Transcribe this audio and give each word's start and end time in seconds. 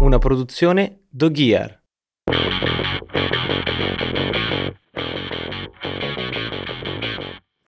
Una 0.00 0.18
produzione 0.18 1.06
Doghier. 1.08 1.82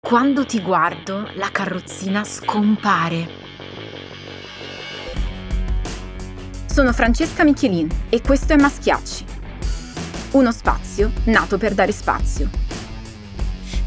Quando 0.00 0.44
ti 0.44 0.60
guardo, 0.60 1.28
la 1.34 1.50
carrozzina 1.50 2.22
scompare. 2.24 3.26
Sono 6.66 6.92
Francesca 6.92 7.42
Michelin 7.42 7.88
e 8.08 8.20
questo 8.20 8.52
è 8.52 8.56
Maschiacci. 8.56 9.24
Uno 10.32 10.52
spazio 10.52 11.10
nato 11.24 11.58
per 11.58 11.74
dare 11.74 11.92
spazio. 11.92 12.65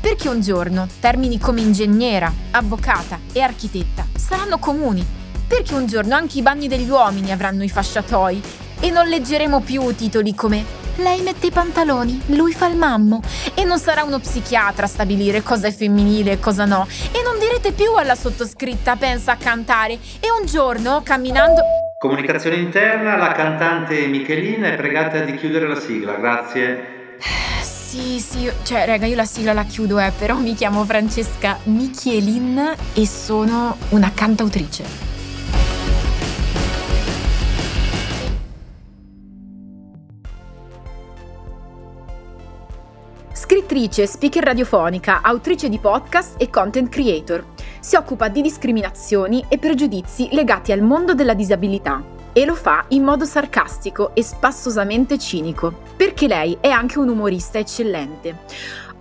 Perché 0.01 0.29
un 0.29 0.39
giorno 0.39 0.87
termini 1.01 1.37
come 1.37 1.59
ingegnera, 1.59 2.31
avvocata 2.51 3.19
e 3.33 3.41
architetta 3.41 4.07
saranno 4.15 4.57
comuni. 4.57 5.05
Perché 5.45 5.73
un 5.73 5.87
giorno 5.87 6.15
anche 6.15 6.37
i 6.37 6.41
bagni 6.41 6.69
degli 6.69 6.89
uomini 6.89 7.31
avranno 7.31 7.63
i 7.63 7.69
fasciatoi 7.69 8.41
e 8.79 8.89
non 8.91 9.07
leggeremo 9.07 9.59
più 9.59 9.93
titoli 9.95 10.33
come 10.33 10.77
lei 10.99 11.21
mette 11.21 11.47
i 11.47 11.51
pantaloni, 11.51 12.21
lui 12.27 12.53
fa 12.53 12.67
il 12.67 12.75
mammo. 12.75 13.21
E 13.53 13.63
non 13.63 13.77
sarà 13.79 14.03
uno 14.03 14.19
psichiatra 14.19 14.85
a 14.85 14.89
stabilire 14.89 15.43
cosa 15.43 15.67
è 15.67 15.71
femminile 15.71 16.33
e 16.33 16.39
cosa 16.39 16.65
no. 16.65 16.87
E 17.11 17.21
non 17.23 17.39
direte 17.39 17.71
più 17.71 17.93
alla 17.95 18.15
sottoscritta 18.15 18.95
pensa 18.95 19.33
a 19.33 19.37
cantare. 19.37 19.93
E 20.19 20.29
un 20.37 20.45
giorno, 20.45 21.01
camminando... 21.03 21.61
Comunicazione 21.97 22.57
interna, 22.57 23.17
la 23.17 23.31
cantante 23.31 24.07
Michelina 24.07 24.69
è 24.69 24.75
pregata 24.75 25.19
di 25.19 25.35
chiudere 25.35 25.67
la 25.67 25.79
sigla, 25.79 26.13
grazie. 26.15 26.98
Sì, 27.89 28.19
sì, 28.19 28.47
cioè, 28.61 28.85
raga, 28.85 29.07
io 29.07 29.15
la 29.15 29.25
sigla 29.25 29.51
la 29.51 29.63
chiudo, 29.63 29.97
eh, 29.97 30.11
però 30.15 30.37
mi 30.37 30.53
chiamo 30.53 30.85
Francesca 30.85 31.57
Michelin 31.63 32.75
e 32.93 33.07
sono 33.07 33.75
una 33.89 34.11
cantautrice. 34.13 34.85
Scrittrice, 43.33 44.05
speaker 44.05 44.43
radiofonica, 44.43 45.23
autrice 45.23 45.67
di 45.67 45.79
podcast 45.79 46.39
e 46.39 46.51
content 46.51 46.89
creator. 46.89 47.43
Si 47.79 47.95
occupa 47.95 48.27
di 48.27 48.43
discriminazioni 48.43 49.43
e 49.49 49.57
pregiudizi 49.57 50.29
legati 50.31 50.71
al 50.71 50.83
mondo 50.83 51.15
della 51.15 51.33
disabilità 51.33 52.17
e 52.39 52.45
lo 52.45 52.55
fa 52.55 52.85
in 52.89 53.03
modo 53.03 53.25
sarcastico 53.25 54.15
e 54.15 54.23
spassosamente 54.23 55.17
cinico, 55.17 55.81
perché 55.97 56.25
lei 56.25 56.57
è 56.61 56.69
anche 56.69 56.97
un 56.97 57.09
umorista 57.09 57.57
eccellente. 57.57 58.43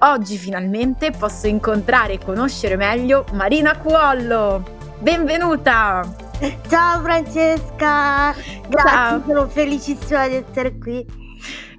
Oggi 0.01 0.37
finalmente 0.37 1.13
posso 1.13 1.47
incontrare 1.47 2.15
e 2.15 2.19
conoscere 2.19 2.75
meglio 2.75 3.25
Marina 3.35 3.79
Cuollo. 3.79 4.79
Benvenuta! 4.99 6.17
Ciao 6.69 7.01
Francesca, 7.01 8.35
grazie, 8.69 8.91
Ciao. 8.91 9.23
sono 9.25 9.47
felicissima 9.47 10.27
di 10.27 10.35
essere 10.35 10.77
qui. 10.77 11.07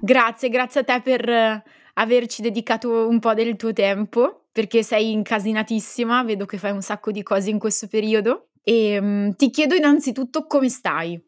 Grazie, 0.00 0.48
grazie 0.48 0.80
a 0.80 0.84
te 0.84 1.02
per 1.02 1.62
averci 1.92 2.40
dedicato 2.40 3.06
un 3.06 3.18
po' 3.18 3.34
del 3.34 3.56
tuo 3.56 3.74
tempo, 3.74 4.46
perché 4.50 4.82
sei 4.82 5.12
incasinatissima, 5.12 6.22
vedo 6.22 6.46
che 6.46 6.56
fai 6.56 6.70
un 6.70 6.80
sacco 6.80 7.10
di 7.10 7.22
cose 7.22 7.50
in 7.50 7.58
questo 7.58 7.86
periodo. 7.86 8.46
E 8.62 8.98
um, 8.98 9.34
ti 9.34 9.50
chiedo 9.50 9.74
innanzitutto 9.74 10.46
come 10.46 10.70
stai. 10.70 11.22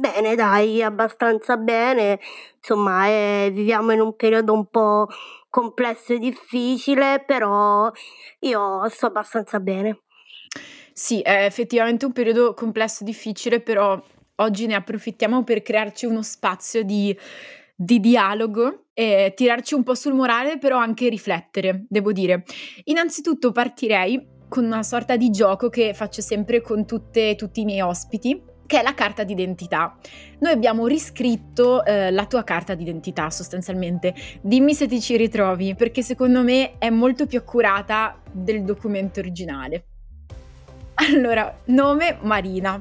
Bene, 0.00 0.34
dai, 0.34 0.82
abbastanza 0.82 1.58
bene. 1.58 2.18
Insomma, 2.56 3.06
eh, 3.08 3.50
viviamo 3.52 3.92
in 3.92 4.00
un 4.00 4.16
periodo 4.16 4.54
un 4.54 4.64
po' 4.66 5.06
complesso 5.50 6.14
e 6.14 6.18
difficile, 6.18 7.22
però 7.26 7.90
io 8.38 8.88
sto 8.88 9.06
abbastanza 9.06 9.60
bene. 9.60 10.00
Sì, 10.94 11.20
è 11.20 11.44
effettivamente 11.44 12.06
un 12.06 12.12
periodo 12.12 12.54
complesso 12.54 13.02
e 13.02 13.06
difficile, 13.06 13.60
però 13.60 14.02
oggi 14.36 14.66
ne 14.66 14.74
approfittiamo 14.74 15.44
per 15.44 15.60
crearci 15.60 16.06
uno 16.06 16.22
spazio 16.22 16.82
di 16.82 17.14
di 17.82 17.98
dialogo 17.98 18.88
e 18.92 19.32
tirarci 19.34 19.74
un 19.74 19.82
po' 19.82 19.94
sul 19.94 20.12
morale, 20.12 20.58
però 20.58 20.76
anche 20.78 21.08
riflettere, 21.08 21.86
devo 21.88 22.12
dire. 22.12 22.44
Innanzitutto 22.84 23.52
partirei 23.52 24.22
con 24.48 24.64
una 24.64 24.82
sorta 24.82 25.16
di 25.16 25.30
gioco 25.30 25.70
che 25.70 25.94
faccio 25.94 26.20
sempre 26.20 26.60
con 26.60 26.84
tutte, 26.84 27.36
tutti 27.36 27.62
i 27.62 27.64
miei 27.64 27.80
ospiti, 27.80 28.38
che 28.70 28.78
è 28.78 28.82
la 28.84 28.94
carta 28.94 29.24
d'identità. 29.24 29.96
Noi 30.38 30.52
abbiamo 30.52 30.86
riscritto 30.86 31.84
eh, 31.84 32.12
la 32.12 32.26
tua 32.26 32.44
carta 32.44 32.76
d'identità 32.76 33.28
sostanzialmente. 33.28 34.14
Dimmi 34.40 34.74
se 34.74 34.86
ti 34.86 35.00
ci 35.00 35.16
ritrovi, 35.16 35.74
perché 35.74 36.02
secondo 36.02 36.44
me 36.44 36.78
è 36.78 36.88
molto 36.88 37.26
più 37.26 37.38
accurata 37.38 38.16
del 38.30 38.62
documento 38.62 39.18
originale. 39.18 39.86
Allora, 40.94 41.52
nome 41.64 42.18
Marina, 42.20 42.80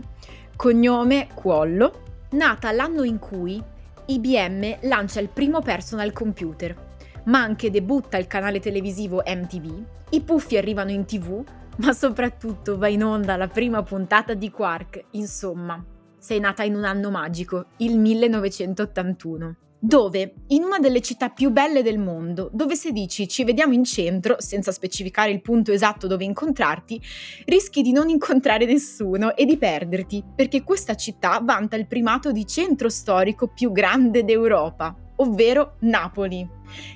cognome 0.55 1.27
Cuollo, 1.33 2.03
nata 2.33 2.71
l'anno 2.71 3.01
in 3.01 3.17
cui 3.17 3.59
IBM 4.05 4.81
lancia 4.81 5.19
il 5.19 5.29
primo 5.29 5.63
personal 5.63 6.13
computer, 6.13 6.88
ma 7.25 7.41
anche 7.41 7.69
debutta 7.69 8.17
il 8.17 8.27
canale 8.27 8.59
televisivo 8.59 9.21
MTV, 9.25 9.83
i 10.11 10.21
puffi 10.21 10.57
arrivano 10.57 10.91
in 10.91 11.05
tv, 11.05 11.43
ma 11.77 11.93
soprattutto 11.93 12.77
va 12.77 12.87
in 12.87 13.03
onda 13.03 13.35
la 13.35 13.47
prima 13.47 13.83
puntata 13.83 14.33
di 14.33 14.49
Quark, 14.49 15.05
insomma. 15.11 15.83
Sei 16.17 16.39
nata 16.39 16.63
in 16.63 16.75
un 16.75 16.83
anno 16.83 17.09
magico, 17.09 17.67
il 17.77 17.97
1981 17.97 19.55
dove, 19.79 20.33
in 20.47 20.63
una 20.63 20.77
delle 20.79 20.99
città 20.99 21.29
più 21.29 21.51
belle 21.51 21.81
del 21.81 21.97
mondo, 21.97 22.49
dove 22.51 22.75
se 22.75 22.91
dici 22.91 23.29
ci 23.29 23.45
vediamo 23.45 23.73
in 23.73 23.85
centro, 23.85 24.35
senza 24.39 24.73
specificare 24.73 25.31
il 25.31 25.41
punto 25.41 25.71
esatto 25.71 26.05
dove 26.05 26.25
incontrarti, 26.25 27.01
rischi 27.45 27.81
di 27.81 27.93
non 27.93 28.09
incontrare 28.09 28.65
nessuno 28.65 29.35
e 29.35 29.45
di 29.45 29.57
perderti, 29.57 30.23
perché 30.35 30.63
questa 30.63 30.95
città 30.95 31.39
vanta 31.41 31.77
il 31.77 31.87
primato 31.87 32.31
di 32.31 32.45
centro 32.45 32.89
storico 32.89 33.47
più 33.47 33.71
grande 33.71 34.25
d'Europa 34.25 34.93
ovvero 35.19 35.75
Napoli. 35.79 36.47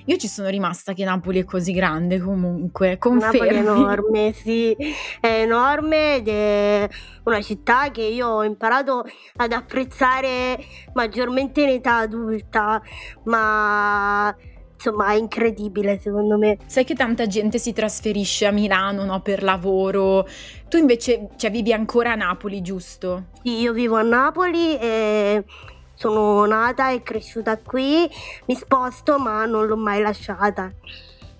Io 0.04 0.16
ci 0.16 0.28
sono 0.28 0.48
rimasta 0.48 0.92
che 0.92 1.04
Napoli 1.04 1.40
è 1.40 1.44
così 1.44 1.72
grande 1.72 2.20
comunque, 2.20 2.96
confermi? 2.98 3.38
Napoli 3.38 3.54
è 3.54 3.58
enorme, 3.58 4.32
sì, 4.32 4.76
è 5.20 5.40
enorme 5.40 6.16
ed 6.16 6.28
è 6.28 6.88
una 7.24 7.40
città 7.40 7.90
che 7.90 8.02
io 8.02 8.28
ho 8.28 8.44
imparato 8.44 9.04
ad 9.36 9.52
apprezzare 9.52 10.58
maggiormente 10.92 11.62
in 11.62 11.70
età 11.70 11.96
adulta, 11.96 12.80
ma 13.24 14.34
insomma 14.74 15.12
è 15.12 15.16
incredibile 15.16 15.98
secondo 15.98 16.36
me. 16.38 16.58
Sai 16.66 16.84
che 16.84 16.94
tanta 16.94 17.26
gente 17.26 17.58
si 17.58 17.72
trasferisce 17.72 18.46
a 18.46 18.52
Milano 18.52 19.04
no, 19.04 19.20
per 19.22 19.42
lavoro, 19.42 20.26
tu 20.68 20.76
invece 20.76 21.30
cioè, 21.36 21.50
vivi 21.50 21.72
ancora 21.72 22.12
a 22.12 22.16
Napoli, 22.16 22.60
giusto? 22.60 23.30
Sì, 23.42 23.60
io 23.60 23.72
vivo 23.72 23.96
a 23.96 24.02
Napoli 24.02 24.78
e 24.78 25.44
sono 25.94 26.44
nata 26.46 26.90
e 26.90 27.02
cresciuta 27.02 27.58
qui, 27.58 28.08
mi 28.46 28.54
sposto 28.54 29.18
ma 29.18 29.44
non 29.46 29.66
l'ho 29.66 29.76
mai 29.76 30.02
lasciata. 30.02 30.72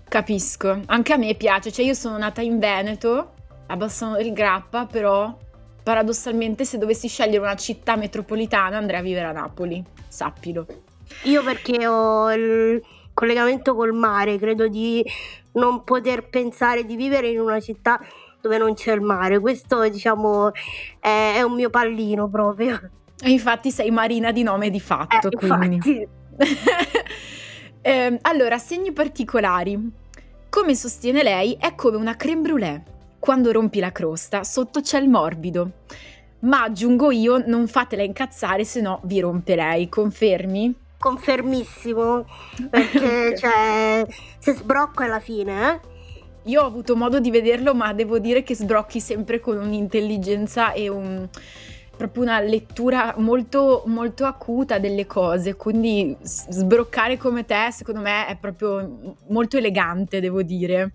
Capisco, 0.08 0.80
anche 0.86 1.12
a 1.12 1.16
me 1.16 1.34
piace, 1.34 1.72
cioè 1.72 1.84
io 1.84 1.94
sono 1.94 2.16
nata 2.18 2.40
in 2.40 2.58
Veneto, 2.58 3.32
a 3.66 3.76
Bassano 3.76 4.16
del 4.16 4.32
Grappa, 4.32 4.86
però 4.86 5.36
paradossalmente 5.82 6.64
se 6.64 6.78
dovessi 6.78 7.08
scegliere 7.08 7.42
una 7.42 7.56
città 7.56 7.96
metropolitana 7.96 8.76
andrei 8.76 9.00
a 9.00 9.02
vivere 9.02 9.26
a 9.26 9.32
Napoli, 9.32 9.84
sappilo. 10.08 10.66
Io 11.24 11.42
perché 11.42 11.86
ho 11.86 12.32
il 12.32 12.82
collegamento 13.12 13.74
col 13.74 13.92
mare, 13.92 14.38
credo 14.38 14.68
di 14.68 15.04
non 15.52 15.84
poter 15.84 16.28
pensare 16.28 16.84
di 16.84 16.96
vivere 16.96 17.28
in 17.28 17.40
una 17.40 17.60
città 17.60 18.00
dove 18.40 18.58
non 18.58 18.74
c'è 18.74 18.92
il 18.92 19.00
mare, 19.00 19.38
questo 19.40 19.88
diciamo 19.88 20.52
è, 21.00 21.34
è 21.36 21.42
un 21.42 21.54
mio 21.54 21.70
pallino 21.70 22.28
proprio. 22.28 22.78
E 23.26 23.30
infatti 23.30 23.70
sei 23.70 23.90
Marina 23.90 24.32
di 24.32 24.42
nome 24.42 24.68
di 24.68 24.80
fatto, 24.80 25.30
eh, 25.30 25.36
quindi. 25.36 26.06
eh, 27.80 28.18
allora, 28.20 28.58
segni 28.58 28.92
particolari. 28.92 29.80
Come 30.50 30.74
sostiene 30.74 31.22
lei, 31.22 31.56
è 31.58 31.74
come 31.74 31.96
una 31.96 32.16
creme 32.16 32.42
brûlée. 32.42 32.82
Quando 33.18 33.50
rompi 33.50 33.80
la 33.80 33.92
crosta, 33.92 34.44
sotto 34.44 34.82
c'è 34.82 35.00
il 35.00 35.08
morbido. 35.08 35.70
Ma 36.40 36.64
aggiungo 36.64 37.10
io, 37.12 37.42
non 37.46 37.66
fatela 37.66 38.02
incazzare, 38.02 38.62
se 38.62 38.82
no 38.82 39.00
vi 39.04 39.20
romperei. 39.20 39.88
Confermi? 39.88 40.74
Confermissimo, 40.98 42.26
perché 42.68 43.38
cioè, 43.38 44.06
se 44.38 44.52
sbrocco 44.52 45.02
alla 45.02 45.20
fine, 45.20 45.70
eh? 45.70 45.80
Io 46.50 46.60
ho 46.60 46.66
avuto 46.66 46.94
modo 46.94 47.20
di 47.20 47.30
vederlo, 47.30 47.74
ma 47.74 47.94
devo 47.94 48.18
dire 48.18 48.42
che 48.42 48.54
sbrocchi 48.54 49.00
sempre 49.00 49.40
con 49.40 49.56
un'intelligenza 49.56 50.72
e 50.72 50.90
un 50.90 51.26
proprio 51.96 52.22
una 52.22 52.40
lettura 52.40 53.14
molto, 53.18 53.82
molto 53.86 54.24
acuta 54.24 54.78
delle 54.78 55.06
cose, 55.06 55.54
quindi 55.56 56.16
sbroccare 56.20 57.16
come 57.16 57.44
te 57.44 57.68
secondo 57.70 58.00
me 58.00 58.26
è 58.26 58.36
proprio 58.36 59.16
molto 59.28 59.56
elegante, 59.56 60.20
devo 60.20 60.42
dire. 60.42 60.92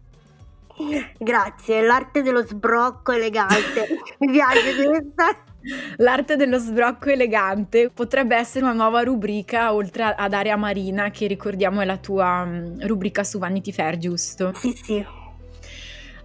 Grazie, 1.18 1.81
l'arte 1.81 2.22
dello 2.22 2.46
sbrocco 2.46 3.12
elegante. 3.12 3.88
Mi 4.19 4.31
piace 4.31 4.75
questa. 4.75 5.44
L'arte 5.98 6.38
dello 6.38 6.57
sbrocco 6.57 7.10
elegante 7.10 7.90
potrebbe 7.94 8.36
essere 8.38 8.63
una 8.63 8.74
nuova 8.74 9.04
rubrica 9.04 9.74
oltre 9.74 10.04
ad 10.04 10.34
Area 10.34 10.56
Marina, 10.56 11.10
che 11.12 11.28
ricordiamo 11.28 11.81
è 11.81 11.86
la 11.86 11.98
tua 11.98 12.45
mm, 12.45 12.81
rubrica 12.81 13.25
su 13.25 13.40
Vanity 13.40 13.74
Fair, 13.74 13.98
giusto? 13.98 14.54
Sì, 14.56 14.72
sì. 14.81 15.06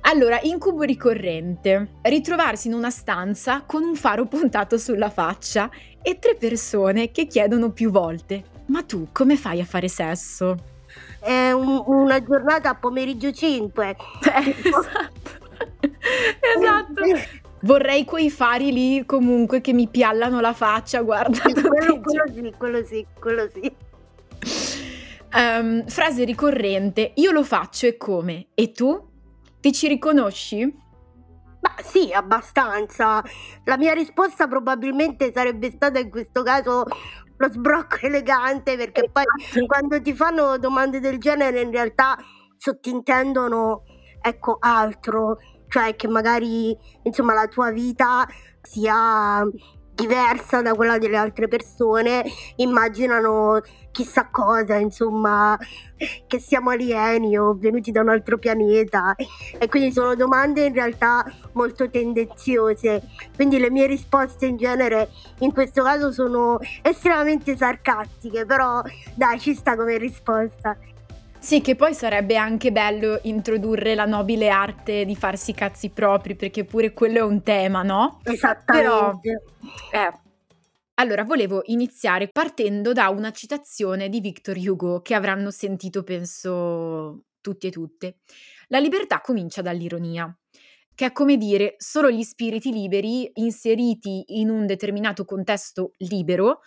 Allora, 0.07 0.39
incubo 0.43 0.83
ricorrente. 0.83 1.89
Ritrovarsi 2.03 2.69
in 2.69 2.75
una 2.75 2.91
stanza 2.91 3.63
con 3.67 3.83
un 3.83 3.95
faro 3.95 4.27
puntato 4.27 4.77
sulla 4.77 5.09
faccia 5.09 5.71
e 6.03 6.19
tre 6.19 6.35
persone 6.35 7.11
che 7.11 7.27
chiedono 7.27 7.71
più 7.73 7.91
volte: 7.91 8.43
Ma 8.67 8.83
tu 8.83 9.09
come 9.13 9.37
fai 9.37 9.61
a 9.61 9.65
fare 9.65 9.89
sesso? 9.89 10.57
È 11.21 11.51
un- 11.53 11.83
una 11.87 12.23
giornata 12.23 12.71
a 12.71 12.75
pomeriggio 12.75 13.33
5. 13.33 13.97
Eh, 14.35 14.55
esatto. 14.69 15.43
esatto. 16.59 17.03
Vorrei 17.63 18.05
quei 18.05 18.29
fari 18.29 18.73
lì 18.73 19.07
comunque 19.07 19.63
che 19.63 19.73
mi 19.73 19.89
piallano 19.89 20.41
la 20.41 20.53
faccia, 20.53 21.01
guarda. 21.01 21.37
Sì, 21.47 21.53
quello, 21.55 22.01
quello 22.01 22.25
sì, 22.31 22.53
quello 22.59 22.85
sì, 22.85 23.07
quello 23.19 23.49
sì. 23.51 24.83
Ehm, 25.33 25.87
frase 25.87 26.25
ricorrente, 26.25 27.13
io 27.15 27.31
lo 27.31 27.43
faccio 27.43 27.87
e 27.87 27.97
come? 27.97 28.49
E 28.55 28.71
tu? 28.73 29.13
Ti 29.65 29.73
ci 29.73 29.89
riconosci? 29.89 30.63
Ma 31.61 31.75
sì, 31.83 32.13
abbastanza. 32.13 33.23
La 33.65 33.79
mia 33.79 33.95
risposta 33.95 34.47
probabilmente 34.47 35.33
sarebbe 35.35 35.71
stata 35.71 35.99
in 35.99 36.11
questo 36.11 36.43
caso 36.43 36.85
lo 37.35 37.51
sbrocco 37.51 37.97
elegante, 38.03 38.77
perché 38.77 39.09
poi 39.11 39.25
Esatto. 39.41 39.65
quando 39.65 40.03
ti 40.03 40.13
fanno 40.13 40.59
domande 40.59 41.01
del 41.01 41.17
genere 41.17 41.63
in 41.63 41.71
realtà 41.71 42.15
sottintendono, 42.59 43.85
ecco, 44.21 44.59
altro, 44.61 45.39
cioè 45.69 45.97
che 45.97 46.09
magari, 46.09 46.77
insomma, 47.05 47.33
la 47.33 47.49
tua 47.49 47.71
vita 47.71 48.29
sia 48.61 49.43
diversa 49.95 50.61
da 50.61 50.75
quella 50.75 50.99
delle 50.99 51.17
altre 51.17 51.49
persone, 51.49 52.25
immaginano 52.57 53.61
chissà 53.93 54.29
cosa, 54.29 54.75
insomma, 54.77 55.57
che 56.27 56.39
siamo 56.41 56.71
alieni 56.71 57.39
o 57.39 57.55
venuti 57.55 57.93
da 57.93 58.01
un 58.01 58.09
altro 58.09 58.39
pianeta 58.39 59.15
e 59.17 59.69
quindi 59.69 59.93
sono 59.93 60.17
domande 60.17 60.67
in 60.67 60.75
realtà 60.75 61.25
molto 61.53 61.89
tendenziose. 61.89 63.03
Quindi 63.37 63.59
le 63.59 63.71
mie 63.71 63.87
risposte 63.87 64.47
in 64.47 64.57
genere 64.57 65.11
in 65.39 65.53
questo 65.53 65.83
caso 65.85 66.11
sono 66.11 66.59
estremamente 66.83 67.57
sarcastiche, 67.57 68.45
però 68.45 68.83
dai, 69.15 69.39
ci 69.39 69.55
sta 69.55 69.77
come 69.77 69.97
risposta. 69.97 70.77
Sì, 71.45 71.61
che 71.61 71.77
poi 71.77 71.93
sarebbe 71.93 72.37
anche 72.37 72.73
bello 72.73 73.21
introdurre 73.25 73.95
la 73.95 74.07
nobile 74.07 74.49
arte 74.49 75.05
di 75.05 75.15
farsi 75.15 75.51
i 75.51 75.55
cazzi 75.55 75.91
propri, 75.91 76.37
perché 76.37 76.65
pure 76.65 76.95
quello 76.95 77.19
è 77.19 77.23
un 77.23 77.43
tema, 77.43 77.83
no? 77.83 78.21
Però, 78.23 78.33
Esattamente. 78.33 79.43
eh. 79.93 80.21
Allora, 80.95 81.23
volevo 81.25 81.61
iniziare 81.67 82.31
partendo 82.33 82.95
da 82.95 83.11
una 83.11 83.31
citazione 83.31 84.09
di 84.09 84.21
Victor 84.21 84.57
Hugo 84.57 85.03
che 85.03 85.13
avranno 85.13 85.51
sentito, 85.51 86.03
penso, 86.03 87.25
tutti 87.43 87.67
e 87.67 87.71
tutte. 87.71 88.21
La 88.69 88.79
libertà 88.79 89.21
comincia 89.21 89.61
dall'ironia, 89.61 90.35
che 90.95 91.05
è 91.05 91.13
come 91.13 91.37
dire, 91.37 91.75
solo 91.77 92.11
gli 92.11 92.23
spiriti 92.23 92.73
liberi, 92.73 93.31
inseriti 93.35 94.25
in 94.41 94.49
un 94.49 94.65
determinato 94.65 95.27
contesto 95.27 95.91
libero, 95.99 96.61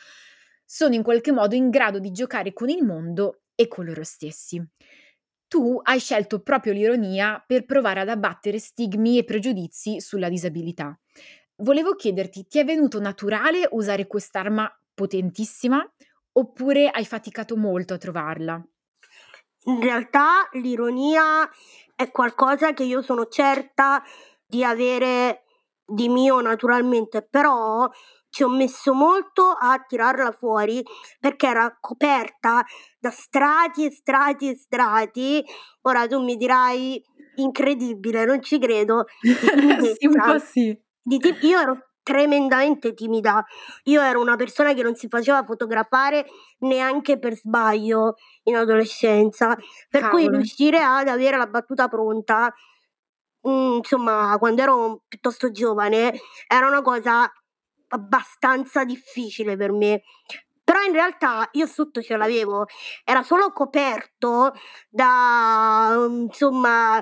sono 0.64 0.94
in 0.94 1.02
qualche 1.02 1.32
modo 1.32 1.56
in 1.56 1.72
grado 1.72 1.98
di 1.98 2.12
giocare 2.12 2.54
con 2.54 2.70
il 2.70 2.84
mondo 2.84 3.40
e 3.58 3.68
con 3.68 3.86
loro 3.86 4.06
stessi. 4.06 4.64
Tu 5.48 5.80
hai 5.84 6.00
scelto 6.00 6.42
proprio 6.42 6.74
l'ironia 6.74 7.44
per 7.46 7.66
provare 7.66 8.02
ad 8.02 8.10
abbattere 8.10 8.60
stigmi 8.60 9.18
e 9.18 9.24
pregiudizi 9.26 10.02
sulla 10.02 10.30
disabilità. 10.30 10.98
Volevo 11.58 11.96
chiederti, 11.96 12.48
ti 12.48 12.60
è 12.60 12.66
venuto 12.66 13.00
naturale 13.02 13.68
usare 13.72 14.08
quest'arma 14.08 14.70
potentissima 14.94 15.86
oppure 16.34 16.90
hai 16.90 17.06
faticato 17.06 17.58
molto 17.58 17.94
a 17.96 17.98
trovarla? 17.98 18.64
In 19.66 19.82
realtà 19.82 20.48
l'ironia 20.54 21.50
è 21.96 22.10
qualcosa 22.12 22.74
che 22.74 22.84
io 22.84 23.02
sono 23.02 23.28
certa 23.28 24.02
di 24.46 24.64
avere 24.64 25.44
di 25.86 26.08
mio 26.10 26.40
naturalmente, 26.42 27.22
però 27.22 27.90
ci 28.38 28.44
ho 28.44 28.50
messo 28.50 28.94
molto 28.94 29.50
a 29.50 29.84
tirarla 29.88 30.32
fuori 30.32 30.84
perché 31.20 31.48
era 31.48 31.76
coperta 31.82 32.64
da 33.00 33.10
strati 33.10 33.86
e 33.86 33.90
strati 33.92 34.52
e 34.52 34.56
strati. 34.56 35.44
Ora 35.82 36.06
tu 36.06 36.22
mi 36.22 36.36
dirai 36.36 37.04
incredibile, 37.38 38.26
non 38.26 38.44
ci 38.44 38.60
credo, 38.60 39.06
sì, 39.98 40.06
un 40.06 40.22
po' 40.24 40.38
sì. 40.38 40.80
Ti- 41.02 41.48
io 41.48 41.60
ero 41.60 41.78
tremendamente 42.04 42.94
timida. 42.94 43.44
Io 43.86 44.02
ero 44.02 44.22
una 44.22 44.36
persona 44.36 44.76
che 44.76 44.84
non 44.84 44.94
si 44.94 45.08
faceva 45.08 45.44
fotografare 45.44 46.28
neanche 46.60 47.18
per 47.18 47.34
sbaglio 47.36 48.18
in 48.44 48.56
adolescenza, 48.56 49.58
per 49.90 50.10
cui 50.10 50.22
Cavolo. 50.26 50.38
riuscire 50.38 50.80
ad 50.80 51.08
avere 51.08 51.38
la 51.38 51.48
battuta 51.48 51.88
pronta, 51.88 52.54
mm, 53.48 53.78
insomma, 53.78 54.36
quando 54.38 54.62
ero 54.62 55.02
piuttosto 55.08 55.50
giovane, 55.50 56.20
era 56.48 56.68
una 56.68 56.84
cosa 56.84 57.28
abbastanza 57.90 58.84
difficile 58.84 59.56
per 59.58 59.72
me. 59.72 60.02
Però 60.64 60.82
in 60.84 60.92
realtà 60.92 61.48
io 61.54 61.66
sotto 61.66 62.02
ce 62.02 62.18
l'avevo, 62.18 62.66
era 63.06 63.24
solo 63.24 63.52
coperto 63.54 64.54
da, 64.90 65.96
mm, 66.10 66.22
insomma, 66.24 67.02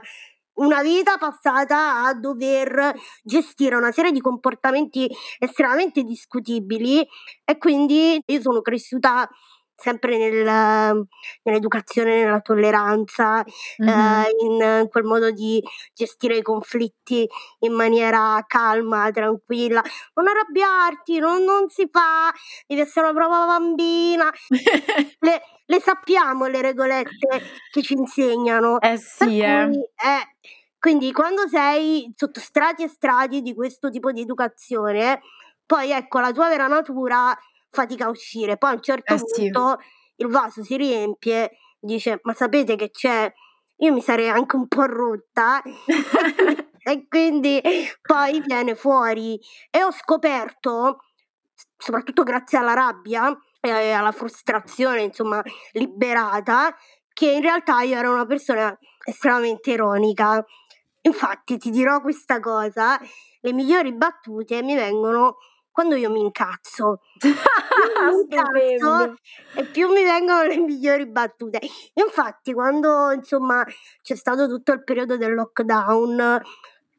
una 0.56 0.82
vita 0.82 1.18
passata 1.18 2.06
a 2.06 2.14
dover 2.14 2.94
gestire 3.24 3.76
una 3.76 3.92
serie 3.92 4.12
di 4.12 4.22
comportamenti 4.22 5.10
estremamente 5.40 6.04
discutibili 6.04 7.06
e 7.44 7.58
quindi 7.58 8.22
io 8.26 8.42
sono 8.42 8.62
cresciuta 8.62 9.28
sempre 9.76 10.18
nel- 10.18 11.06
nell'educazione, 11.44 12.24
nella 12.24 12.40
tolleranza, 12.42 13.44
Mhm. 13.78 13.88
eh, 13.90 14.26
in 14.46 14.88
quel 14.90 15.04
modo 15.04 15.32
di 15.32 15.62
gestire 15.94 16.38
i 16.38 16.42
conflitti 16.42 17.28
in 17.60 17.74
maniera 17.74 18.44
calma, 18.48 19.12
tranquilla. 19.12 19.82
Non 20.16 20.28
arrabbiarti, 20.28 21.20
non, 21.20 21.44
non 21.44 21.70
si 21.70 21.88
fa, 21.92 22.32
devi 22.68 22.82
essere 22.82 23.08
una 23.10 23.14
brava 23.14 23.46
bambina. 23.46 24.30
Le, 25.20 25.42
le 25.68 25.80
sappiamo 25.82 26.46
le 26.48 26.62
regolette 26.62 27.42
che 27.72 27.82
ci 27.82 27.94
insegnano. 27.94 28.80
eh 28.82 28.98
sì, 28.98 29.40
eh. 29.40 29.64
eh, 29.64 30.36
quindi 30.80 31.12
quando 31.12 31.48
sei 31.48 32.12
sotto 32.16 32.40
strati 32.40 32.84
e 32.84 32.88
strati 32.88 33.42
di 33.42 33.56
questo 33.56 33.90
tipo 33.90 34.12
di 34.12 34.22
educazione, 34.22 35.22
poi 35.66 35.90
ecco 35.92 36.20
la 36.20 36.32
tua 36.32 36.48
vera 36.50 36.68
natura 36.68 37.36
fatica 37.76 38.06
a 38.06 38.10
uscire. 38.10 38.58
Poi 38.58 38.72
a 38.72 38.74
un 38.76 38.82
certo 38.82 39.14
Eh 39.14 39.18
sì. 39.20 39.50
punto 39.52 39.80
il 40.18 40.28
vaso 40.28 40.64
si 40.64 40.78
riempie, 40.78 41.52
dice 41.80 42.20
ma 42.24 42.34
sapete 42.34 42.76
che 42.76 42.90
c'è? 42.92 43.32
Io 43.80 43.94
mi 43.94 44.02
sarei 44.02 44.30
anche 44.30 44.56
un 44.56 44.68
po' 44.68 44.86
rotta 44.86 45.62
e 46.84 47.08
quindi 47.10 47.62
poi 48.02 48.42
viene 48.42 48.76
fuori 48.76 49.40
e 49.70 49.84
ho 49.84 49.92
scoperto, 49.92 51.00
soprattutto 51.78 52.24
grazie 52.24 52.58
alla 52.58 52.74
rabbia 52.74 53.38
e 53.60 53.92
alla 53.92 54.12
frustrazione, 54.12 55.02
insomma, 55.02 55.42
liberata, 55.74 56.76
che 57.14 57.32
in 57.32 57.42
realtà 57.42 57.82
io 57.82 57.98
ero 57.98 58.14
una 58.14 58.26
persona 58.26 58.78
estremamente 59.06 59.72
ironica. 59.72 60.44
Infatti 61.02 61.58
ti 61.58 61.70
dirò 61.70 62.02
questa 62.02 62.40
cosa, 62.40 63.00
le 63.42 63.54
migliori 63.54 63.94
battute 63.94 64.64
mi 64.64 64.76
vengono 64.76 65.38
quando 65.76 65.96
io 65.96 66.10
mi 66.10 66.22
incazzo. 66.22 67.02
Più 67.20 67.30
mi 67.30 68.22
incazzo 68.22 69.16
e 69.56 69.66
più 69.66 69.90
mi 69.90 70.04
vengono 70.04 70.44
le 70.44 70.58
migliori 70.58 71.06
battute. 71.06 71.60
Infatti 71.96 72.54
quando 72.54 73.12
insomma 73.12 73.66
c'è 74.02 74.16
stato 74.16 74.48
tutto 74.48 74.72
il 74.72 74.86
periodo 74.86 75.18
del 75.18 75.34
lockdown 75.34 76.42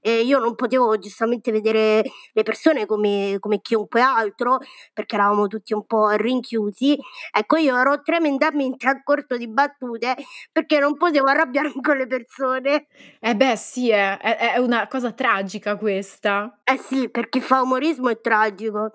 e 0.06 0.20
io 0.22 0.38
non 0.38 0.54
potevo 0.54 0.96
giustamente 0.98 1.50
vedere 1.50 2.02
le 2.32 2.42
persone 2.44 2.86
come, 2.86 3.36
come 3.40 3.60
chiunque 3.60 4.00
altro 4.00 4.58
perché 4.92 5.16
eravamo 5.16 5.48
tutti 5.48 5.72
un 5.74 5.84
po' 5.84 6.10
rinchiusi. 6.10 6.96
Ecco, 7.32 7.56
io 7.56 7.76
ero 7.76 8.00
tremendamente 8.02 8.86
a 8.86 9.02
corto 9.02 9.36
di 9.36 9.48
battute 9.48 10.14
perché 10.52 10.78
non 10.78 10.96
potevo 10.96 11.26
arrabbiarmi 11.26 11.80
con 11.82 11.96
le 11.96 12.06
persone. 12.06 12.86
Eh 13.20 13.34
beh, 13.34 13.56
sì, 13.56 13.90
è, 13.90 14.18
è- 14.18 14.52
è 14.54 14.58
una 14.58 14.86
cosa 14.88 15.12
tragica 15.12 15.76
questa. 15.76 16.60
Eh 16.64 16.78
sì, 16.78 17.08
per 17.10 17.28
chi 17.28 17.40
fa 17.40 17.62
umorismo 17.62 18.08
è 18.08 18.20
tragico. 18.20 18.92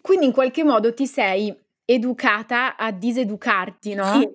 Quindi 0.00 0.26
in 0.26 0.32
qualche 0.32 0.64
modo 0.64 0.92
ti 0.92 1.06
sei 1.06 1.54
educata 1.84 2.76
a 2.76 2.90
diseducarti, 2.92 3.94
Sì, 4.00 4.24
no? 4.24 4.32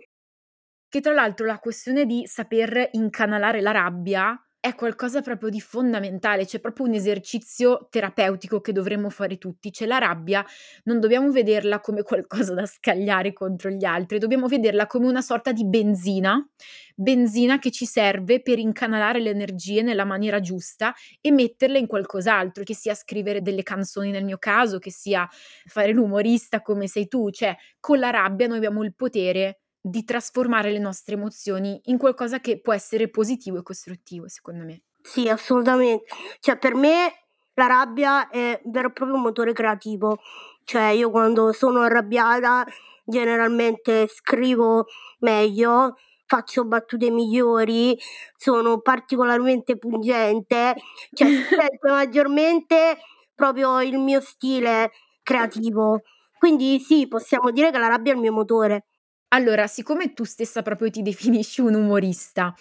Che 0.87 1.01
tra 1.01 1.13
l'altro 1.13 1.45
la 1.45 1.59
questione 1.59 2.05
di 2.05 2.25
saper 2.25 2.89
incanalare 2.93 3.61
la 3.61 3.71
rabbia 3.71 4.39
è 4.61 4.75
qualcosa 4.75 5.21
proprio 5.21 5.49
di 5.49 5.61
fondamentale, 5.61 6.45
c'è 6.45 6.59
proprio 6.59 6.85
un 6.85 6.93
esercizio 6.93 7.87
terapeutico 7.89 8.59
che 8.59 8.73
dovremmo 8.73 9.09
fare 9.09 9.37
tutti. 9.37 9.71
Cioè 9.71 9.87
la 9.87 9.99
rabbia 9.99 10.45
non 10.83 10.99
dobbiamo 10.99 11.31
vederla 11.31 11.79
come 11.79 12.03
qualcosa 12.03 12.53
da 12.53 12.65
scagliare 12.65 13.31
contro 13.31 13.69
gli 13.69 13.85
altri, 13.85 14.17
dobbiamo 14.19 14.47
vederla 14.47 14.85
come 14.85 15.07
una 15.07 15.21
sorta 15.21 15.53
di 15.53 15.65
benzina, 15.65 16.45
benzina 16.93 17.57
che 17.57 17.71
ci 17.71 17.85
serve 17.85 18.41
per 18.41 18.59
incanalare 18.59 19.21
le 19.21 19.29
energie 19.29 19.81
nella 19.81 20.03
maniera 20.03 20.41
giusta 20.41 20.93
e 21.21 21.31
metterle 21.31 21.79
in 21.79 21.87
qualcos'altro, 21.87 22.63
che 22.63 22.75
sia 22.75 22.95
scrivere 22.95 23.41
delle 23.41 23.63
canzoni 23.63 24.11
nel 24.11 24.25
mio 24.25 24.37
caso, 24.37 24.77
che 24.77 24.91
sia 24.91 25.25
fare 25.65 25.93
l'umorista 25.93 26.61
come 26.61 26.87
sei 26.87 27.07
tu, 27.07 27.29
cioè 27.31 27.55
con 27.79 27.97
la 27.99 28.09
rabbia 28.09 28.47
noi 28.47 28.57
abbiamo 28.57 28.83
il 28.83 28.93
potere 28.93 29.59
di 29.81 30.03
trasformare 30.03 30.71
le 30.71 30.79
nostre 30.79 31.15
emozioni 31.15 31.79
in 31.85 31.97
qualcosa 31.97 32.39
che 32.39 32.59
può 32.61 32.73
essere 32.73 33.09
positivo 33.09 33.59
e 33.59 33.63
costruttivo, 33.63 34.27
secondo 34.27 34.63
me. 34.65 34.81
Sì, 35.01 35.27
assolutamente. 35.29 36.05
Cioè, 36.39 36.57
per 36.57 36.75
me 36.75 37.11
la 37.53 37.65
rabbia 37.67 38.29
è 38.29 38.59
vero 38.65 38.89
e 38.89 38.91
proprio 38.91 39.15
un 39.17 39.23
motore 39.23 39.53
creativo. 39.53 40.19
Cioè, 40.63 40.89
io 40.89 41.09
quando 41.09 41.51
sono 41.51 41.81
arrabbiata 41.81 42.65
generalmente 43.05 44.07
scrivo 44.07 44.85
meglio, 45.19 45.95
faccio 46.25 46.63
battute 46.65 47.09
migliori, 47.09 47.97
sono 48.37 48.79
particolarmente 48.81 49.77
pungente, 49.77 50.75
cioè 51.13 51.27
sento 51.49 51.87
maggiormente 51.89 52.97
proprio 53.33 53.81
il 53.81 53.97
mio 53.97 54.21
stile 54.21 54.91
creativo. 55.23 56.01
Quindi 56.37 56.79
sì, 56.79 57.07
possiamo 57.07 57.51
dire 57.51 57.71
che 57.71 57.77
la 57.79 57.87
rabbia 57.87 58.11
è 58.13 58.15
il 58.15 58.21
mio 58.21 58.31
motore. 58.31 58.85
Allora, 59.31 59.67
siccome 59.67 60.13
tu 60.13 60.23
stessa 60.23 60.63
proprio 60.63 60.89
ti 60.89 61.03
definisci 61.03 61.61
un 61.61 61.75
umorista, 61.75 62.51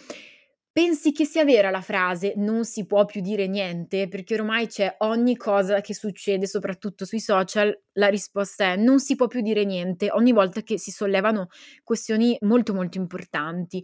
pensi 0.70 1.12
che 1.12 1.24
sia 1.24 1.42
vera 1.44 1.70
la 1.70 1.80
frase 1.80 2.34
"non 2.36 2.64
si 2.66 2.84
può 2.84 3.06
più 3.06 3.22
dire 3.22 3.46
niente"? 3.48 4.06
Perché 4.06 4.34
ormai 4.34 4.66
c'è 4.66 4.96
ogni 4.98 5.34
cosa 5.36 5.80
che 5.80 5.94
succede, 5.94 6.46
soprattutto 6.46 7.06
sui 7.06 7.20
social, 7.20 7.74
la 7.92 8.08
risposta 8.08 8.72
è: 8.72 8.76
non 8.76 9.00
si 9.00 9.14
può 9.16 9.26
più 9.28 9.40
dire 9.40 9.64
niente, 9.64 10.10
ogni 10.12 10.32
volta 10.32 10.60
che 10.62 10.78
si 10.78 10.90
sollevano 10.90 11.48
questioni 11.84 12.36
molto, 12.42 12.74
molto 12.74 12.98
importanti. 12.98 13.82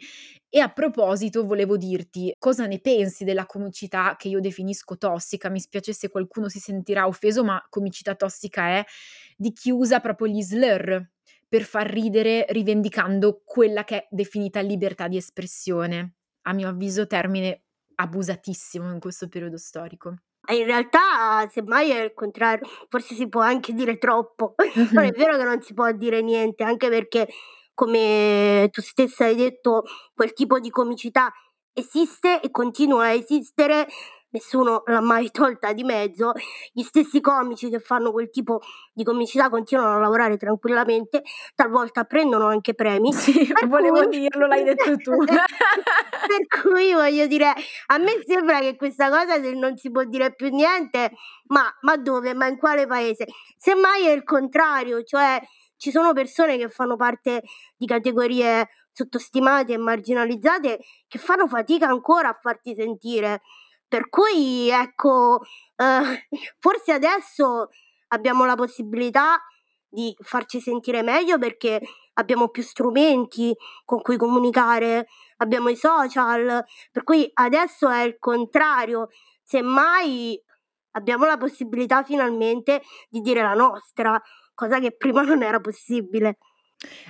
E 0.51 0.61
a 0.61 0.69
proposito 0.69 1.45
volevo 1.47 1.77
dirti, 1.79 2.35
cosa 2.39 2.67
ne 2.67 2.81
pensi 2.81 3.25
della 3.25 3.47
comicità 3.47 4.15
che 4.19 4.29
io 4.29 4.41
definisco 4.41 4.99
tossica? 4.99 5.49
Mi 5.49 5.59
spiace 5.61 5.95
se 5.95 6.11
qualcuno 6.11 6.49
si 6.51 6.59
sentirà 6.61 7.07
offeso, 7.07 7.45
ma 7.45 7.65
comicità 7.71 8.15
tossica 8.15 8.69
è 8.69 8.85
di 9.37 9.53
chi 9.53 9.71
usa 9.71 10.01
proprio 10.01 10.27
gli 10.29 10.43
slur 10.43 11.03
per 11.55 11.63
far 11.63 11.89
ridere 11.89 12.47
rivendicando 12.49 13.43
quella 13.45 13.85
che 13.85 13.97
è 13.97 14.09
definita 14.11 14.59
libertà 14.59 15.07
di 15.07 15.17
espressione. 15.17 16.15
A 16.49 16.53
mio 16.53 16.67
avviso 16.67 17.07
termine 17.07 17.67
abusatissimo 17.95 18.91
in 18.91 18.99
questo 18.99 19.29
periodo 19.29 19.57
storico. 19.57 20.17
In 20.49 20.65
realtà, 20.65 21.49
semmai 21.49 21.91
è 21.91 22.03
il 22.03 22.13
contrario, 22.13 22.69
forse 22.89 23.15
si 23.15 23.29
può 23.29 23.41
anche 23.41 23.73
dire 23.73 23.99
troppo. 23.99 24.57
Non 24.91 25.05
è 25.05 25.13
vero 25.15 25.37
che 25.37 25.45
non 25.45 25.63
si 25.63 25.75
può 25.75 25.93
dire 25.93 26.23
niente, 26.23 26.65
anche 26.65 26.89
perché, 26.89 27.29
come 27.73 28.69
tu 28.73 28.81
stessa 28.81 29.27
hai 29.27 29.37
detto, 29.37 29.85
quel 30.13 30.33
tipo 30.33 30.59
di 30.59 30.71
comicità 30.71 31.33
esiste 31.73 32.41
e 32.41 32.51
continua 32.51 33.05
a 33.05 33.13
esistere 33.13 33.87
nessuno 34.35 34.83
l'ha 34.87 35.01
mai 35.01 35.31
tolta 35.31 35.73
di 35.73 35.85
mezzo, 35.85 36.33
gli 36.73 36.83
stessi 36.83 37.21
comici 37.21 37.71
che 37.71 37.79
fanno 37.79 38.11
quel 38.11 38.31
tipo 38.31 38.61
di 38.93 39.05
comicità 39.05 39.49
continuano 39.49 39.95
a 39.95 40.01
lavorare 40.01 40.37
tranquillamente, 40.37 41.23
talvolta 41.55 42.05
prendono 42.05 42.47
anche 42.47 42.75
premi. 42.75 43.13
Sì, 43.13 43.53
volevo 43.67 44.07
cui... 44.07 44.19
dirlo, 44.19 44.47
l'hai 44.47 44.65
detto 44.65 44.97
tu. 44.97 45.17
per 45.25 46.63
cui 46.63 46.93
voglio 46.93 47.27
dire, 47.27 47.53
a 47.87 47.99
me 47.99 48.23
sembra 48.27 48.59
che 48.59 48.77
questa 48.77 49.09
cosa 49.09 49.39
non 49.55 49.77
si 49.77 49.91
può 49.91 50.03
dire 50.05 50.35
più 50.35 50.49
niente, 50.49 51.13
ma, 51.47 51.73
ma 51.83 51.97
dove? 51.97 52.35
Ma 52.35 52.49
in 52.49 52.59
quale 52.59 52.87
paese? 52.87 53.27
Semmai 53.57 54.07
è 54.07 54.11
il 54.11 54.25
contrario, 54.25 55.03
cioè 55.05 55.41
ci 55.77 55.91
sono 55.91 56.13
persone 56.13 56.57
che 56.57 56.69
fanno 56.69 56.97
parte 56.97 57.43
di 57.77 57.87
categorie 57.87 58.69
sottostimate 58.91 59.73
e 59.73 59.77
marginalizzate 59.77 60.79
che 61.09 61.19
fanno 61.19 61.49
fatica 61.49 61.87
ancora 61.87 62.29
a 62.29 62.39
farti 62.41 62.75
sentire. 62.75 63.43
Per 63.89 64.09
cui 64.09 64.69
ecco, 64.71 65.41
eh, 65.77 66.29
forse 66.59 66.93
adesso 66.93 67.69
abbiamo 68.09 68.45
la 68.45 68.55
possibilità 68.55 69.41
di 69.89 70.15
farci 70.21 70.61
sentire 70.61 71.03
meglio 71.03 71.39
perché 71.39 71.81
abbiamo 72.15 72.49
più 72.49 72.63
strumenti 72.63 73.55
con 73.85 74.03
cui 74.03 74.17
comunicare, 74.17 75.07
abbiamo 75.39 75.69
i 75.69 75.77
social, 75.77 76.65
per 76.91 77.03
cui 77.05 77.31
adesso 77.35 77.89
è 77.89 78.03
il 78.03 78.19
contrario, 78.19 79.09
semmai 79.43 80.41
abbiamo 80.93 81.25
la 81.27 81.37
possibilità 81.37 82.03
finalmente 82.03 82.83
di 83.09 83.21
dire 83.21 83.43
la 83.43 83.55
nostra, 83.55 84.21
cosa 84.55 84.79
che 84.81 84.97
prima 84.97 85.23
non 85.23 85.43
era 85.43 85.61
possibile. 85.61 86.39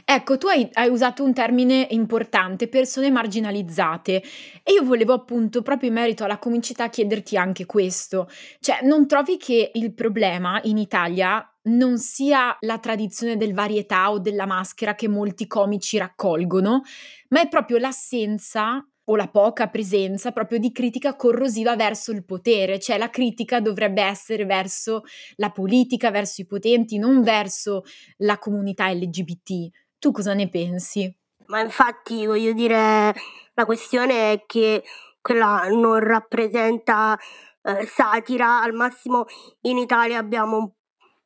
Ecco, 0.04 0.38
tu 0.38 0.48
hai 0.48 0.68
hai 0.74 0.88
usato 0.88 1.24
un 1.24 1.32
termine 1.32 1.86
importante, 1.90 2.68
persone 2.68 3.10
marginalizzate, 3.10 4.22
e 4.62 4.72
io 4.72 4.82
volevo 4.82 5.12
appunto, 5.12 5.62
proprio 5.62 5.88
in 5.88 5.94
merito 5.94 6.24
alla 6.24 6.38
comicità, 6.38 6.88
chiederti 6.88 7.36
anche 7.36 7.66
questo. 7.66 8.28
Cioè, 8.60 8.80
non 8.82 9.06
trovi 9.06 9.36
che 9.36 9.70
il 9.74 9.94
problema 9.94 10.60
in 10.64 10.78
Italia 10.78 11.46
non 11.66 11.98
sia 11.98 12.56
la 12.60 12.78
tradizione 12.78 13.36
del 13.36 13.54
varietà 13.54 14.10
o 14.10 14.18
della 14.18 14.46
maschera 14.46 14.94
che 14.94 15.08
molti 15.08 15.46
comici 15.46 15.96
raccolgono, 15.96 16.82
ma 17.28 17.40
è 17.40 17.48
proprio 17.48 17.78
l'assenza 17.78 18.86
o 19.06 19.16
la 19.16 19.28
poca 19.28 19.68
presenza 19.68 20.32
proprio 20.32 20.58
di 20.58 20.72
critica 20.72 21.14
corrosiva 21.14 21.76
verso 21.76 22.10
il 22.12 22.24
potere, 22.24 22.78
cioè 22.78 22.96
la 22.96 23.10
critica 23.10 23.60
dovrebbe 23.60 24.02
essere 24.02 24.46
verso 24.46 25.02
la 25.36 25.50
politica, 25.50 26.10
verso 26.10 26.40
i 26.40 26.46
potenti, 26.46 26.98
non 26.98 27.22
verso 27.22 27.82
la 28.18 28.38
comunità 28.38 28.90
LGBT. 28.90 29.68
Tu 29.98 30.10
cosa 30.10 30.34
ne 30.34 30.48
pensi? 30.48 31.14
Ma 31.46 31.60
infatti 31.60 32.24
voglio 32.24 32.52
dire, 32.52 33.14
la 33.54 33.64
questione 33.66 34.32
è 34.32 34.44
che 34.46 34.82
quella 35.20 35.66
non 35.68 35.98
rappresenta 35.98 37.18
eh, 37.62 37.86
satira, 37.86 38.62
al 38.62 38.72
massimo 38.72 39.24
in 39.62 39.78
Italia 39.78 40.18
abbiamo 40.18 40.56
un 40.56 40.70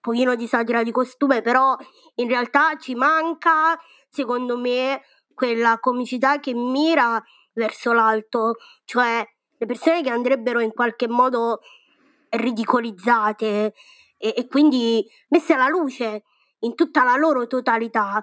pochino 0.00 0.35
di 0.35 0.47
satira 0.47 0.82
di 0.82 0.90
costume, 0.90 1.42
però 1.42 1.76
in 2.16 2.28
realtà 2.28 2.76
ci 2.78 2.94
manca, 2.94 3.78
secondo 4.08 4.56
me, 4.56 5.02
quella 5.35 5.78
comicità 5.78 6.40
che 6.40 6.54
mira 6.54 7.23
verso 7.58 7.92
l'alto, 7.92 8.56
cioè 8.84 9.22
le 9.58 9.66
persone 9.66 10.02
che 10.02 10.10
andrebbero 10.10 10.60
in 10.60 10.72
qualche 10.72 11.08
modo 11.08 11.60
ridicolizzate 12.30 13.74
e, 14.16 14.34
e 14.36 14.46
quindi 14.46 15.04
messe 15.28 15.52
alla 15.52 15.68
luce 15.68 16.22
in 16.60 16.74
tutta 16.74 17.04
la 17.04 17.16
loro 17.16 17.46
totalità, 17.46 18.22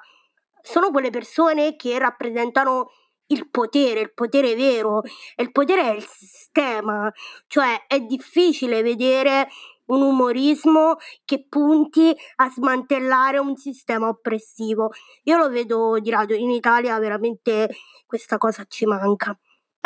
sono 0.62 0.90
quelle 0.90 1.10
persone 1.10 1.76
che 1.76 1.98
rappresentano 2.00 2.90
il 3.28 3.50
potere, 3.50 4.02
il 4.02 4.14
potere 4.14 4.56
vero, 4.56 5.02
e 5.36 5.44
il 5.44 5.52
potere 5.52 5.82
è 5.82 5.96
il 5.96 6.06
sistema, 6.06 7.12
cioè 7.48 7.86
è 7.88 8.00
difficile 8.00 8.82
vedere 8.82 9.48
un 9.88 10.02
umorismo 10.02 10.96
che 11.24 11.46
punti 11.48 12.16
a 12.36 12.50
smantellare 12.50 13.38
un 13.38 13.56
sistema 13.56 14.08
oppressivo. 14.08 14.92
Io 15.24 15.38
lo 15.38 15.50
vedo 15.50 16.00
di 16.00 16.10
radio, 16.10 16.36
in 16.36 16.52
Italia 16.52 16.98
veramente 17.00 17.70
questa 18.06 18.38
cosa 18.38 18.66
ci 18.68 18.86
manca. 18.86 19.38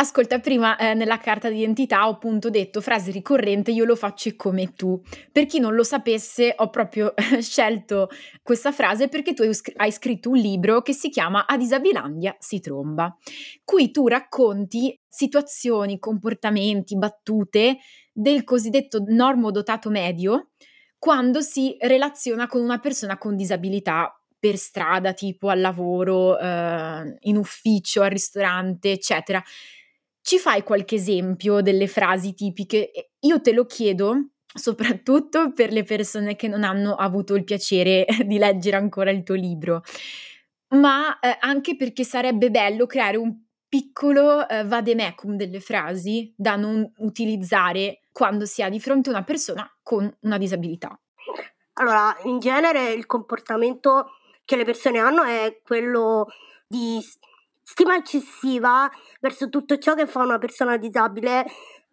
Ascolta, 0.01 0.39
prima 0.39 0.77
eh, 0.77 0.93
nella 0.93 1.17
carta 1.17 1.49
d'identità 1.49 2.07
ho 2.07 2.11
appunto 2.11 2.49
detto 2.49 2.79
frase 2.79 3.11
ricorrente, 3.11 3.71
io 3.71 3.83
lo 3.83 3.97
faccio 3.97 4.33
come 4.37 4.73
tu. 4.73 5.01
Per 5.29 5.45
chi 5.45 5.59
non 5.59 5.75
lo 5.75 5.83
sapesse, 5.83 6.53
ho 6.55 6.69
proprio 6.69 7.13
scelto 7.41 8.07
questa 8.41 8.71
frase 8.71 9.09
perché 9.09 9.33
tu 9.33 9.43
hai 9.75 9.91
scritto 9.91 10.29
un 10.29 10.37
libro 10.37 10.81
che 10.81 10.93
si 10.93 11.09
chiama 11.09 11.45
A 11.45 11.57
Disabilandia 11.57 12.33
si 12.39 12.61
tromba. 12.61 13.13
Qui 13.65 13.91
tu 13.91 14.07
racconti 14.07 14.97
situazioni, 15.05 15.99
comportamenti, 15.99 16.95
battute 16.95 17.79
del 18.11 18.43
cosiddetto 18.43 19.03
normodotato 19.07 19.89
medio 19.89 20.49
quando 20.97 21.41
si 21.41 21.77
relaziona 21.79 22.47
con 22.47 22.61
una 22.61 22.79
persona 22.79 23.17
con 23.17 23.35
disabilità 23.35 24.13
per 24.37 24.57
strada, 24.57 25.13
tipo 25.13 25.49
al 25.49 25.59
lavoro, 25.59 26.37
eh, 26.37 27.17
in 27.21 27.37
ufficio, 27.37 28.01
al 28.01 28.09
ristorante, 28.09 28.91
eccetera. 28.91 29.41
Ci 30.21 30.37
fai 30.37 30.63
qualche 30.63 30.95
esempio 30.95 31.61
delle 31.61 31.87
frasi 31.87 32.33
tipiche? 32.33 33.11
Io 33.19 33.41
te 33.41 33.51
lo 33.51 33.65
chiedo 33.65 34.29
soprattutto 34.53 35.53
per 35.53 35.71
le 35.71 35.83
persone 35.83 36.35
che 36.35 36.47
non 36.47 36.63
hanno 36.63 36.95
avuto 36.95 37.35
il 37.35 37.43
piacere 37.43 38.05
di 38.25 38.37
leggere 38.37 38.77
ancora 38.77 39.11
il 39.11 39.23
tuo 39.23 39.35
libro, 39.35 39.83
ma 40.75 41.19
eh, 41.19 41.37
anche 41.39 41.75
perché 41.75 42.03
sarebbe 42.03 42.49
bello 42.49 42.85
creare 42.85 43.17
un 43.17 43.35
piccolo 43.69 44.47
eh, 44.49 44.65
vademecum 44.65 45.35
delle 45.35 45.59
frasi 45.61 46.33
da 46.35 46.55
non 46.55 46.91
utilizzare 46.97 48.01
quando 48.11 48.45
si 48.45 48.61
ha 48.63 48.69
di 48.69 48.79
fronte 48.79 49.09
una 49.09 49.23
persona 49.23 49.71
con 49.81 50.11
una 50.21 50.37
disabilità. 50.37 50.99
Allora, 51.73 52.13
in 52.23 52.39
genere 52.39 52.91
il 52.91 53.05
comportamento 53.05 54.09
che 54.43 54.57
le 54.57 54.65
persone 54.65 54.97
hanno 54.99 55.23
è 55.23 55.61
quello 55.63 56.27
di 56.67 56.99
stima 57.63 57.95
eccessiva 57.95 58.89
verso 59.21 59.47
tutto 59.47 59.77
ciò 59.77 59.93
che 59.93 60.07
fa 60.07 60.23
una 60.23 60.39
persona 60.39 60.75
disabile 60.77 61.45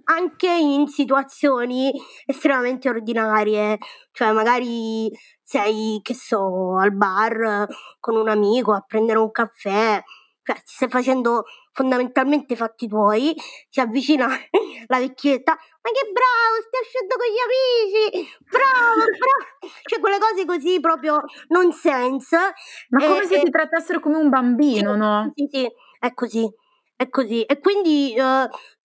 anche 0.08 0.48
in 0.48 0.86
situazioni 0.88 1.92
estremamente 2.24 2.88
ordinarie, 2.88 3.78
cioè 4.12 4.32
magari 4.32 5.10
sei, 5.42 6.00
che 6.02 6.14
so, 6.14 6.76
al 6.78 6.92
bar 6.92 7.66
con 8.00 8.16
un 8.16 8.28
amico 8.28 8.72
a 8.72 8.84
prendere 8.86 9.18
un 9.18 9.30
caffè, 9.30 10.02
cioè 10.46 10.54
ti 10.58 10.62
stai 10.72 10.88
facendo 10.88 11.44
fondamentalmente 11.72 12.52
i 12.52 12.56
fatti 12.56 12.86
tuoi, 12.86 13.34
si 13.68 13.80
avvicina 13.80 14.28
la 14.86 14.98
vecchietta, 14.98 15.52
ma 15.52 15.90
che 15.90 16.12
bravo, 16.12 16.62
stai 16.62 16.80
uscendo 16.82 17.16
con 17.16 17.26
gli 17.26 18.12
amici, 18.14 18.30
bravo, 18.48 19.02
bravo, 19.18 19.74
cioè 19.82 19.98
quelle 20.00 20.18
cose 20.18 20.44
così 20.44 20.78
proprio 20.78 21.20
nonsense. 21.48 22.38
Ma 22.90 23.06
come 23.06 23.22
e, 23.22 23.26
se 23.26 23.42
ti 23.42 23.50
trattassero 23.50 23.98
come 23.98 24.18
un 24.18 24.28
bambino, 24.28 24.92
sì, 24.92 24.98
no? 24.98 25.32
Sì, 25.34 25.48
sì, 25.50 25.68
è 25.98 26.14
così, 26.14 26.48
è 26.94 27.08
così. 27.08 27.42
E 27.42 27.58
quindi 27.58 28.14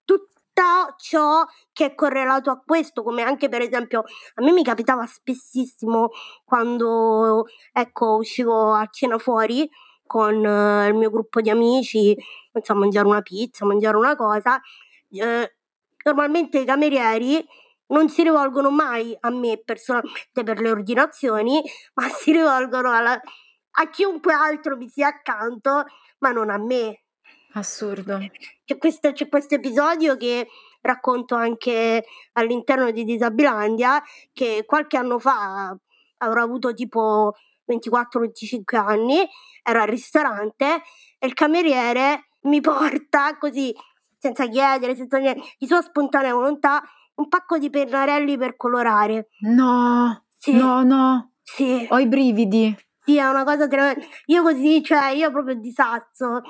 tutta 0.05 0.29
tutto 0.61 0.95
ciò 0.97 1.45
che 1.73 1.87
è 1.87 1.95
correlato 1.95 2.51
a 2.51 2.61
questo, 2.65 3.03
come 3.03 3.23
anche 3.23 3.49
per 3.49 3.61
esempio 3.63 4.05
a 4.35 4.43
me 4.43 4.53
mi 4.53 4.65
capitava 4.65 5.07
spessissimo 5.07 6.11
quando 6.45 7.47
ecco 7.73 8.17
uscivo 8.17 8.73
a 8.73 8.87
cena 8.91 9.19
fuori 9.19 9.69
con 10.11 10.45
eh, 10.45 10.89
il 10.89 10.95
mio 10.95 11.09
gruppo 11.09 11.41
di 11.41 11.51
amici, 11.51 12.17
non 12.51 12.65
so, 12.65 12.75
mangiare 12.75 13.07
una 13.07 13.23
pizza, 13.23 13.65
mangiare 13.65 13.97
una 13.97 14.17
cosa, 14.17 14.61
eh, 15.09 15.55
normalmente 16.03 16.59
i 16.59 16.65
camerieri 16.65 17.47
non 17.91 18.09
si 18.09 18.25
rivolgono 18.25 18.71
mai 18.71 19.17
a 19.21 19.31
me 19.31 19.63
personalmente 19.65 20.43
per 20.43 20.59
le 20.59 20.69
ordinazioni, 20.73 21.63
ma 21.95 22.09
si 22.09 22.33
rivolgono 22.33 22.91
alla, 22.91 23.13
a 23.13 23.89
chiunque 23.89 24.33
altro 24.33 24.77
mi 24.77 24.89
sia 24.89 25.07
accanto, 25.07 25.85
ma 26.19 26.33
non 26.33 26.51
a 26.51 26.59
me. 26.59 27.05
Assurdo. 27.53 28.19
C'è 28.65 28.79
questo, 28.79 29.13
c'è 29.13 29.29
questo 29.29 29.55
episodio 29.55 30.17
che 30.17 30.49
racconto 30.81 31.37
anche 31.37 32.05
all'interno 32.33 32.91
di 32.91 33.05
Disabilandia, 33.05 34.03
che 34.33 34.65
qualche 34.67 34.97
anno 34.97 35.21
fa 35.21 35.73
avrò 36.17 36.43
avuto 36.43 36.75
tipo 36.75 37.35
24-25 37.75 38.77
anni, 38.77 39.27
ero 39.63 39.83
al 39.83 39.89
ristorante 39.89 40.83
e 41.19 41.27
il 41.27 41.35
cameriere 41.35 42.29
mi 42.43 42.61
porta 42.61 43.37
così, 43.39 43.75
senza 44.19 44.47
chiedere, 44.47 44.95
senza 44.97 45.19
niente, 45.19 45.43
di 45.59 45.67
sua 45.67 45.83
spontanea 45.83 46.33
volontà, 46.35 46.83
un 47.17 47.29
pacco 47.29 47.59
di 47.59 47.69
pennarelli 47.71 48.37
per 48.39 48.57
colorare. 48.57 49.29
No, 49.41 50.25
Sì. 50.39 50.55
no, 50.57 50.83
no, 50.83 51.33
Sì, 51.43 51.87
ho 51.91 51.99
i 51.99 52.07
brividi. 52.07 52.75
sì, 53.05 53.17
è 53.17 53.29
una 53.29 53.45
cosa 53.45 53.67
tremenda. 53.67 54.05
Io 54.27 54.43
così, 54.43 54.83
cioè, 54.83 55.09
io 55.11 55.31
proprio 55.31 55.55
disazzo. 55.57 56.41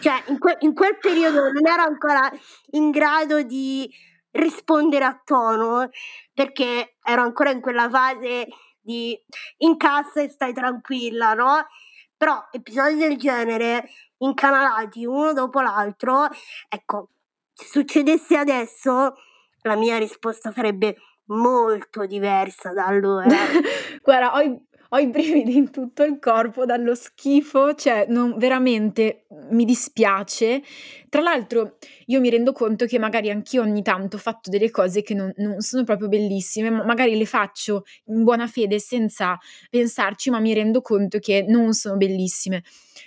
Cioè, 0.00 0.22
in, 0.28 0.38
que- 0.38 0.56
in 0.60 0.72
quel 0.74 0.98
periodo 0.98 1.50
non 1.50 1.66
ero 1.66 1.82
ancora 1.82 2.30
in 2.72 2.90
grado 2.90 3.42
di 3.42 3.90
rispondere 4.32 5.04
a 5.04 5.20
tono, 5.24 5.88
perché 6.32 6.96
ero 7.02 7.22
ancora 7.22 7.50
in 7.50 7.60
quella 7.60 7.88
fase 7.90 8.46
di 8.80 9.18
incassa 9.58 10.22
e 10.22 10.28
stai 10.28 10.52
tranquilla, 10.52 11.34
no? 11.34 11.66
Però 12.16 12.48
episodi 12.50 12.96
del 12.96 13.16
genere 13.16 13.88
incanalati 14.18 15.06
uno 15.06 15.32
dopo 15.32 15.60
l'altro, 15.60 16.28
ecco, 16.68 17.10
se 17.52 17.66
succedesse 17.66 18.36
adesso, 18.36 19.14
la 19.62 19.76
mia 19.76 19.98
risposta 19.98 20.52
sarebbe 20.52 20.96
molto 21.26 22.06
diversa 22.06 22.72
da 22.72 22.86
allora. 22.86 23.26
Guarda, 24.02 24.34
ho 24.34 24.40
ho 24.92 24.98
i 24.98 25.06
brividi 25.06 25.56
in 25.56 25.70
tutto 25.70 26.02
il 26.02 26.18
corpo 26.18 26.64
dallo 26.64 26.94
schifo, 26.94 27.74
cioè 27.74 28.06
non, 28.08 28.36
veramente 28.38 29.26
mi 29.50 29.64
dispiace. 29.64 30.62
Tra 31.08 31.20
l'altro 31.20 31.76
io 32.06 32.20
mi 32.20 32.28
rendo 32.28 32.52
conto 32.52 32.86
che 32.86 32.98
magari 32.98 33.30
anch'io 33.30 33.62
ogni 33.62 33.82
tanto 33.82 34.16
ho 34.16 34.18
fatto 34.18 34.50
delle 34.50 34.70
cose 34.70 35.02
che 35.02 35.14
non, 35.14 35.32
non 35.36 35.60
sono 35.60 35.84
proprio 35.84 36.08
bellissime, 36.08 36.70
ma 36.70 36.84
magari 36.84 37.16
le 37.16 37.24
faccio 37.24 37.84
in 38.06 38.24
buona 38.24 38.48
fede 38.48 38.80
senza 38.80 39.38
pensarci, 39.68 40.30
ma 40.30 40.40
mi 40.40 40.52
rendo 40.54 40.80
conto 40.82 41.18
che 41.20 41.44
non 41.46 41.72
sono 41.72 41.96
bellissime. 41.96 42.64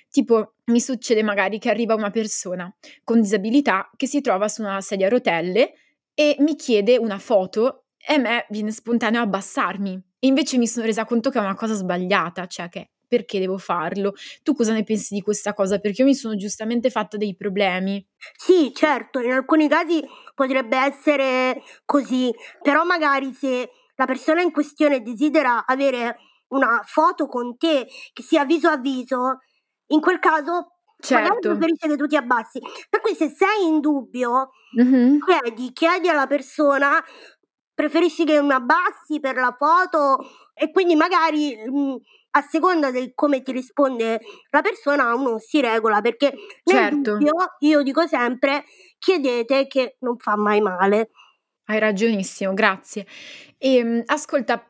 Tipo, 0.09 0.53
mi 0.65 0.79
succede 0.79 1.21
magari 1.21 1.59
che 1.59 1.69
arriva 1.69 1.95
una 1.95 2.11
persona 2.11 2.73
con 3.03 3.19
disabilità 3.19 3.89
che 3.97 4.07
si 4.07 4.21
trova 4.21 4.47
su 4.47 4.61
una 4.61 4.79
sedia 4.79 5.07
a 5.07 5.09
rotelle 5.09 5.73
e 6.13 6.35
mi 6.39 6.55
chiede 6.55 6.97
una 6.97 7.17
foto 7.17 7.82
e 8.07 8.13
a 8.15 8.17
me 8.17 8.45
viene 8.49 8.71
spontaneo 8.71 9.21
abbassarmi. 9.21 9.93
E 10.19 10.27
invece 10.27 10.57
mi 10.57 10.67
sono 10.67 10.85
resa 10.85 11.05
conto 11.05 11.29
che 11.29 11.37
è 11.39 11.41
una 11.41 11.55
cosa 11.55 11.73
sbagliata, 11.73 12.47
cioè 12.47 12.69
che 12.69 12.89
perché 13.07 13.39
devo 13.39 13.57
farlo? 13.57 14.13
Tu 14.41 14.53
cosa 14.55 14.73
ne 14.73 14.83
pensi 14.83 15.13
di 15.13 15.21
questa 15.21 15.53
cosa? 15.53 15.79
Perché 15.79 16.01
io 16.01 16.07
mi 16.07 16.15
sono 16.15 16.35
giustamente 16.35 16.89
fatta 16.89 17.17
dei 17.17 17.35
problemi. 17.35 18.03
Sì, 18.37 18.71
certo, 18.73 19.19
in 19.19 19.31
alcuni 19.31 19.67
casi 19.67 20.03
potrebbe 20.33 20.77
essere 20.77 21.61
così, 21.85 22.33
però 22.61 22.83
magari 22.83 23.33
se 23.33 23.69
la 23.95 24.05
persona 24.05 24.41
in 24.41 24.51
questione 24.51 25.01
desidera 25.01 25.65
avere 25.65 26.17
una 26.49 26.81
foto 26.85 27.27
con 27.27 27.57
te 27.57 27.87
che 28.13 28.23
sia 28.23 28.45
viso 28.45 28.67
a 28.69 28.77
viso, 28.77 29.39
in 29.87 29.99
quel 30.01 30.19
caso 30.19 30.77
Certo. 31.01 31.49
preferisce 31.57 31.87
che 31.87 31.95
tu 31.97 32.07
ti 32.07 32.15
abbassi. 32.15 32.59
Per 32.89 33.01
cui 33.01 33.15
se 33.15 33.29
sei 33.29 33.67
in 33.67 33.79
dubbio, 33.79 34.49
Mhm. 34.73 35.19
chiedi, 35.25 35.71
chiedi 35.73 36.09
alla 36.09 36.27
persona, 36.27 37.03
preferisci 37.73 38.25
che 38.25 38.41
mi 38.41 38.53
abbassi 38.53 39.19
per 39.19 39.35
la 39.35 39.55
foto 39.57 40.17
e 40.53 40.71
quindi 40.71 40.95
magari 40.95 41.55
mh, 41.55 41.95
a 42.31 42.41
seconda 42.41 42.91
di 42.91 43.11
come 43.13 43.41
ti 43.41 43.51
risponde 43.51 44.19
la 44.49 44.61
persona 44.61 45.13
uno 45.13 45.37
si 45.39 45.61
regola 45.61 46.01
perché 46.01 46.33
nel 46.63 46.77
Certo. 46.77 47.11
dubbio 47.11 47.31
io 47.59 47.81
dico 47.83 48.07
sempre 48.07 48.63
chiedete 48.97 49.67
che 49.67 49.97
non 49.99 50.17
fa 50.17 50.35
mai 50.35 50.61
male. 50.61 51.09
Hai 51.65 51.79
ragionissimo, 51.79 52.53
grazie. 52.53 53.05
E 53.57 54.03
ascolta, 54.05 54.61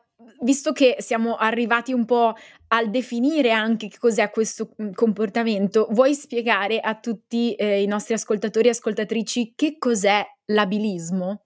visto 0.42 0.72
che 0.72 0.96
siamo 1.00 1.34
arrivati 1.36 1.92
un 1.92 2.04
po' 2.04 2.34
al 2.68 2.90
definire 2.90 3.50
anche 3.50 3.88
che 3.88 3.98
cos'è 3.98 4.30
questo 4.30 4.70
mm, 4.80 4.92
comportamento, 4.92 5.88
vuoi 5.90 6.14
spiegare 6.14 6.78
a 6.80 6.94
tutti 6.98 7.54
eh, 7.54 7.82
i 7.82 7.86
nostri 7.86 8.14
ascoltatori 8.14 8.68
e 8.68 8.70
ascoltatrici 8.70 9.54
che 9.56 9.76
cos'è 9.78 10.24
l'abilismo? 10.46 11.40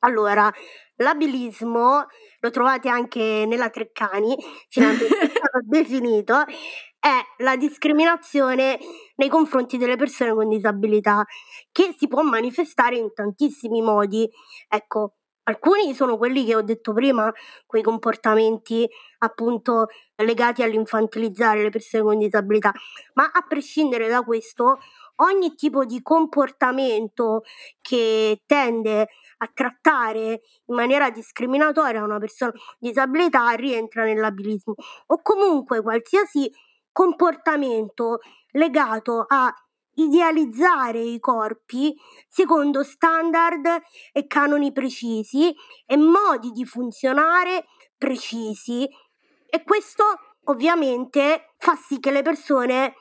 Allora, 0.00 0.50
l'abilismo 0.96 2.06
lo 2.40 2.50
trovate 2.50 2.88
anche 2.88 3.44
nella 3.46 3.68
Treccani, 3.70 4.36
finalmente 4.68 5.06
è 5.18 5.28
stato 5.28 5.60
definito, 5.64 6.44
è 7.00 7.18
la 7.38 7.56
discriminazione 7.56 8.78
nei 9.16 9.28
confronti 9.28 9.76
delle 9.76 9.96
persone 9.96 10.32
con 10.34 10.48
disabilità, 10.48 11.24
che 11.72 11.94
si 11.96 12.06
può 12.08 12.22
manifestare 12.22 12.96
in 12.96 13.12
tantissimi 13.12 13.80
modi. 13.82 14.28
Ecco, 14.68 15.14
alcuni 15.44 15.94
sono 15.94 16.16
quelli 16.16 16.44
che 16.44 16.54
ho 16.54 16.62
detto 16.62 16.92
prima, 16.92 17.32
quei 17.66 17.82
comportamenti 17.82 18.88
appunto 19.18 19.86
legati 20.16 20.62
all'infantilizzare 20.62 21.62
le 21.62 21.70
persone 21.70 22.02
con 22.04 22.18
disabilità, 22.18 22.72
ma 23.14 23.30
a 23.32 23.44
prescindere 23.48 24.08
da 24.08 24.22
questo, 24.22 24.78
ogni 25.20 25.54
tipo 25.54 25.84
di 25.84 26.02
comportamento 26.02 27.42
che 27.80 28.42
tende 28.46 29.08
a 29.38 29.50
trattare 29.52 30.40
in 30.66 30.74
maniera 30.74 31.10
discriminatoria 31.10 32.02
una 32.02 32.18
persona 32.18 32.50
con 32.50 32.60
disabilità 32.78 33.50
rientra 33.50 34.04
nell'abilismo 34.04 34.74
o 35.06 35.20
comunque 35.22 35.80
qualsiasi 35.80 36.50
comportamento 36.92 38.18
legato 38.52 39.24
a 39.26 39.52
idealizzare 39.94 41.00
i 41.00 41.18
corpi 41.18 41.94
secondo 42.28 42.82
standard 42.82 43.66
e 44.12 44.26
canoni 44.26 44.72
precisi 44.72 45.54
e 45.86 45.96
modi 45.96 46.50
di 46.50 46.64
funzionare 46.64 47.66
precisi. 47.96 48.88
E 49.50 49.62
questo 49.64 50.04
ovviamente 50.44 51.54
fa 51.58 51.74
sì 51.74 51.98
che 51.98 52.10
le 52.10 52.22
persone 52.22 52.94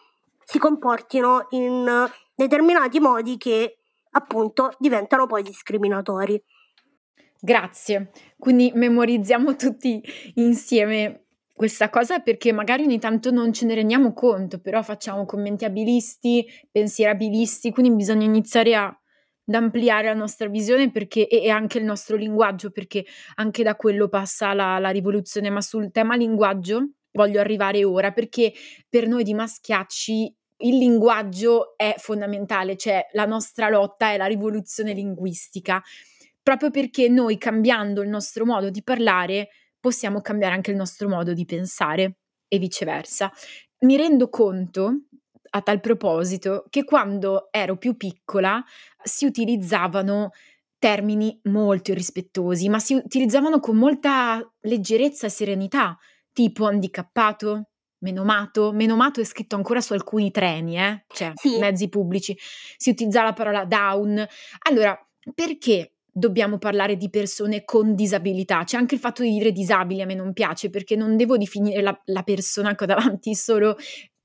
si 0.49 0.59
comportino 0.59 1.47
in 1.49 2.09
determinati 2.33 3.01
modi 3.01 3.35
che 3.35 3.79
appunto 4.11 4.71
diventano 4.79 5.27
poi 5.27 5.43
discriminatori. 5.43 6.41
Grazie. 7.37 8.11
Quindi 8.37 8.71
memorizziamo 8.73 9.57
tutti 9.57 10.01
insieme 10.35 11.25
questa 11.53 11.89
cosa 11.89 12.19
perché 12.19 12.53
magari 12.53 12.83
ogni 12.83 12.97
tanto 12.97 13.29
non 13.29 13.51
ce 13.51 13.65
ne 13.65 13.75
rendiamo 13.75 14.13
conto, 14.13 14.59
però 14.59 14.81
facciamo 14.83 15.25
commenti 15.25 15.65
abilisti, 15.65 16.45
pensieri 16.71 17.11
abilisti, 17.11 17.71
quindi 17.71 17.93
bisogna 17.93 18.25
iniziare 18.25 18.73
a, 18.73 18.85
ad 18.85 19.53
ampliare 19.53 20.07
la 20.07 20.13
nostra 20.13 20.47
visione 20.47 20.91
perché, 20.91 21.27
e, 21.27 21.43
e 21.43 21.49
anche 21.49 21.77
il 21.77 21.83
nostro 21.83 22.15
linguaggio, 22.15 22.71
perché 22.71 23.05
anche 23.35 23.63
da 23.63 23.75
quello 23.75 24.07
passa 24.07 24.53
la, 24.53 24.79
la 24.79 24.91
rivoluzione. 24.91 25.49
Ma 25.49 25.59
sul 25.59 25.91
tema 25.91 26.15
linguaggio 26.15 26.91
voglio 27.17 27.39
arrivare 27.39 27.83
ora 27.83 28.11
perché 28.11 28.53
per 28.87 29.07
noi 29.07 29.23
di 29.23 29.33
maschiacci 29.33 30.36
il 30.57 30.77
linguaggio 30.77 31.77
è 31.77 31.95
fondamentale, 31.97 32.75
cioè 32.77 33.07
la 33.11 33.25
nostra 33.25 33.69
lotta 33.69 34.11
è 34.11 34.17
la 34.17 34.25
rivoluzione 34.25 34.93
linguistica, 34.93 35.81
proprio 36.41 36.71
perché 36.71 37.09
noi 37.09 37.37
cambiando 37.37 38.01
il 38.01 38.09
nostro 38.09 38.45
modo 38.45 38.69
di 38.69 38.83
parlare 38.83 39.49
possiamo 39.79 40.21
cambiare 40.21 40.55
anche 40.55 40.71
il 40.71 40.77
nostro 40.77 41.07
modo 41.07 41.33
di 41.33 41.45
pensare 41.45 42.17
e 42.47 42.57
viceversa. 42.57 43.31
Mi 43.79 43.97
rendo 43.97 44.29
conto 44.29 45.01
a 45.49 45.61
tal 45.61 45.79
proposito 45.79 46.65
che 46.69 46.83
quando 46.83 47.47
ero 47.51 47.77
più 47.77 47.95
piccola 47.95 48.63
si 49.01 49.25
utilizzavano 49.25 50.31
termini 50.79 51.39
molto 51.43 51.91
irrispettosi, 51.91 52.69
ma 52.69 52.79
si 52.79 52.93
utilizzavano 52.93 53.59
con 53.59 53.77
molta 53.77 54.41
leggerezza 54.61 55.27
e 55.27 55.29
serenità, 55.29 55.97
tipo 56.31 56.65
handicappato, 56.65 57.69
menomato. 57.99 58.71
Menomato 58.71 59.21
è 59.21 59.23
scritto 59.23 59.55
ancora 59.55 59.81
su 59.81 59.93
alcuni 59.93 60.31
treni, 60.31 60.77
eh? 60.77 61.05
cioè 61.07 61.31
Sì. 61.35 61.57
mezzi 61.57 61.89
pubblici. 61.89 62.37
Si 62.77 62.89
utilizza 62.91 63.23
la 63.23 63.33
parola 63.33 63.65
down. 63.65 64.25
Allora, 64.69 64.97
perché 65.33 65.93
dobbiamo 66.09 66.57
parlare 66.57 66.97
di 66.97 67.09
persone 67.09 67.63
con 67.63 67.95
disabilità? 67.95 68.63
C'è 68.63 68.77
anche 68.77 68.95
il 68.95 69.01
fatto 69.01 69.21
di 69.21 69.31
dire 69.31 69.51
disabili, 69.51 70.01
a 70.01 70.05
me 70.05 70.15
non 70.15 70.33
piace, 70.33 70.69
perché 70.69 70.95
non 70.95 71.15
devo 71.15 71.37
definire 71.37 71.81
la, 71.81 71.99
la 72.05 72.23
persona 72.23 72.75
che 72.75 72.83
ho 72.83 72.87
davanti 72.87 73.35
solo 73.35 73.75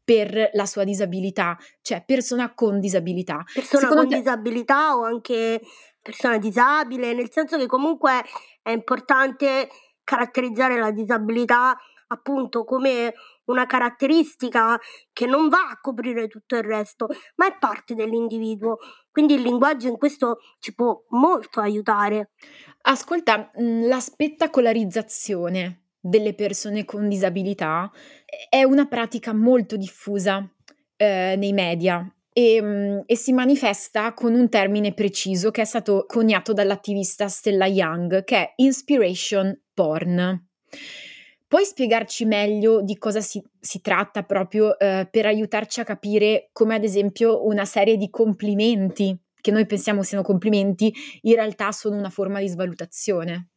per 0.04 0.50
la 0.54 0.66
sua 0.66 0.84
disabilità, 0.84 1.56
cioè 1.80 2.02
persona 2.04 2.54
con 2.54 2.80
disabilità. 2.80 3.44
Persona 3.52 3.82
Secondo 3.82 4.02
con 4.02 4.08
te- 4.10 4.16
disabilità 4.18 4.96
o 4.96 5.04
anche 5.04 5.60
persona 6.02 6.38
disabile, 6.38 7.14
nel 7.14 7.30
senso 7.30 7.56
che 7.56 7.66
comunque 7.66 8.22
è 8.62 8.70
importante 8.70 9.68
caratterizzare 10.02 10.78
la 10.78 10.90
disabilità 10.90 11.76
appunto 12.12 12.64
come 12.64 13.14
una 13.46 13.66
caratteristica 13.66 14.78
che 15.12 15.26
non 15.26 15.48
va 15.48 15.68
a 15.70 15.78
coprire 15.80 16.28
tutto 16.28 16.56
il 16.56 16.62
resto, 16.62 17.08
ma 17.36 17.46
è 17.46 17.56
parte 17.58 17.94
dell'individuo. 17.94 18.78
Quindi 19.10 19.34
il 19.34 19.42
linguaggio 19.42 19.88
in 19.88 19.96
questo 19.96 20.38
ci 20.58 20.74
può 20.74 21.02
molto 21.08 21.60
aiutare. 21.60 22.30
Ascolta, 22.82 23.50
mhmm, 23.54 23.88
la 23.88 24.00
spettacolarizzazione 24.00 25.82
delle 26.00 26.34
persone 26.34 26.84
con 26.84 27.08
disabilità 27.08 27.90
è 28.48 28.64
una 28.64 28.86
pratica 28.86 29.32
molto 29.32 29.76
diffusa, 29.76 30.48
ehm, 30.96 31.38
nei 31.38 31.52
media, 31.52 32.04
ehm, 32.32 33.02
e 33.06 33.16
si 33.16 33.32
manifesta 33.32 34.12
con 34.14 34.34
un 34.34 34.48
termine 34.48 34.94
preciso 34.94 35.50
che 35.50 35.62
è 35.62 35.64
stato 35.64 36.04
coniato 36.08 36.52
dall'attivista 36.52 37.28
Stella 37.28 37.66
Young, 37.66 38.24
che 38.24 38.36
è 38.36 38.52
inspiration 38.56 39.56
porn. 39.74 40.46
Puoi 41.52 41.66
spiegarci 41.66 42.24
meglio 42.24 42.80
di 42.80 42.96
cosa 42.96 43.20
si 43.20 43.42
si 43.60 43.82
tratta 43.82 44.22
proprio, 44.22 44.78
ehm, 44.78 45.08
per 45.10 45.26
aiutarci 45.26 45.80
a 45.80 45.84
capire 45.84 46.48
come 46.50 46.74
ad 46.74 46.82
esempio 46.82 47.44
una 47.46 47.66
serie 47.66 47.98
di 47.98 48.08
complimenti, 48.08 49.14
che 49.38 49.50
noi 49.50 49.66
pensiamo 49.66 50.02
siano 50.02 50.24
complimenti, 50.24 50.90
in 51.22 51.34
realtà 51.34 51.70
sono 51.70 51.96
una 51.98 52.08
forma 52.08 52.40
di 52.40 52.48
svalutazione? 52.48 53.51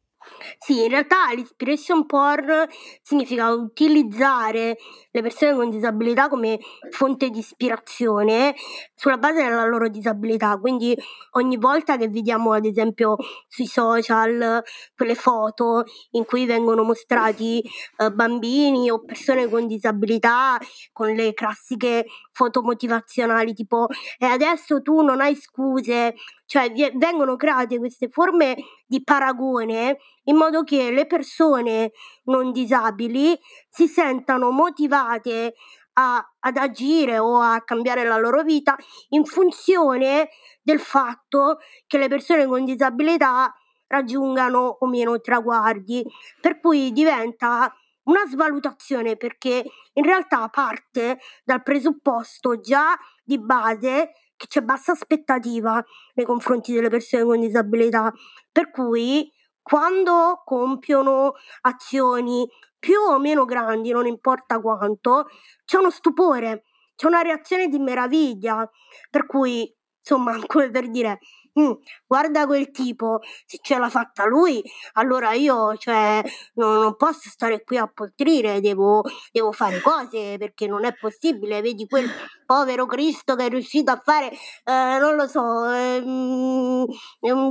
Sì, 0.60 0.84
in 0.84 0.90
realtà 0.90 1.32
l'inspiration 1.34 2.06
porn 2.06 2.68
significa 3.02 3.52
utilizzare 3.52 4.78
le 5.12 5.22
persone 5.22 5.56
con 5.56 5.70
disabilità 5.70 6.28
come 6.28 6.60
fonte 6.90 7.30
di 7.30 7.40
ispirazione 7.40 8.56
sulla 8.96 9.18
base 9.18 9.44
della 9.44 9.66
loro 9.66 9.88
disabilità. 9.88 10.58
Quindi 10.58 10.98
ogni 11.32 11.58
volta 11.58 11.98
che 11.98 12.10
vediamo 12.10 12.54
ad 12.54 12.66
esempio 12.66 13.16
sui 13.48 13.68
social 13.68 14.64
quelle 14.96 15.16
foto 15.16 15.84
in 16.12 16.26
cui 16.26 16.46
vengono 16.46 16.84
mostrati 16.84 17.62
eh, 17.98 18.12
bambini 18.12 18.90
o 18.90 19.04
persone 19.04 19.50
con 19.50 19.68
disabilità 19.68 20.58
con 20.92 21.10
le 21.14 21.34
classiche 21.34 22.06
foto 22.32 22.62
motivazionali 22.62 23.54
tipo 23.54 23.88
e 24.18 24.26
adesso 24.26 24.82
tu 24.82 25.02
non 25.02 25.22
hai 25.22 25.36
scuse, 25.36 26.16
cioè 26.46 26.72
vengono 26.96 27.36
create 27.36 27.78
queste 27.80 28.10
forme 28.10 28.56
di 28.86 29.04
paragone 29.04 29.98
in 30.24 30.36
modo 30.36 30.64
che 30.64 30.92
le 30.92 31.06
persone 31.08 31.92
non 32.26 32.52
disabili 32.52 33.38
si 33.70 33.88
sentano 33.88 34.52
motivate 34.52 35.56
a, 35.98 36.24
ad 36.40 36.58
agire 36.58 37.20
o 37.20 37.40
a 37.40 37.62
cambiare 37.64 38.04
la 38.04 38.18
loro 38.18 38.44
vita 38.44 38.76
in 39.10 39.26
funzione 39.26 40.30
del 40.62 40.80
fatto 40.80 41.60
che 41.88 41.98
le 41.98 42.08
persone 42.08 42.46
con 42.46 42.66
disabilità 42.66 43.54
raggiungano 43.88 44.78
o 44.80 44.88
meno 44.88 45.20
traguardi, 45.22 46.04
per 46.42 46.60
cui 46.60 46.92
diventa 46.92 47.74
una 48.04 48.26
svalutazione 48.28 49.16
perché 49.16 49.64
in 49.94 50.04
realtà 50.04 50.48
parte 50.50 51.20
dal 51.44 51.64
presupposto 51.64 52.60
già 52.60 52.96
di 53.24 53.40
base 53.40 54.12
che 54.36 54.48
c'è 54.48 54.62
bassa 54.62 54.92
aspettativa 54.92 55.84
nei 56.14 56.26
confronti 56.26 56.74
delle 56.74 56.90
persone 56.90 57.24
con 57.24 57.40
disabilità, 57.40 58.12
per 58.52 58.72
cui 58.72 59.32
quando 59.62 60.42
compiono 60.46 61.34
azioni 61.62 62.48
più 62.78 63.00
o 63.00 63.18
meno 63.20 63.46
grandi, 63.46 63.92
non 63.92 64.06
importa 64.06 64.60
quanto, 64.60 65.26
c'è 65.66 65.78
uno 65.78 65.90
stupore, 65.90 66.66
c'è 66.96 67.08
una 67.08 67.22
reazione 67.22 67.68
di 67.68 67.80
meraviglia, 67.80 68.70
per 69.10 69.26
cui 69.26 69.74
insomma, 70.00 70.38
come 70.46 70.70
per 70.70 70.90
dire, 70.90 71.20
mm, 71.60 71.72
guarda 72.06 72.46
quel 72.46 72.72
tipo, 72.72 73.20
se 73.46 73.60
ce 73.62 73.78
l'ha 73.78 73.90
fatta 73.90 74.26
lui, 74.26 74.62
allora 74.94 75.34
io 75.34 75.76
cioè, 75.78 76.22
non, 76.56 76.80
non 76.80 76.96
posso 76.96 77.30
stare 77.30 77.64
qui 77.64 77.78
a 77.78 77.88
poltrire, 77.88 78.62
devo, 78.62 79.04
devo, 79.32 79.52
fare 79.52 79.82
cose 79.82 80.38
perché 80.38 80.68
non 80.68 80.86
è 80.86 80.94
possibile, 80.96 81.62
vedi 81.62 81.88
quel 81.88 82.10
povero 82.46 82.86
Cristo 82.86 83.36
che 83.36 83.46
è 83.46 83.50
riuscito 83.50 83.92
a 83.92 84.02
fare, 84.04 84.32
eh, 84.32 84.98
non 85.00 85.16
lo 85.16 85.28
so, 85.28 85.70
ehm, 85.72 86.86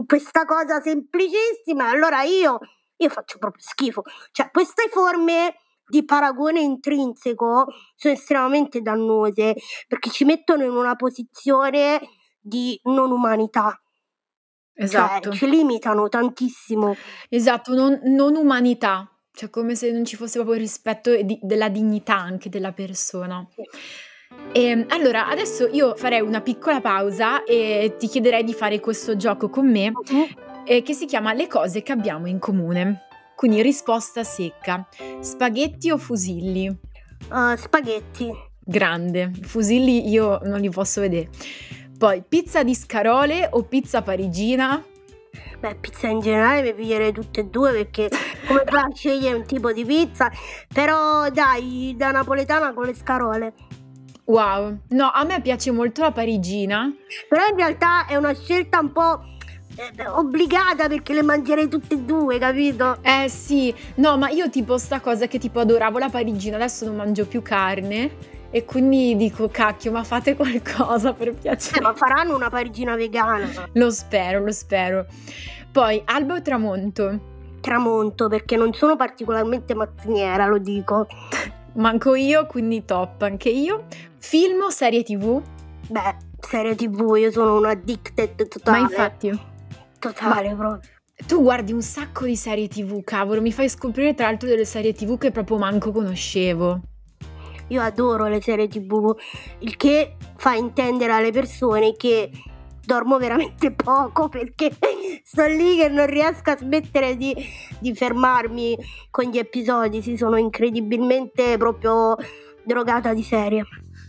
questa 0.07 0.45
cosa 0.45 0.81
semplicissima, 0.81 1.89
allora 1.89 2.23
io, 2.23 2.59
io 2.97 3.09
faccio 3.09 3.39
proprio 3.39 3.63
schifo. 3.63 4.03
Cioè, 4.33 4.51
queste 4.51 4.89
forme 4.91 5.57
di 5.87 6.05
paragone 6.05 6.61
intrinseco 6.61 7.67
sono 7.95 8.15
estremamente 8.15 8.81
dannose 8.81 9.55
perché 9.87 10.11
ci 10.11 10.25
mettono 10.25 10.65
in 10.65 10.71
una 10.71 10.97
posizione 10.97 12.01
di 12.41 12.79
non 12.85 13.11
umanità. 13.11 13.79
Cioè, 14.77 14.85
Esatto. 14.85 15.31
ci 15.33 15.49
limitano 15.49 16.09
tantissimo. 16.09 16.97
Esatto, 17.29 17.75
non 17.75 18.01
non 18.05 18.35
umanità, 18.35 19.09
cioè 19.33 19.49
come 19.49 19.75
se 19.77 19.91
non 19.93 20.05
ci 20.05 20.17
fosse 20.17 20.35
proprio 20.35 20.55
il 20.55 20.61
rispetto 20.61 21.13
e 21.13 21.25
di 21.25 21.39
della 21.43 21.69
dignità 21.69 22.17
anche 22.17 22.49
della 22.49 22.73
persona. 22.73 23.47
Sì. 23.55 23.63
Ehm, 24.53 24.87
allora 24.89 25.29
adesso 25.29 25.69
io 25.69 25.95
farei 25.97 26.21
una 26.21 26.41
piccola 26.41 26.81
pausa 26.81 27.45
e 27.45 27.95
ti 27.99 28.09
chiederei 28.09 28.43
di 28.45 28.53
fare 28.55 28.81
questo 28.81 29.17
gioco 29.17 29.49
con 29.49 29.71
me, 29.71 29.91
Mh-mh. 29.91 30.65
ehm, 30.65 30.83
che 30.83 30.93
si 30.93 31.07
chiama 31.07 31.33
"Le 31.33 31.47
cose 31.47 31.83
che 31.83 31.93
abbiamo 31.93 32.27
in 32.27 32.39
comune". 32.41 33.03
Quindi 33.37 33.63
risposta 33.63 34.25
secca: 34.25 34.87
spaghetti 35.21 35.91
o 35.91 35.99
fusilli? 35.99 36.67
Uhm, 37.31 37.55
spaghetti. 37.57 38.33
Grande, 38.67 39.31
fusilli 39.43 40.09
io 40.09 40.41
non 40.45 40.59
li 40.61 40.71
posso 40.71 41.01
vedè. 41.01 41.29
Poi 41.97 42.25
pizza 42.29 42.65
di 42.65 42.75
scarole 42.75 43.49
o 43.53 43.63
pizza 43.63 44.03
parigina? 44.03 44.83
Beh, 45.61 45.77
pizza 45.77 46.09
in 46.09 46.21
generale 46.21 46.63
mi 46.63 46.75
piglierei 46.75 47.13
tutte 47.13 47.41
e 47.41 47.45
due 47.45 47.73
perché 47.73 48.11
come 48.47 48.65
fai 48.67 48.83
a 48.83 48.89
scegliere 48.93 49.37
un 49.37 49.45
tipo 49.45 49.73
di 49.73 49.85
pizza? 49.85 50.31
Però 50.73 51.31
dai, 51.31 51.95
da 51.97 52.11
napoletana 52.11 52.75
con 52.75 52.85
le 52.85 52.95
scarole. 52.95 53.55
Wow, 54.25 54.79
no, 54.89 55.11
a 55.13 55.25
me 55.25 55.41
piace 55.41 55.71
molto 55.71 56.03
la 56.03 56.11
parigina. 56.11 56.93
Però 57.29 57.47
in 57.47 57.57
realtà 57.57 58.07
è 58.07 58.17
una 58.17 58.35
scelta 58.35 58.81
un 58.81 58.91
po' 58.91 59.23
eh, 59.77 60.07
obbligata 60.07 60.89
perché 60.89 61.15
le 61.15 61.23
mangerei 61.23 61.69
tutte 61.69 61.95
e 61.95 61.99
due, 61.99 62.39
capito? 62.39 62.99
Eh 63.03 63.29
sì, 63.29 63.73
no, 63.97 64.19
ma 64.19 64.31
io 64.31 64.51
tipo 64.51 64.79
sta 64.79 65.01
cosa 65.01 65.27
che 65.27 65.39
tipo 65.39 65.61
adoravo 65.61 65.99
la 65.99 66.09
parigina, 66.09 66.57
adesso 66.57 66.85
non 66.87 66.97
mangio 66.97 67.27
più 67.27 67.41
carne 67.41 68.34
e 68.55 68.65
quindi 68.65 69.17
dico 69.17 69.49
cacchio, 69.49 69.91
ma 69.91 70.05
fate 70.05 70.37
qualcosa 70.37 71.13
per 71.13 71.29
Eh, 71.29 71.33
piacere. 71.33 71.81
ma 71.81 71.93
faranno 71.93 72.37
una 72.37 72.49
parigina 72.51 72.95
vegana. 72.95 73.49
Lo 73.73 73.91
spero, 73.91 74.45
lo 74.45 74.53
spero. 74.53 75.07
Poi 75.73 76.01
alba 76.05 76.35
o 76.35 76.41
tramonto? 76.43 77.33
Tramonto 77.61 78.29
perché 78.29 78.55
non 78.57 78.73
sono 78.73 78.95
particolarmente 78.95 79.75
mattiniera, 79.75 80.47
lo 80.47 80.59
dico. 80.59 81.09
Manco 81.73 82.15
io, 82.15 82.47
quindi 82.47 82.85
top 82.85 83.23
anche 83.23 83.49
io. 83.49 83.87
Film 84.19 84.63
o 84.63 84.71
serie 84.71 85.03
TV? 85.03 85.43
Beh, 85.89 86.17
serie 86.39 86.77
tv, 86.77 87.17
io 87.17 87.33
sono 87.33 87.57
un 87.57 87.67
addicted 87.67 88.47
totale. 88.47 88.79
Ma 88.79 88.85
infatti, 88.85 89.37
Totale 89.99 90.55
proprio. 90.55 90.81
tu 91.27 91.43
guardi 91.43 91.73
un 91.73 91.83
sacco 91.83 92.25
di 92.25 92.37
serie 92.37 92.69
TV, 92.69 93.03
cavolo, 93.03 93.41
mi 93.41 93.51
fai 93.51 93.69
scoprire 93.69 94.15
tra 94.15 94.27
l'altro 94.27 94.49
delle 94.49 94.65
serie 94.65 94.93
TV 94.93 95.19
che 95.19 95.33
proprio 95.33 95.59
manco 95.59 95.91
conoscevo. 95.91 96.81
Io 97.69 97.81
adoro 97.81 98.27
le 98.27 98.41
serie 98.41 98.69
tv, 98.69 99.17
il 99.61 99.77
che 99.77 100.17
fa 100.37 100.55
intendere 100.55 101.13
alle 101.13 101.31
persone 101.31 101.93
che 101.93 102.31
dormo 102.85 103.19
veramente 103.19 103.73
poco 103.75 104.29
perché 104.29 104.71
sto 105.23 105.47
lì 105.47 105.77
che 105.77 105.89
non 105.89 106.07
riesco 106.07 106.51
a 106.51 106.57
smettere 106.57 107.17
di, 107.17 107.35
di 107.79 107.95
fermarmi 107.95 108.77
con 109.11 109.25
gli 109.25 109.39
episodi, 109.39 110.03
sì, 110.03 110.17
sono 110.17 110.37
incredibilmente 110.37 111.57
proprio 111.57 112.17
drogata 112.63 113.13
di 113.15 113.23
serie. 113.23 113.65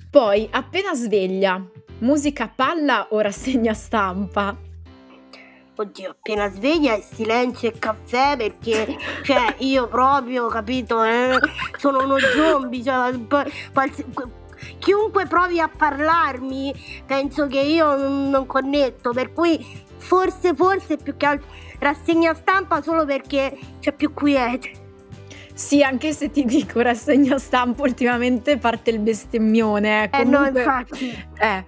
Poi, 0.10 0.48
appena 0.52 0.94
sveglia, 0.94 1.62
musica 2.00 2.48
palla 2.54 3.08
o 3.10 3.20
rassegna 3.20 3.74
stampa? 3.74 4.56
Oddio, 5.78 6.12
appena 6.12 6.50
sveglia 6.52 6.98
silenzio 7.02 7.68
e 7.70 7.78
caffè 7.78 8.38
perché, 8.38 8.98
cioè, 9.24 9.56
io 9.60 9.88
proprio, 9.90 10.48
capito, 10.48 11.04
eh, 11.04 11.38
sono 11.78 12.04
uno 12.04 12.18
zombie, 12.18 12.82
cioè, 12.82 13.12
p- 13.18 13.72
quals- 13.74 14.06
chiunque 14.80 15.26
provi 15.26 15.60
a 15.60 15.68
parlarmi, 15.68 16.74
penso 17.06 17.48
che 17.48 17.60
io 17.60 17.94
non, 17.98 18.46
connetto, 18.46 19.12
per 19.12 19.34
cui 19.34 19.84
forse, 19.98 20.54
forse 20.56 20.96
più 20.96 21.18
che 21.18 21.26
altro 21.26 21.48
rassegna 21.80 22.34
stampa 22.34 22.82
solo 22.82 23.04
perché 23.04 23.58
c'è 23.82 23.92
più 23.92 24.14
quiete. 24.14 24.72
Sì, 25.54 25.84
anche 25.84 26.14
se 26.14 26.32
ti 26.32 26.46
dico 26.46 26.80
rassegna 26.82 27.38
stampa 27.38 27.82
ultimamente 27.84 28.58
parte 28.58 28.92
il 28.92 29.00
bestemmione. 29.00 30.10
Eh, 30.10 30.20
Eh 30.22 30.24
no, 30.24 30.38
comunque- 30.38 30.62
infatti. 30.62 31.28
Eh, 31.40 31.66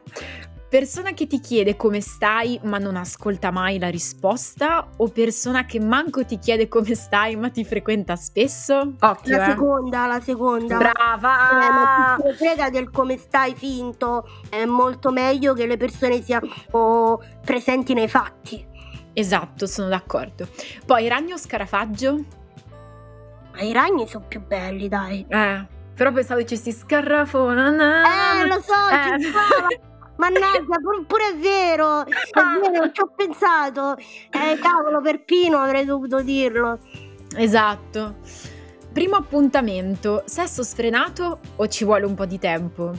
persona 0.70 1.12
che 1.14 1.28
ti 1.28 1.40
chiede 1.40 1.76
come 1.78 2.02
stai 2.02 2.60
ma 2.64 2.78
non 2.78 2.98
ascolta 2.98 3.52
mai 3.52 3.80
la 3.80 3.90
risposta 3.90 4.88
o 4.98 5.08
persona 5.08 5.66
che 5.66 5.80
manco 5.80 6.26
ti 6.26 6.38
chiede 6.40 6.68
come 6.68 6.94
stai 6.94 7.36
ma 7.38 7.50
ti 7.50 7.64
frequenta 7.64 8.16
spesso? 8.16 8.94
Occhio, 9.00 9.38
La 9.38 9.46
eh. 9.46 9.50
seconda, 9.52 10.06
la 10.08 10.20
seconda. 10.20 10.76
Eh, 10.76 10.78
Brava! 10.78 11.38
ma 11.72 12.18
chi 12.22 12.34
frega 12.34 12.70
del 12.70 12.90
come 12.92 13.18
stai 13.18 13.56
finto, 13.56 14.28
è 14.50 14.66
molto 14.66 15.12
meglio 15.12 15.54
che 15.54 15.66
le 15.66 15.78
persone 15.78 16.22
siano 16.22 17.22
presenti 17.46 17.94
nei 17.94 18.08
fatti. 18.10 18.66
Esatto, 19.14 19.66
sono 19.66 19.88
d'accordo. 19.88 20.48
Poi 20.86 21.08
ragno 21.08 21.36
o 21.36 21.38
scarafaggio? 21.38 22.24
Ma 23.54 23.62
i 23.62 23.72
ragni 23.74 24.08
sono 24.08 24.26
più 24.28 24.40
belli, 24.46 24.88
dai. 24.88 25.26
Eh, 25.28 25.66
però 25.96 26.12
pensavo 26.12 26.40
dicessi 26.42 26.72
scarrafona. 26.72 27.70
na, 27.72 28.42
Eh, 28.42 28.46
lo 28.48 28.62
so, 28.62 28.74
Eh. 28.92 29.20
ci 29.20 29.30
stava. 29.30 29.68
Mannaggia, 30.18 30.78
pur- 30.82 31.06
pure 31.06 31.30
è 31.30 31.36
vero, 31.38 32.06
è 32.06 32.10
vero, 32.34 32.72
non 32.72 32.92
ci 32.94 33.02
ho 33.02 33.12
pensato. 33.16 33.96
Eh, 33.98 34.58
cavolo, 34.60 35.02
per 35.02 35.24
Pino 35.24 35.60
avrei 35.60 35.86
dovuto 35.86 36.22
dirlo. 36.22 36.80
Esatto. 37.36 38.16
Primo 38.92 39.16
appuntamento, 39.16 40.24
sesso 40.26 40.64
sfrenato 40.64 41.40
o 41.56 41.68
ci 41.68 41.86
vuole 41.86 42.06
un 42.06 42.16
po' 42.16 42.26
di 42.26 42.40
tempo? 42.40 42.92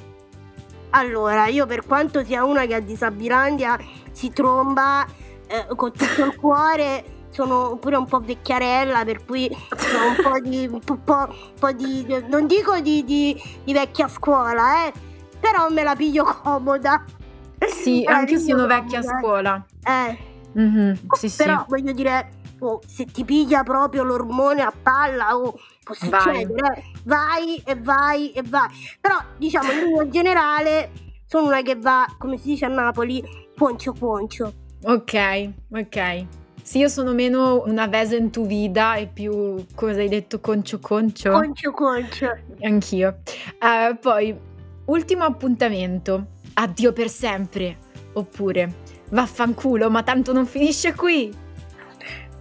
Allora, 0.90 1.48
io 1.48 1.66
per 1.66 1.84
quanto 1.84 2.24
sia 2.24 2.44
una 2.44 2.64
che 2.66 2.74
a 2.74 2.80
Disabilandia 2.80 3.76
si 4.12 4.30
tromba 4.30 5.04
eh, 5.46 5.66
con 5.74 5.92
tutto 5.92 6.24
il 6.24 6.36
cuore, 6.36 7.04
sono 7.30 7.76
pure 7.76 7.96
un 7.96 8.06
po' 8.06 8.20
vecchiarella, 8.20 9.04
per 9.04 9.24
cui 9.24 9.50
ho 9.50 10.06
un 10.08 10.16
po' 10.22 10.40
di, 10.40 10.66
un 10.70 10.80
po', 10.80 10.96
po'- 10.96 11.34
po' 11.58 11.72
di 11.72 12.06
non 12.28 12.46
dico 12.46 12.78
di, 12.80 13.04
di- 13.04 13.36
di 13.64 13.72
vecchia 13.72 14.08
scuola, 14.08 14.86
eh, 14.86 14.92
però 15.40 15.68
me 15.70 15.82
la 15.82 15.94
piglio 15.96 16.24
comoda. 16.24 17.04
Sì, 17.66 18.04
anche 18.08 18.32
io 18.34 18.38
piglio 18.38 18.56
sono 18.56 18.66
vecchia 18.66 18.98
a 18.98 19.02
scuola. 19.02 19.64
Eh, 19.84 20.26
Mhm, 20.52 20.98
sì, 21.12 21.28
sì. 21.28 21.36
però 21.44 21.64
voglio 21.68 21.92
dire, 21.92 22.30
oh, 22.60 22.80
se 22.84 23.04
ti 23.04 23.24
piglia 23.24 23.62
proprio 23.62 24.02
l'ormone 24.02 24.62
a 24.62 24.72
palla, 24.82 25.36
oh, 25.36 25.52
può 25.84 25.94
Vai. 26.08 26.20
succedere, 26.20 26.78
eh. 26.78 26.82
vai 27.04 27.62
e 27.64 27.74
vai 27.76 28.32
e 28.32 28.42
vai. 28.44 28.68
Però 29.00 29.16
diciamo 29.36 29.70
in 29.70 29.78
linea 29.84 30.08
generale 30.08 30.90
sono 31.26 31.46
una 31.48 31.62
che 31.62 31.76
va, 31.76 32.06
come 32.18 32.38
si 32.38 32.48
dice 32.48 32.64
a 32.64 32.68
Napoli, 32.68 33.22
poncio 33.54 33.92
poncio. 33.92 34.52
Ok, 34.84 35.50
ok. 35.72 36.26
Sì, 36.62 36.78
io 36.78 36.88
sono 36.88 37.12
meno 37.12 37.62
una 37.66 37.86
vesen 37.86 38.30
tu 38.30 38.44
vida 38.46 38.94
e 38.96 39.06
più, 39.06 39.64
cosa 39.74 40.00
hai 40.00 40.08
detto, 40.08 40.40
concio 40.40 40.78
concio? 40.80 41.30
Concio 41.30 41.70
concio. 41.70 42.36
Anch'io. 42.62 43.18
Eh, 43.58 43.96
poi, 44.00 44.38
ultimo 44.88 45.24
appuntamento. 45.24 46.26
Addio 46.54 46.92
per 46.92 47.08
sempre. 47.08 47.78
Oppure, 48.14 48.74
vaffanculo, 49.10 49.88
ma 49.90 50.02
tanto 50.02 50.32
non 50.32 50.44
finisce 50.46 50.94
qui. 50.94 51.46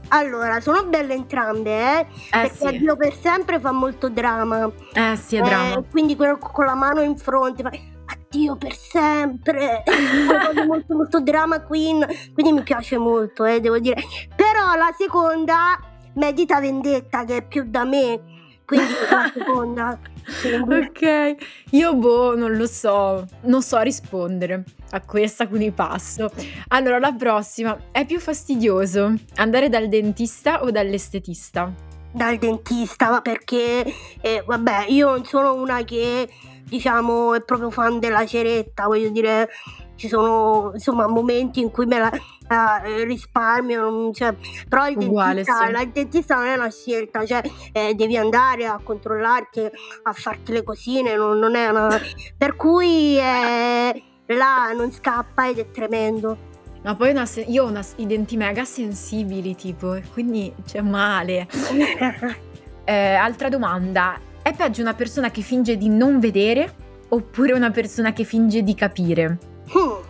Allora, 0.10 0.62
sono 0.62 0.86
belle 0.86 1.14
entrambe, 1.14 1.72
eh? 1.72 2.00
Eh 2.00 2.06
perché 2.32 2.56
sì, 2.56 2.66
Addio 2.66 2.96
per 2.96 3.14
sempre 3.14 3.60
fa 3.60 3.72
molto 3.72 4.10
dramma. 4.10 4.72
eh 4.94 5.16
sì, 5.18 5.36
è 5.36 5.40
Eh, 5.40 5.44
dramma. 5.44 5.84
quindi 5.90 6.16
quello 6.16 6.38
con 6.38 6.66
la 6.66 6.76
mano 6.76 7.02
in 7.02 7.18
fronte 7.18 7.62
fa 7.62 7.72
Addio 8.06 8.56
per 8.56 8.74
sempre. 8.74 9.84
Molto 10.66 10.96
molto 10.96 11.20
drama 11.20 11.60
queen, 11.62 12.06
quindi 12.34 12.54
mi 12.54 12.64
piace 12.64 12.98
molto, 12.98 13.44
eh, 13.44 13.60
devo 13.60 13.80
dire. 13.80 14.02
Però 14.34 14.76
la 14.76 14.94
seconda 14.98 15.78
medita 16.14 16.60
vendetta 16.62 17.26
che 17.26 17.38
è 17.38 17.42
più 17.46 17.66
da 17.68 17.84
me, 17.84 18.22
quindi 18.66 18.88
la 19.10 19.30
seconda. 19.34 20.00
Ok, 20.28 21.36
io 21.72 21.96
boh, 21.96 22.36
non 22.36 22.56
lo 22.58 22.68
so, 22.68 23.26
non 23.44 23.62
so 23.62 23.80
rispondere 23.80 24.64
a 24.92 25.02
questa, 25.02 25.48
quindi 25.48 25.72
passo. 25.72 26.30
Allora, 26.70 27.00
la 27.00 27.14
prossima, 27.14 27.78
è 27.92 28.06
più 28.06 28.20
fastidioso 28.20 29.14
andare 29.36 29.70
dal 29.70 29.88
dentista 29.88 30.64
o 30.64 30.72
dall'estetista? 30.72 31.74
dal 32.10 32.38
dentista 32.38 33.22
perché 33.22 33.86
eh, 34.22 34.44
vabbè 34.44 34.86
io 34.88 35.10
non 35.10 35.24
sono 35.26 35.54
una 35.54 35.84
che 35.84 36.28
diciamo 36.64 37.36
è 37.36 37.42
proprio 37.42 37.70
fan 37.70 38.00
della 38.00 38.26
ceretta 38.26 38.86
voglio 38.86 39.10
dire 39.10 39.50
ci 39.96 40.08
sono 40.08 40.72
insomma 40.74 41.08
momenti 41.08 41.60
in 41.60 41.70
cui 41.70 41.86
me 41.86 42.00
la 42.00 42.12
eh, 42.50 43.04
risparmio 43.04 43.82
non- 43.82 44.14
cioè, 44.14 44.34
però 44.68 44.88
il 44.88 44.98
Uguale, 44.98 45.44
dentista, 45.44 45.66
sì. 45.66 45.72
la- 45.72 45.82
il 45.82 45.90
dentista 45.90 46.36
non 46.36 46.46
è 46.46 46.54
una 46.56 46.70
scelta 46.72 47.26
cioè 47.26 47.42
eh, 47.72 47.94
devi 47.94 48.18
andare 48.18 48.66
a 48.66 48.80
controllarti 48.82 49.62
a 50.04 50.14
farti 50.14 50.52
le 50.54 50.64
cosine 50.64 51.16
non, 51.16 51.38
non 51.40 51.56
è 51.56 51.68
una 51.68 51.90
per 52.38 52.56
cui 52.56 53.18
eh, 53.18 54.04
là 54.28 54.72
non 54.76 54.92
scappa 54.92 55.48
ed 55.50 55.60
è 55.60 55.72
tremendo 55.72 56.38
Ma 56.84 56.96
poi 56.96 57.10
una 57.12 57.28
io 57.48 57.66
ho 57.66 57.68
una- 57.68 57.84
i 57.98 58.06
denti 58.06 58.38
mega 58.38 58.64
sensibili, 58.64 59.56
tipo, 59.56 59.94
e 59.96 60.04
quindi 60.14 60.54
c'è 60.66 60.82
male. 60.82 61.48
Eh, 62.90 63.14
altra 63.16 63.50
domanda, 63.50 64.18
è 64.42 64.54
peggio 64.54 64.80
una 64.80 64.94
persona 64.94 65.30
che 65.30 65.42
finge 65.42 65.76
di 65.76 65.90
non 65.90 66.20
vedere 66.22 66.74
oppure 67.10 67.52
una 67.52 67.70
persona 67.70 68.14
che 68.14 68.24
finge 68.24 68.64
di 68.64 68.74
capire? 68.76 69.38
Hmm. 69.74 70.06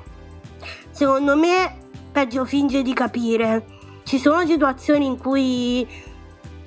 Secondo 0.92 1.36
me 1.36 1.87
peggio 2.18 2.46
finge 2.46 2.82
di 2.82 2.96
capire. 2.96 3.64
Ci 4.04 4.18
sono 4.18 4.44
situazioni 4.44 5.06
in 5.06 5.20
cui 5.20 5.88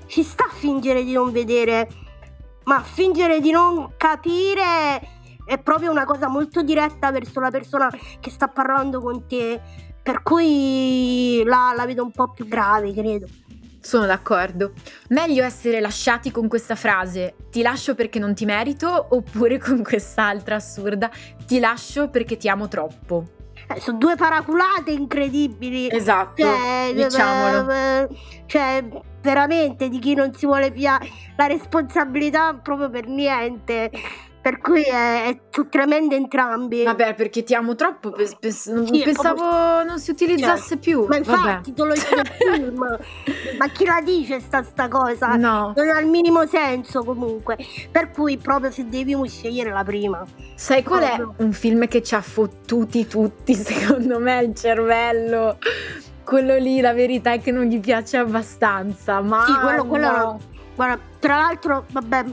ci 0.07 0.23
sta 0.23 0.45
a 0.45 0.49
fingere 0.49 1.03
di 1.03 1.13
non 1.13 1.33
vedere, 1.33 1.89
ma 2.67 2.81
fingere 2.83 3.41
di 3.41 3.51
non 3.51 3.95
capire 3.97 5.01
è 5.45 5.59
proprio 5.59 5.91
una 5.91 6.05
cosa 6.05 6.29
molto 6.29 6.63
diretta 6.63 7.11
verso 7.11 7.41
la 7.41 7.51
persona 7.51 7.91
che 8.21 8.31
sta 8.31 8.47
parlando 8.47 9.01
con 9.01 9.27
te. 9.27 9.61
Per 10.01 10.23
cui 10.23 11.43
la, 11.45 11.73
la 11.77 11.85
vedo 11.85 12.05
un 12.05 12.13
po' 12.13 12.31
più 12.31 12.47
grave, 12.47 12.93
credo. 12.93 13.27
Sono 13.81 14.07
d'accordo. 14.07 14.75
Meglio 15.09 15.43
essere 15.43 15.81
lasciati 15.81 16.31
con 16.31 16.47
questa 16.47 16.77
frase 16.77 17.35
ti 17.51 17.61
lascio 17.61 17.97
perché 17.97 18.21
non 18.21 18.37
ti 18.37 18.45
merito 18.45 19.09
oppure 19.11 19.59
con 19.59 19.83
quest'altra 19.83 20.55
assurda 20.55 21.11
ti 21.45 21.59
lascio 21.59 22.09
perché 22.09 22.37
ti 22.37 22.49
amo 22.49 22.69
troppo. 22.69 23.39
Eh, 23.75 23.81
sono 23.81 23.99
due 23.99 24.17
paraculate 24.17 24.91
incredibili. 24.91 25.89
Esatto, 25.91 26.43
Cioè, 26.43 26.93
diciamolo. 26.95 27.71
eh, 27.71 28.09
cioè, 28.47 28.85
veramente 29.23 29.89
di 29.89 29.99
chi 29.99 30.15
non 30.15 30.33
si 30.35 30.47
vuole 30.47 30.73
pigliare 30.73 31.09
la 31.37 31.47
responsabilità 31.47 32.55
proprio 32.55 32.91
per 32.91 33.07
niente. 33.07 33.91
Per 34.43 34.59
cui 34.59 34.81
è, 34.83 35.25
è 35.27 35.41
su 35.51 35.69
tremende 35.69 36.17
entrambi. 36.17 36.83
Vabbè, 36.83 37.15
perché 37.15 37.43
ti 37.43 37.55
amo 37.55 37.75
troppo, 37.75 38.11
pe- 38.11 38.31
pe- 38.41 38.55
non- 38.69 38.87
Sì, 38.87 39.03
pensavo 39.03 39.83
non 39.85 39.99
si 39.99 40.11
utilizzasse 40.13 40.79
più. 40.79 41.01
Ma 41.07 41.19
Vabbè. 41.19 41.19
infatti, 41.19 41.73
te 41.75 41.85
lo 41.85 41.93
dico 41.93 42.15
nel 42.15 42.27
film. 42.57 42.99
Ma 43.59 43.67
chi 43.69 43.85
la 43.85 44.01
dice 44.03 44.41
sta, 44.41 44.63
sta 44.63 44.89
cosa? 44.89 45.37
No, 45.37 45.75
Non 45.77 45.89
ha 45.91 46.01
il 46.01 46.07
minimo 46.07 46.47
senso 46.47 47.05
comunque. 47.05 47.59
Per 47.91 48.11
cui 48.13 48.39
proprio 48.39 48.71
se 48.71 48.89
devi 48.89 49.15
scegliere 49.29 49.71
la 49.73 49.85
prima. 49.85 50.25
sai 50.55 50.83
qual 50.83 51.03
è 51.03 51.17
Proprio. 51.17 51.45
un 51.47 51.53
film 51.53 51.87
che 51.87 52.03
ci 52.03 52.15
ha 52.15 52.23
fottuti 52.23 53.07
tutti, 53.07 53.53
secondo 53.55 54.19
me, 54.21 54.41
il 54.43 54.55
cervello? 54.55 55.59
Quello 56.25 56.57
lì, 56.59 56.81
la 56.81 56.93
verità 56.93 57.33
è 57.33 57.41
che 57.41 57.51
non 57.51 57.65
gli 57.65 57.81
piace 57.81 58.17
abbastanza, 58.17 59.21
ma 59.21 59.45
Sì, 59.47 59.53
quello- 59.59 59.85
quello 59.85 60.11
no. 60.11 60.41
Guarda, 60.81 60.99
tra 61.19 61.37
l'altro, 61.37 61.85
vabbè, 61.91 62.25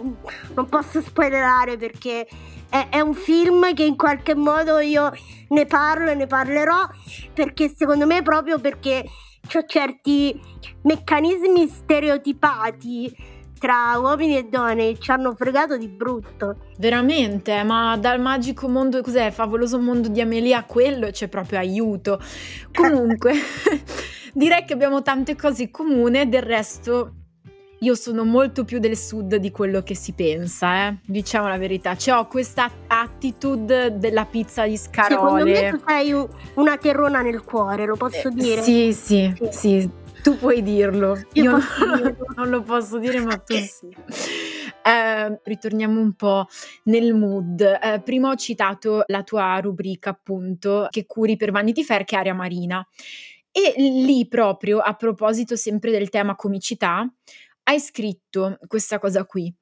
non 0.55 0.69
posso 0.69 1.01
spoilerare 1.01 1.75
perché 1.75 2.25
è, 2.69 2.87
è 2.91 3.01
un 3.01 3.13
film 3.13 3.73
che 3.73 3.83
in 3.83 3.97
qualche 3.97 4.35
modo 4.35 4.79
io 4.79 5.11
ne 5.49 5.65
parlo 5.65 6.11
e 6.11 6.15
ne 6.15 6.27
parlerò 6.27 6.87
perché 7.33 7.67
secondo 7.67 8.05
me 8.05 8.21
proprio 8.21 8.57
perché 8.57 9.03
c'ho 9.45 9.65
certi 9.65 10.39
meccanismi 10.83 11.67
stereotipati 11.67 13.13
tra 13.59 13.97
uomini 13.99 14.37
e 14.37 14.43
donne 14.45 14.93
che 14.93 14.99
ci 15.01 15.11
hanno 15.11 15.35
fregato 15.35 15.75
di 15.75 15.89
brutto. 15.89 16.55
Veramente, 16.77 17.63
ma 17.63 17.97
dal 17.97 18.21
magico 18.21 18.69
mondo, 18.69 19.01
cos'è? 19.01 19.29
Favoloso 19.29 19.77
mondo 19.77 20.07
di 20.07 20.21
Amelia 20.21 20.63
quello 20.63 21.09
c'è 21.09 21.27
proprio 21.27 21.59
aiuto. 21.59 22.17
Comunque, 22.73 23.33
direi 24.31 24.63
che 24.63 24.71
abbiamo 24.71 25.01
tante 25.01 25.35
cose 25.35 25.63
in 25.63 25.71
comune, 25.71 26.29
del 26.29 26.43
resto 26.43 27.11
io 27.81 27.93
sono 27.95 28.23
molto 28.23 28.63
più 28.65 28.79
del 28.79 28.97
sud 28.97 29.35
di 29.35 29.51
quello 29.51 29.81
che 29.83 29.95
si 29.95 30.13
pensa, 30.13 30.87
eh? 30.87 30.97
Diciamo 31.05 31.47
la 31.47 31.57
verità. 31.57 31.95
Cioè, 31.95 32.17
ho 32.17 32.27
questa 32.27 32.69
attitude 32.87 33.97
della 33.99 34.25
pizza 34.25 34.65
di 34.65 34.77
Secondo 34.77 35.43
me 35.45 35.55
scarole. 35.55 35.69
tu 35.71 35.79
sei 35.85 36.11
un- 36.13 36.27
una 36.55 36.77
terrona 36.77 37.21
nel 37.21 37.43
cuore, 37.43 37.85
lo 37.85 37.95
posso 37.95 38.29
Eh, 38.29 38.31
dire? 38.31 38.61
Sì, 38.63 38.93
sì, 38.93 39.31
Sì. 39.35 39.47
sì, 39.51 39.89
tu 40.23 40.37
puoi 40.37 40.63
dirlo. 40.63 41.17
Io 41.33 41.43
Io, 41.43 41.51
posso 41.51 41.85
non, 41.85 42.01
dirlo. 42.01 42.25
non 42.35 42.49
lo 42.49 42.61
posso 42.63 42.97
dire, 42.97 43.19
ma 43.21 43.37
tu 43.37 43.53
sì. 43.55 43.95
Eh, 44.83 45.39
ritorniamo 45.43 45.99
un 45.99 46.13
po' 46.13 46.47
nel 46.83 47.13
mood. 47.13 47.59
Eh, 47.61 48.01
prima 48.03 48.29
ho 48.29 48.35
citato 48.35 49.03
la 49.07 49.21
tua 49.23 49.59
rubrica, 49.59 50.11
appunto, 50.11 50.87
che 50.89 51.05
curi 51.05 51.35
per 51.35 51.51
Vanity 51.51 51.83
Fair, 51.83 52.05
che 52.05 52.15
è 52.15 52.19
Area 52.19 52.33
Marina. 52.33 52.85
E 53.51 53.73
lì 53.77 54.27
proprio, 54.27 54.79
a 54.79 54.93
proposito 54.93 55.55
sempre 55.55 55.91
del 55.91 56.09
tema 56.09 56.35
comicità, 56.35 57.11
hai 57.67 57.79
scritto 57.79 58.57
questa 58.67 58.97
cosa 58.99 59.25
qui. 59.25 59.53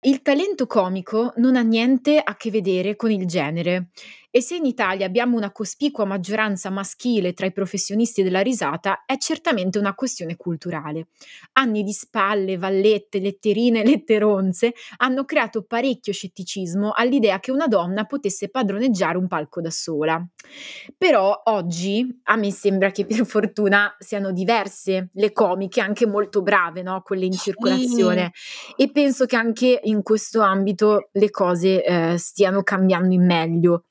Il 0.00 0.22
talento 0.22 0.66
comico 0.66 1.32
non 1.36 1.56
ha 1.56 1.62
niente 1.62 2.18
a 2.18 2.36
che 2.36 2.50
vedere 2.50 2.96
con 2.96 3.10
il 3.10 3.26
genere 3.26 3.88
E 4.36 4.42
se 4.42 4.56
in 4.56 4.64
Italia 4.64 5.06
abbiamo 5.06 5.36
una 5.36 5.52
cospicua 5.52 6.04
maggioranza 6.04 6.68
maschile 6.68 7.34
tra 7.34 7.46
i 7.46 7.52
professionisti 7.52 8.24
della 8.24 8.40
risata, 8.40 9.04
è 9.06 9.16
certamente 9.16 9.78
una 9.78 9.94
questione 9.94 10.34
culturale. 10.34 11.06
Anni 11.52 11.84
di 11.84 11.92
spalle, 11.92 12.58
vallette, 12.58 13.20
letterine 13.20 13.84
letteronze 13.86 14.74
hanno 14.96 15.24
creato 15.24 15.62
parecchio 15.62 16.12
scetticismo 16.12 16.90
all'idea 16.90 17.38
che 17.38 17.52
una 17.52 17.68
donna 17.68 18.06
potesse 18.06 18.48
padroneggiare 18.48 19.18
un 19.18 19.28
palco 19.28 19.60
da 19.60 19.70
sola. 19.70 20.20
Però 20.98 21.42
oggi 21.44 22.20
a 22.24 22.34
me 22.34 22.50
sembra 22.50 22.90
che 22.90 23.06
per 23.06 23.24
fortuna 23.24 23.94
siano 24.00 24.32
diverse 24.32 25.10
le 25.12 25.30
comiche, 25.30 25.80
anche 25.80 26.08
molto 26.08 26.42
brave, 26.42 26.82
no? 26.82 27.02
quelle 27.02 27.26
in 27.26 27.34
circolazione. 27.34 28.32
E 28.76 28.90
penso 28.90 29.26
che 29.26 29.36
anche 29.36 29.78
in 29.84 30.02
questo 30.02 30.40
ambito 30.40 31.10
le 31.12 31.30
cose 31.30 31.84
eh, 31.84 32.18
stiano 32.18 32.64
cambiando 32.64 33.14
in 33.14 33.24
meglio 33.24 33.84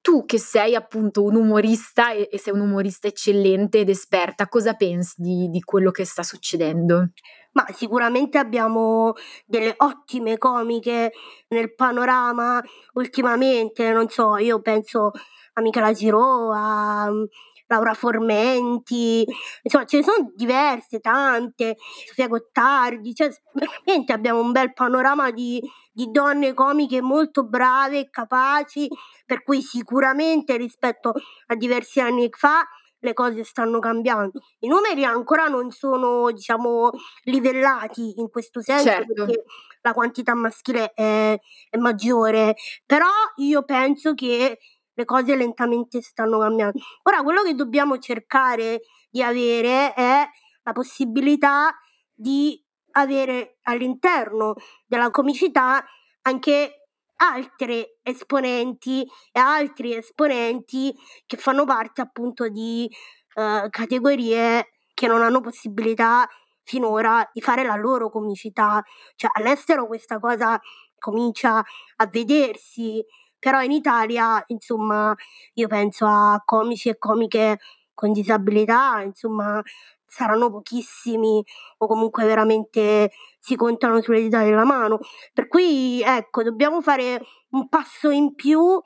tu 0.00 0.24
che 0.24 0.38
sei 0.38 0.74
appunto 0.74 1.22
un 1.22 1.34
umorista 1.36 2.12
e, 2.12 2.28
e 2.30 2.38
sei 2.38 2.54
un 2.54 2.60
umorista 2.60 3.08
eccellente 3.08 3.80
ed 3.80 3.88
esperta, 3.88 4.48
cosa 4.48 4.74
pensi 4.74 5.14
di, 5.16 5.48
di 5.50 5.60
quello 5.60 5.90
che 5.90 6.04
sta 6.04 6.22
succedendo? 6.22 7.10
Ma 7.52 7.66
sicuramente 7.74 8.38
abbiamo 8.38 9.14
delle 9.44 9.74
ottime 9.76 10.38
comiche 10.38 11.12
nel 11.48 11.74
panorama 11.74 12.62
ultimamente, 12.94 13.90
non 13.92 14.08
so, 14.08 14.36
io 14.36 14.60
penso 14.60 15.10
a 15.54 15.60
Michela 15.60 15.92
Giro, 15.92 16.52
a 16.52 17.10
mm, 17.10 17.24
Laura 17.66 17.94
Formenti, 17.94 19.26
insomma 19.62 19.84
ce 19.84 19.98
ne 19.98 20.02
sono 20.02 20.32
diverse, 20.34 21.00
tante, 21.00 21.76
Sofia 22.06 22.28
Gottardi, 22.28 23.14
cioè 23.14 23.28
veramente 23.52 24.12
abbiamo 24.12 24.40
un 24.40 24.52
bel 24.52 24.72
panorama 24.72 25.30
di, 25.30 25.60
di 25.98 26.12
donne 26.12 26.54
comiche 26.54 27.02
molto 27.02 27.44
brave 27.44 27.98
e 27.98 28.08
capaci, 28.08 28.88
per 29.26 29.42
cui 29.42 29.60
sicuramente 29.62 30.56
rispetto 30.56 31.12
a 31.46 31.56
diversi 31.56 31.98
anni 31.98 32.28
fa 32.30 32.64
le 33.00 33.12
cose 33.14 33.42
stanno 33.42 33.80
cambiando. 33.80 34.38
I 34.60 34.68
numeri 34.68 35.04
ancora 35.04 35.48
non 35.48 35.72
sono, 35.72 36.30
diciamo, 36.30 36.90
livellati 37.24 38.14
in 38.20 38.30
questo 38.30 38.60
senso 38.60 38.84
certo. 38.84 39.12
perché 39.12 39.42
la 39.80 39.92
quantità 39.92 40.34
maschile 40.34 40.92
è, 40.92 41.36
è 41.68 41.76
maggiore, 41.78 42.54
però 42.86 43.08
io 43.38 43.64
penso 43.64 44.14
che 44.14 44.56
le 44.92 45.04
cose 45.04 45.34
lentamente 45.34 46.00
stanno 46.00 46.38
cambiando. 46.38 46.78
Ora, 47.02 47.24
quello 47.24 47.42
che 47.42 47.56
dobbiamo 47.56 47.98
cercare 47.98 48.82
di 49.10 49.20
avere 49.20 49.94
è 49.94 50.24
la 50.62 50.72
possibilità 50.72 51.76
di 52.14 52.64
avere 53.00 53.58
all'interno 53.62 54.54
della 54.86 55.10
comicità 55.10 55.84
anche 56.22 56.78
altre 57.16 57.98
esponenti 58.02 59.02
e 59.32 59.40
altri 59.40 59.94
esponenti 59.96 60.94
che 61.26 61.36
fanno 61.36 61.64
parte 61.64 62.00
appunto 62.00 62.48
di 62.48 62.88
uh, 63.34 63.68
categorie 63.70 64.70
che 64.94 65.06
non 65.06 65.22
hanno 65.22 65.40
possibilità 65.40 66.28
finora 66.62 67.28
di 67.32 67.40
fare 67.40 67.64
la 67.64 67.76
loro 67.76 68.10
comicità. 68.10 68.82
Cioè 69.16 69.30
all'estero 69.34 69.86
questa 69.86 70.18
cosa 70.18 70.60
comincia 70.98 71.64
a 71.96 72.06
vedersi, 72.06 73.02
però 73.38 73.62
in 73.62 73.72
Italia, 73.72 74.42
insomma, 74.48 75.14
io 75.54 75.66
penso 75.68 76.06
a 76.06 76.42
comici 76.44 76.88
e 76.88 76.98
comiche 76.98 77.58
con 77.94 78.12
disabilità, 78.12 79.00
insomma, 79.02 79.62
saranno 80.08 80.50
pochissimi 80.50 81.44
o 81.78 81.86
comunque 81.86 82.24
veramente 82.24 83.10
si 83.38 83.54
contano 83.56 84.00
sulle 84.00 84.20
dita 84.20 84.42
della 84.42 84.64
mano. 84.64 84.98
Per 85.32 85.46
cui 85.48 86.02
ecco, 86.02 86.42
dobbiamo 86.42 86.80
fare 86.80 87.20
un 87.50 87.68
passo 87.68 88.10
in 88.10 88.34
più 88.34 88.80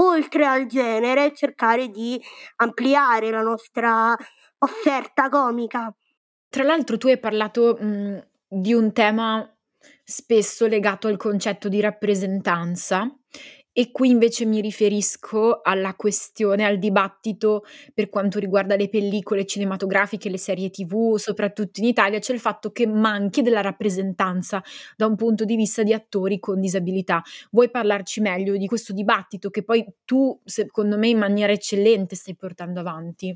oltre 0.00 0.46
al 0.46 0.66
genere 0.66 1.34
cercare 1.34 1.88
di 1.88 2.20
ampliare 2.56 3.30
la 3.30 3.42
nostra 3.42 4.16
offerta 4.58 5.28
comica. 5.28 5.92
Tra 6.48 6.64
l'altro 6.64 6.96
tu 6.96 7.08
hai 7.08 7.18
parlato 7.18 7.76
mh, 7.78 8.26
di 8.48 8.72
un 8.72 8.92
tema 8.92 9.48
spesso 10.04 10.66
legato 10.66 11.08
al 11.08 11.16
concetto 11.16 11.68
di 11.68 11.80
rappresentanza 11.80 13.17
e 13.78 13.92
qui 13.92 14.08
invece 14.08 14.44
mi 14.44 14.60
riferisco 14.60 15.60
alla 15.62 15.94
questione, 15.94 16.64
al 16.64 16.80
dibattito 16.80 17.62
per 17.94 18.08
quanto 18.08 18.40
riguarda 18.40 18.74
le 18.74 18.88
pellicole 18.88 19.46
cinematografiche, 19.46 20.28
le 20.28 20.36
serie 20.36 20.68
TV, 20.68 21.16
soprattutto 21.16 21.78
in 21.78 21.86
Italia, 21.86 22.18
c'è 22.18 22.32
il 22.32 22.40
fatto 22.40 22.72
che 22.72 22.88
manchi 22.88 23.40
della 23.40 23.60
rappresentanza 23.60 24.60
da 24.96 25.06
un 25.06 25.14
punto 25.14 25.44
di 25.44 25.54
vista 25.54 25.84
di 25.84 25.92
attori 25.92 26.40
con 26.40 26.58
disabilità. 26.58 27.22
Vuoi 27.52 27.70
parlarci 27.70 28.20
meglio 28.20 28.56
di 28.56 28.66
questo 28.66 28.92
dibattito 28.92 29.48
che 29.48 29.62
poi 29.62 29.86
tu, 30.04 30.36
secondo 30.42 30.98
me, 30.98 31.06
in 31.06 31.18
maniera 31.18 31.52
eccellente 31.52 32.16
stai 32.16 32.34
portando 32.34 32.80
avanti? 32.80 33.32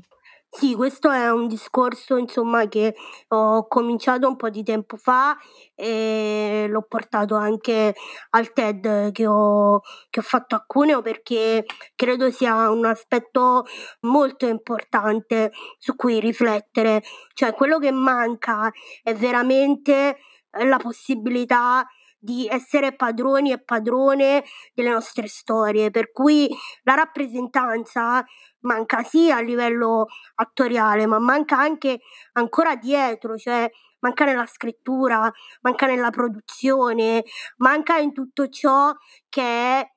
Sì, 0.55 0.75
questo 0.75 1.09
è 1.09 1.31
un 1.31 1.47
discorso 1.47 2.15
insomma 2.15 2.67
che 2.67 2.93
ho 3.29 3.65
cominciato 3.67 4.27
un 4.27 4.35
po' 4.35 4.49
di 4.49 4.61
tempo 4.63 4.97
fa 4.97 5.35
e 5.73 6.67
l'ho 6.69 6.83
portato 6.87 7.35
anche 7.35 7.95
al 8.31 8.53
TED 8.53 9.11
che 9.13 9.25
ho, 9.25 9.81
che 10.11 10.19
ho 10.19 10.21
fatto 10.23 10.53
a 10.55 10.63
Cuneo 10.65 11.01
perché 11.01 11.65
credo 11.95 12.29
sia 12.29 12.69
un 12.69 12.85
aspetto 12.85 13.65
molto 14.01 14.45
importante 14.47 15.51
su 15.79 15.95
cui 15.95 16.19
riflettere. 16.19 17.01
Cioè 17.33 17.53
quello 17.55 17.79
che 17.79 17.91
manca 17.91 18.71
è 19.01 19.15
veramente 19.15 20.17
la 20.65 20.77
possibilità 20.77 21.83
di 22.23 22.47
essere 22.47 22.95
padroni 22.95 23.51
e 23.51 23.61
padrone 23.61 24.45
delle 24.73 24.91
nostre 24.91 25.27
storie, 25.27 25.91
per 25.91 26.13
cui 26.13 26.47
la 26.83 26.93
rappresentanza 26.93 28.23
manca 28.61 29.03
sia 29.03 29.35
a 29.35 29.41
livello 29.41 30.05
attoriale, 30.35 31.05
ma 31.05 31.19
manca 31.19 31.57
anche 31.57 31.99
ancora 32.33 32.77
dietro, 32.77 33.35
cioè 33.35 33.69
manca 33.99 34.23
nella 34.23 34.45
scrittura, 34.45 35.29
manca 35.61 35.85
nella 35.85 36.11
produzione, 36.11 37.25
manca 37.57 37.97
in 37.97 38.13
tutto 38.13 38.47
ciò 38.47 38.93
che 39.27 39.41
è 39.41 39.91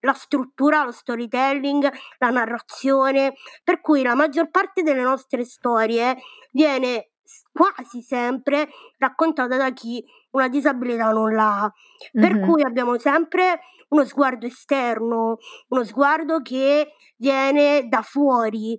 la 0.00 0.14
struttura, 0.14 0.84
lo 0.84 0.92
storytelling, 0.92 1.86
la 2.18 2.30
narrazione, 2.30 3.34
per 3.62 3.82
cui 3.82 4.02
la 4.02 4.14
maggior 4.14 4.48
parte 4.50 4.82
delle 4.82 5.02
nostre 5.02 5.44
storie 5.44 6.16
viene 6.50 7.10
quasi 7.52 8.00
sempre 8.00 8.68
raccontata 8.96 9.56
da 9.56 9.70
chi 9.72 10.02
una 10.30 10.48
disabilità 10.48 11.10
non 11.10 11.32
l'ha. 11.32 11.70
Per 12.12 12.34
mm-hmm. 12.34 12.48
cui 12.48 12.62
abbiamo 12.62 12.98
sempre 12.98 13.60
uno 13.88 14.04
sguardo 14.04 14.46
esterno, 14.46 15.38
uno 15.68 15.84
sguardo 15.84 16.40
che 16.42 16.92
viene 17.16 17.88
da 17.88 18.02
fuori. 18.02 18.76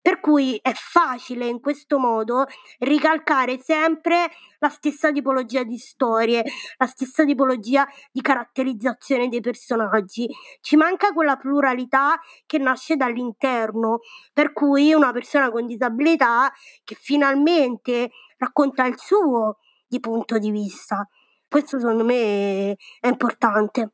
Per 0.00 0.20
cui 0.20 0.58
è 0.62 0.72
facile 0.74 1.46
in 1.46 1.60
questo 1.60 1.98
modo 1.98 2.46
ricalcare 2.78 3.58
sempre 3.60 4.30
la 4.58 4.70
stessa 4.70 5.12
tipologia 5.12 5.64
di 5.64 5.76
storie, 5.76 6.42
la 6.78 6.86
stessa 6.86 7.24
tipologia 7.24 7.86
di 8.10 8.22
caratterizzazione 8.22 9.28
dei 9.28 9.42
personaggi. 9.42 10.26
Ci 10.62 10.76
manca 10.76 11.12
quella 11.12 11.36
pluralità 11.36 12.18
che 12.46 12.56
nasce 12.56 12.96
dall'interno, 12.96 13.98
per 14.32 14.54
cui 14.54 14.94
una 14.94 15.12
persona 15.12 15.50
con 15.50 15.66
disabilità 15.66 16.50
che 16.84 16.96
finalmente 16.98 18.10
racconta 18.38 18.86
il 18.86 18.98
suo 18.98 19.58
di 19.88 20.00
punto 20.00 20.38
di 20.38 20.50
vista. 20.50 21.08
Questo 21.48 21.78
secondo 21.78 22.04
me 22.04 22.76
è 23.00 23.08
importante. 23.08 23.92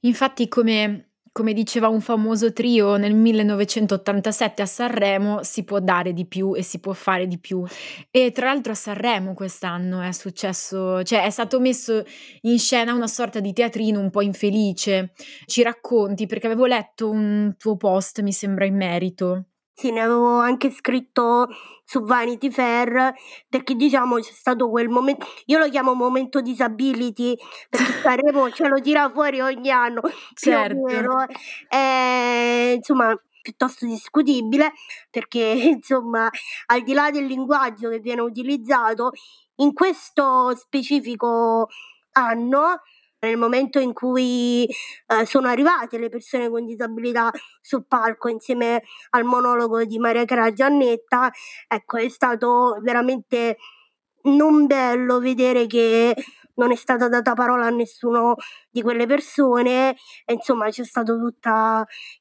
Infatti, 0.00 0.48
come, 0.48 1.12
come 1.32 1.52
diceva 1.52 1.88
un 1.88 2.00
famoso 2.00 2.52
trio 2.52 2.96
nel 2.96 3.14
1987 3.14 4.62
a 4.62 4.66
Sanremo, 4.66 5.42
si 5.44 5.64
può 5.64 5.78
dare 5.78 6.12
di 6.12 6.26
più 6.26 6.54
e 6.54 6.62
si 6.62 6.80
può 6.80 6.92
fare 6.92 7.28
di 7.28 7.38
più. 7.38 7.64
E 8.10 8.32
tra 8.32 8.46
l'altro 8.46 8.72
a 8.72 8.74
Sanremo 8.74 9.34
quest'anno 9.34 10.00
è 10.00 10.12
successo, 10.12 11.02
cioè 11.04 11.24
è 11.24 11.30
stato 11.30 11.60
messo 11.60 12.02
in 12.42 12.58
scena 12.58 12.92
una 12.92 13.06
sorta 13.06 13.38
di 13.40 13.52
teatrino 13.52 14.00
un 14.00 14.10
po' 14.10 14.22
infelice. 14.22 15.12
Ci 15.46 15.62
racconti, 15.62 16.26
perché 16.26 16.46
avevo 16.46 16.66
letto 16.66 17.08
un 17.08 17.54
tuo 17.56 17.76
post, 17.76 18.20
mi 18.22 18.32
sembra, 18.32 18.64
in 18.64 18.76
merito. 18.76 19.44
Sì, 19.78 19.92
ne 19.92 20.00
avevo 20.00 20.40
anche 20.40 20.72
scritto 20.72 21.46
su 21.84 22.02
Vanity 22.02 22.50
Fair 22.50 23.14
perché 23.48 23.76
diciamo 23.76 24.16
c'è 24.16 24.32
stato 24.32 24.68
quel 24.68 24.88
momento, 24.88 25.24
io 25.44 25.60
lo 25.60 25.68
chiamo 25.68 25.94
momento 25.94 26.40
disability 26.40 27.36
perché 27.70 27.92
Sanremo 28.02 28.50
ce 28.50 28.66
lo 28.66 28.80
tira 28.80 29.08
fuori 29.08 29.38
ogni 29.40 29.70
anno, 29.70 30.00
certo. 30.34 30.84
È, 31.68 32.72
insomma 32.74 33.16
piuttosto 33.40 33.86
discutibile 33.86 34.72
perché 35.10 35.38
insomma 35.78 36.28
al 36.66 36.82
di 36.82 36.92
là 36.92 37.12
del 37.12 37.26
linguaggio 37.26 37.88
che 37.88 38.00
viene 38.00 38.22
utilizzato 38.22 39.12
in 39.58 39.72
questo 39.74 40.56
specifico 40.56 41.68
anno 42.14 42.80
nel 43.20 43.36
momento 43.36 43.78
in 43.80 43.92
cui 43.92 44.64
eh, 44.66 45.26
sono 45.26 45.48
arrivate 45.48 45.98
le 45.98 46.08
persone 46.08 46.48
con 46.48 46.64
disabilità 46.64 47.30
sul 47.60 47.84
palco 47.86 48.28
insieme 48.28 48.82
al 49.10 49.24
monologo 49.24 49.84
di 49.84 49.98
Maria 49.98 50.24
Cara 50.24 50.52
Giannetta, 50.52 51.30
ecco, 51.66 51.96
è 51.96 52.08
stato 52.08 52.78
veramente 52.82 53.56
non 54.24 54.66
bello 54.66 55.20
vedere 55.20 55.66
che 55.66 56.14
non 56.58 56.72
è 56.72 56.76
stata 56.76 57.08
data 57.08 57.34
parola 57.34 57.66
a 57.66 57.70
nessuno 57.70 58.36
di 58.70 58.82
quelle 58.82 59.06
persone. 59.06 59.96
E 60.24 60.34
insomma 60.34 60.68
c'è 60.70 60.84
stato 60.84 61.18
tutto 61.18 61.50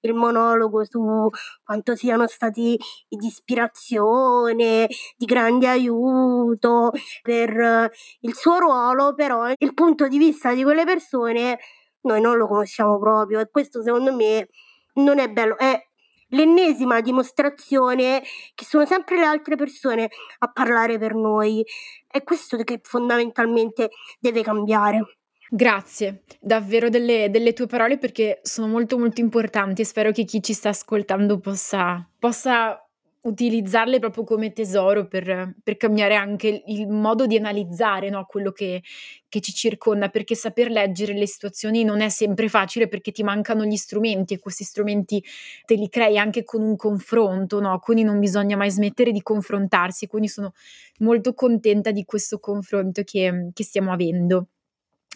il 0.02 0.14
monologo 0.14 0.84
su 0.86 1.30
quanto 1.64 1.96
siano 1.96 2.28
stati 2.28 2.78
di 3.08 3.28
ispirazione, 3.28 4.88
di 5.16 5.26
grande 5.26 5.68
aiuto 5.68 6.92
per 7.22 7.92
il 8.22 8.36
suo 8.36 8.58
ruolo, 8.60 9.14
però 9.14 9.52
il 9.58 9.74
punto 9.74 10.08
di 10.08 10.18
vista 10.18 10.54
di 10.54 10.64
quelle 10.64 10.86
persone 10.86 11.60
noi 12.02 12.22
non 12.22 12.38
lo 12.38 12.48
conosciamo 12.48 12.98
proprio. 13.00 13.40
E 13.40 13.50
questo 13.50 13.82
secondo 13.84 14.14
me 14.14 14.50
non 14.96 15.20
è 15.20 15.30
bello, 15.30 15.58
è 15.58 15.87
l'ennesima 16.30 17.02
dimostrazione 17.02 18.22
che 18.54 18.66
sono 18.66 18.86
sempre 18.86 19.18
le 19.18 19.26
altre 19.26 19.56
persone 19.56 20.10
a 20.40 20.52
parlare 20.52 20.98
per 20.98 21.14
noi. 21.14 21.64
È 22.08 22.24
questo 22.24 22.58
che 22.58 22.80
fondamentalmente 22.84 23.90
deve 24.20 24.42
cambiare. 24.42 25.18
Grazie 25.50 26.24
davvero 26.42 26.90
delle, 26.90 27.30
delle, 27.30 27.54
tue 27.54 27.68
parole 27.68 27.98
perché 27.98 28.40
sono 28.44 28.68
molto 28.68 28.98
molto 28.98 29.22
importanti 29.22 29.82
e 29.82 29.86
spero 29.86 30.12
che 30.12 30.26
chi 30.26 30.44
ci 30.44 30.52
sta 30.54 30.70
ascoltando 30.70 31.40
possa, 31.40 32.06
possa 32.20 32.87
utilizzarle 33.22 34.00
proprio 34.00 34.24
come 34.24 34.54
tesoro 34.54 35.08
per, 35.08 35.56
per 35.64 35.78
cambiare 35.78 36.16
anche 36.16 36.64
il 36.68 36.88
modo 36.88 37.26
di 37.26 37.36
analizzare 37.36 38.10
no, 38.10 38.26
quello 38.26 38.52
che, 38.52 38.84
che, 39.28 39.42
ci 39.42 39.54
circonda, 39.54 40.10
perché 40.10 40.36
saper 40.36 40.70
leggere 40.70 41.14
le 41.14 41.28
situazioni 41.28 41.84
non 41.84 42.02
è 42.02 42.10
sempre 42.10 42.48
facile 42.48 42.88
perché 42.88 43.12
ti 43.12 43.24
mancano 43.24 43.66
gli 43.66 43.76
strumenti 43.76 44.36
e 44.36 44.40
questi 44.40 44.64
strumenti 44.64 45.24
te 45.66 45.76
li 45.76 45.90
crei 45.90 46.18
anche 46.18 46.44
con 46.44 46.62
un 46.62 46.76
confronto, 46.76 47.60
no? 47.60 47.80
quindi 47.80 48.04
non 48.04 48.20
bisogna 48.20 48.56
mai 48.56 48.72
smettere 48.72 49.12
di 49.12 49.22
confrontarsi, 49.22 50.08
quindi 50.08 50.28
sono 50.28 50.54
molto 51.00 51.34
contenta 51.34 51.92
di 51.92 52.06
questo 52.06 52.40
confronto 52.40 53.02
che, 53.04 53.50
che 53.54 53.64
stiamo 53.64 53.92
avendo. 53.92 54.48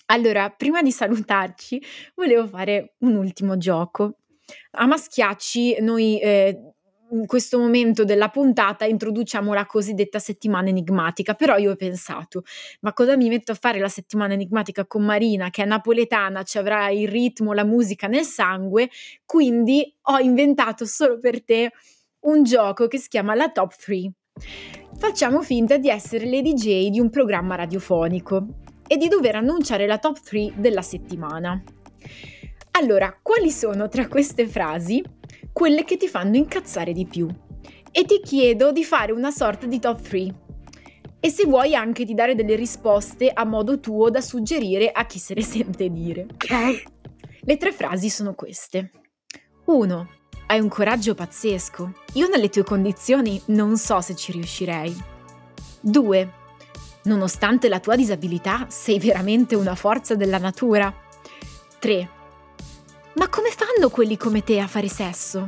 Allora, 0.07 0.49
prima 0.49 0.81
di 0.81 0.91
salutarci, 0.91 1.81
volevo 2.15 2.45
fare 2.47 2.95
un 2.99 3.15
ultimo 3.15 3.57
gioco. 3.57 4.17
A 4.71 4.85
Maschiacci 4.85 5.77
noi 5.79 6.19
eh, 6.19 6.70
in 7.11 7.25
questo 7.25 7.59
momento 7.59 8.03
della 8.03 8.29
puntata 8.29 8.85
introduciamo 8.85 9.53
la 9.53 9.65
cosiddetta 9.65 10.19
settimana 10.19 10.69
enigmatica, 10.69 11.33
però 11.33 11.57
io 11.57 11.71
ho 11.71 11.75
pensato, 11.75 12.43
ma 12.81 12.93
cosa 12.93 13.17
mi 13.17 13.29
metto 13.29 13.51
a 13.51 13.55
fare 13.55 13.79
la 13.79 13.89
settimana 13.89 14.33
enigmatica 14.33 14.85
con 14.85 15.03
Marina 15.03 15.49
che 15.49 15.63
è 15.63 15.65
napoletana, 15.65 16.43
ci 16.43 16.57
avrà 16.57 16.89
il 16.89 17.07
ritmo, 17.07 17.53
la 17.53 17.65
musica 17.65 18.07
nel 18.07 18.23
sangue, 18.23 18.89
quindi 19.25 19.93
ho 20.03 20.19
inventato 20.19 20.85
solo 20.85 21.17
per 21.19 21.43
te 21.43 21.71
un 22.21 22.43
gioco 22.43 22.87
che 22.87 22.97
si 22.97 23.09
chiama 23.09 23.35
la 23.35 23.49
Top 23.49 23.75
3. 23.75 24.11
Facciamo 24.97 25.41
finta 25.41 25.77
di 25.77 25.89
essere 25.89 26.25
le 26.25 26.41
DJ 26.41 26.89
di 26.89 26.99
un 26.99 27.09
programma 27.09 27.55
radiofonico 27.55 28.45
e 28.87 28.97
di 28.97 29.07
dover 29.07 29.35
annunciare 29.35 29.87
la 29.87 29.97
top 29.97 30.19
3 30.19 30.53
della 30.57 30.81
settimana. 30.81 31.61
Allora, 32.71 33.17
quali 33.21 33.51
sono 33.51 33.87
tra 33.87 34.07
queste 34.07 34.47
frasi 34.47 35.03
quelle 35.53 35.83
che 35.83 35.97
ti 35.97 36.07
fanno 36.07 36.35
incazzare 36.35 36.93
di 36.93 37.05
più. 37.05 37.27
E 37.91 38.05
ti 38.05 38.21
chiedo 38.23 38.71
di 38.71 38.83
fare 38.83 39.11
una 39.11 39.31
sorta 39.31 39.65
di 39.65 39.79
top 39.79 40.01
3. 40.01 40.35
E 41.19 41.29
se 41.29 41.45
vuoi 41.45 41.75
anche 41.75 42.03
di 42.03 42.13
dare 42.13 42.35
delle 42.35 42.55
risposte 42.55 43.29
a 43.29 43.45
modo 43.45 43.79
tuo 43.79 44.09
da 44.09 44.21
suggerire 44.21 44.91
a 44.91 45.05
chi 45.05 45.19
se 45.19 45.35
le 45.35 45.43
sente 45.43 45.89
dire. 45.89 46.25
Ok. 46.33 46.83
Le 47.41 47.57
tre 47.57 47.71
frasi 47.71 48.09
sono 48.09 48.33
queste. 48.33 48.91
1. 49.65 50.09
Hai 50.47 50.59
un 50.59 50.67
coraggio 50.69 51.13
pazzesco. 51.13 51.93
Io 52.13 52.27
nelle 52.27 52.49
tue 52.49 52.63
condizioni 52.63 53.41
non 53.47 53.77
so 53.77 54.01
se 54.01 54.15
ci 54.15 54.31
riuscirei. 54.31 54.95
2. 55.81 56.31
Nonostante 57.03 57.67
la 57.67 57.79
tua 57.79 57.95
disabilità, 57.95 58.67
sei 58.69 58.99
veramente 58.99 59.55
una 59.55 59.75
forza 59.75 60.15
della 60.15 60.37
natura. 60.37 60.93
3. 61.79 62.09
Ma 63.13 63.27
come 63.27 63.49
fanno 63.49 63.89
quelli 63.89 64.15
come 64.15 64.41
te 64.41 64.59
a 64.59 64.67
fare 64.67 64.87
sesso? 64.87 65.45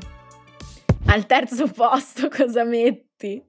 Al 1.07 1.25
terzo 1.25 1.67
posto 1.67 2.27
cosa 2.35 2.65
metti? 2.65 3.41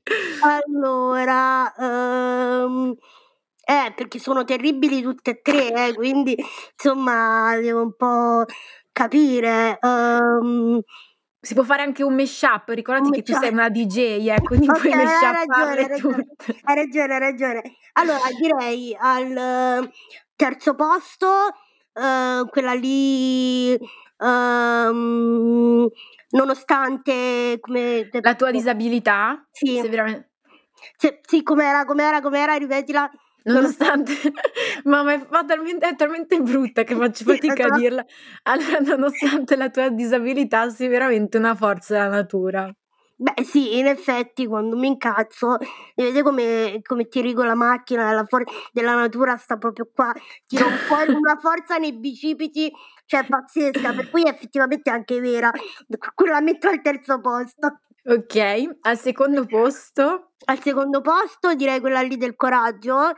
Allora, 0.43 1.73
um, 1.77 2.95
eh, 3.65 3.93
perché 3.95 4.21
sono 4.21 4.45
terribili 4.45 5.03
tutte 5.03 5.31
e 5.31 5.41
tre, 5.43 5.89
eh, 5.89 5.95
quindi 5.95 6.37
insomma 6.73 7.57
devo 7.57 7.83
un 7.83 7.97
po' 7.97 8.45
capire. 8.93 9.79
Um, 9.81 10.81
si 11.41 11.55
può 11.55 11.65
fare 11.65 11.83
anche 11.83 12.05
un 12.05 12.15
mashup, 12.15 12.69
ricordati 12.69 13.11
che 13.11 13.23
tu 13.23 13.35
sei 13.35 13.51
una 13.51 13.69
DJ, 13.69 14.29
eh, 14.29 14.41
quindi 14.45 14.69
okay, 14.69 14.93
puoi 14.93 15.05
mashup 15.05 15.97
tutte. 15.99 16.61
Hai 16.63 16.77
ragione, 16.77 17.15
hai 17.15 17.21
ragione. 17.21 17.63
Allora, 17.95 18.21
direi 18.39 18.97
al 18.97 19.91
terzo 20.37 20.75
posto, 20.77 21.27
uh, 21.95 22.49
quella 22.49 22.75
lì 22.75 23.77
um, 24.19 25.89
nonostante 26.31 27.59
come, 27.61 28.09
la 28.11 28.35
tua 28.35 28.51
disabilità? 28.51 29.47
Sì. 29.51 29.81
Veramente... 29.89 30.31
Sì, 30.97 31.19
sì, 31.23 31.43
com'era, 31.43 31.85
com'era, 31.85 32.21
com'era, 32.21 32.55
ripetila. 32.55 33.11
Nonostante, 33.45 34.13
ma 34.85 35.13
è, 35.13 35.27
talmente, 35.47 35.87
è 35.87 35.97
talmente 35.97 36.41
brutta 36.41 36.83
che 36.83 36.95
faccio 36.95 37.25
fatica 37.25 37.53
a 37.53 37.67
esatto. 37.67 37.79
dirla. 37.79 38.05
Allora, 38.45 38.79
nonostante 38.79 39.57
la 39.57 39.69
tua 39.69 39.91
disabilità, 39.91 40.71
sei 40.71 40.89
veramente 40.89 41.37
una 41.37 41.55
forza 41.55 41.95
della 41.95 42.09
natura. 42.09 42.75
Beh, 43.17 43.45
sì, 43.45 43.79
in 43.79 43.87
effetti, 43.87 44.47
quando 44.47 44.77
mi 44.77 44.89
incazzo, 44.89 45.57
vedete 45.95 46.23
come, 46.23 46.81
come 46.83 47.07
tiri 47.07 47.33
con 47.33 47.47
la 47.47 47.55
macchina, 47.55 48.13
la 48.13 48.25
for- 48.25 48.45
della 48.73 48.95
natura 48.95 49.37
sta 49.37 49.57
proprio 49.57 49.89
qua, 49.95 50.13
tiro 50.47 50.67
fuori 50.87 51.13
una 51.15 51.39
forza 51.41 51.77
nei 51.77 51.93
bicipiti 51.93 52.73
cioè 53.07 53.25
pazzesca, 53.27 53.93
per 53.93 54.11
cui 54.11 54.23
è 54.23 54.31
effettivamente 54.31 54.91
anche 54.91 55.21
vera. 55.21 55.51
La 56.27 56.41
metto 56.41 56.69
al 56.69 56.81
terzo 56.81 57.21
posto. 57.21 57.81
Ok, 58.07 58.77
al 58.83 58.99
secondo 58.99 59.47
posto? 59.47 60.33
Al 60.47 60.61
secondo 60.61 61.01
posto 61.01 61.55
direi 61.55 61.81
quella 61.81 62.03
lì 62.03 62.17
del 62.17 62.37
coraggio. 62.37 63.13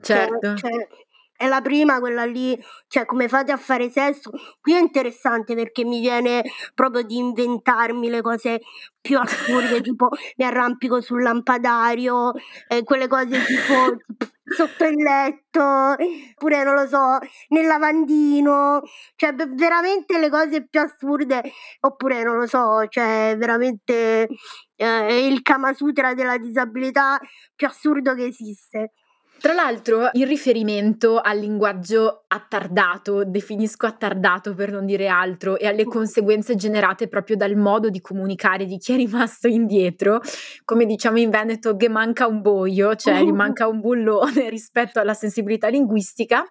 Certo. 0.00 0.56
Cioè, 0.56 0.70
cioè, 0.70 0.88
è 1.36 1.46
la 1.48 1.60
prima, 1.60 1.98
quella 2.00 2.24
lì, 2.24 2.58
cioè 2.88 3.04
come 3.04 3.28
fate 3.28 3.52
a 3.52 3.56
fare 3.56 3.90
sesso? 3.90 4.30
Qui 4.60 4.74
è 4.74 4.78
interessante 4.78 5.54
perché 5.54 5.84
mi 5.84 6.00
viene 6.00 6.42
proprio 6.74 7.02
di 7.02 7.16
inventarmi 7.16 8.08
le 8.08 8.20
cose 8.22 8.60
più 9.00 9.18
assurde, 9.18 9.80
tipo 9.82 10.08
mi 10.36 10.44
arrampico 10.44 11.00
sul 11.00 11.22
lampadario, 11.22 12.32
eh, 12.68 12.82
quelle 12.84 13.08
cose 13.08 13.42
tipo 13.44 13.96
sotto 14.44 14.84
il 14.84 14.96
letto, 15.02 15.60
oppure 15.62 16.64
non 16.64 16.74
lo 16.74 16.86
so, 16.86 17.18
nel 17.48 17.66
lavandino, 17.66 18.82
cioè 19.16 19.34
veramente 19.34 20.18
le 20.18 20.28
cose 20.30 20.66
più 20.66 20.80
assurde, 20.80 21.42
oppure 21.80 22.22
non 22.22 22.36
lo 22.36 22.46
so, 22.46 22.86
cioè 22.88 23.34
veramente 23.38 24.28
eh, 24.76 25.26
il 25.26 25.42
Kama 25.42 25.72
Sutra 25.74 26.14
della 26.14 26.38
disabilità 26.38 27.18
più 27.54 27.66
assurdo 27.66 28.14
che 28.14 28.26
esiste. 28.26 28.92
Tra 29.40 29.52
l'altro, 29.52 30.08
in 30.12 30.26
riferimento 30.26 31.20
al 31.20 31.38
linguaggio 31.38 32.24
attardato, 32.28 33.24
definisco 33.24 33.84
attardato 33.84 34.54
per 34.54 34.70
non 34.70 34.86
dire 34.86 35.06
altro, 35.08 35.58
e 35.58 35.66
alle 35.66 35.84
conseguenze 35.84 36.54
generate 36.54 37.08
proprio 37.08 37.36
dal 37.36 37.54
modo 37.54 37.90
di 37.90 38.00
comunicare 38.00 38.64
di 38.64 38.78
chi 38.78 38.94
è 38.94 38.96
rimasto 38.96 39.46
indietro, 39.46 40.20
come 40.64 40.86
diciamo 40.86 41.18
in 41.18 41.28
Veneto, 41.28 41.76
che 41.76 41.90
manca 41.90 42.26
un 42.26 42.40
boio, 42.40 42.94
cioè 42.94 43.22
gli 43.22 43.32
manca 43.32 43.66
un 43.66 43.80
bullone 43.80 44.48
rispetto 44.50 44.98
alla 44.98 45.14
sensibilità 45.14 45.68
linguistica. 45.68 46.44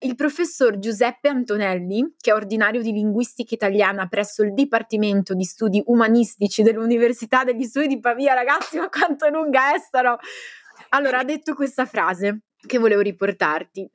Il 0.00 0.14
professor 0.14 0.78
Giuseppe 0.78 1.28
Antonelli, 1.28 2.14
che 2.20 2.30
è 2.30 2.34
ordinario 2.34 2.82
di 2.82 2.92
linguistica 2.92 3.54
italiana 3.54 4.06
presso 4.06 4.44
il 4.44 4.54
Dipartimento 4.54 5.34
di 5.34 5.42
Studi 5.42 5.82
Umanistici 5.86 6.62
dell'Università 6.62 7.42
degli 7.42 7.64
Studi 7.64 7.88
di 7.88 7.98
Pavia, 7.98 8.34
ragazzi, 8.34 8.78
ma 8.78 8.88
quanto 8.88 9.28
lunga 9.28 9.74
è 9.74 9.78
sta 9.78 10.02
no? 10.02 10.18
Allora, 10.90 11.18
ha 11.18 11.24
detto 11.24 11.54
questa 11.54 11.86
frase 11.86 12.42
che 12.66 12.78
volevo 12.78 13.00
riportarti. 13.00 13.90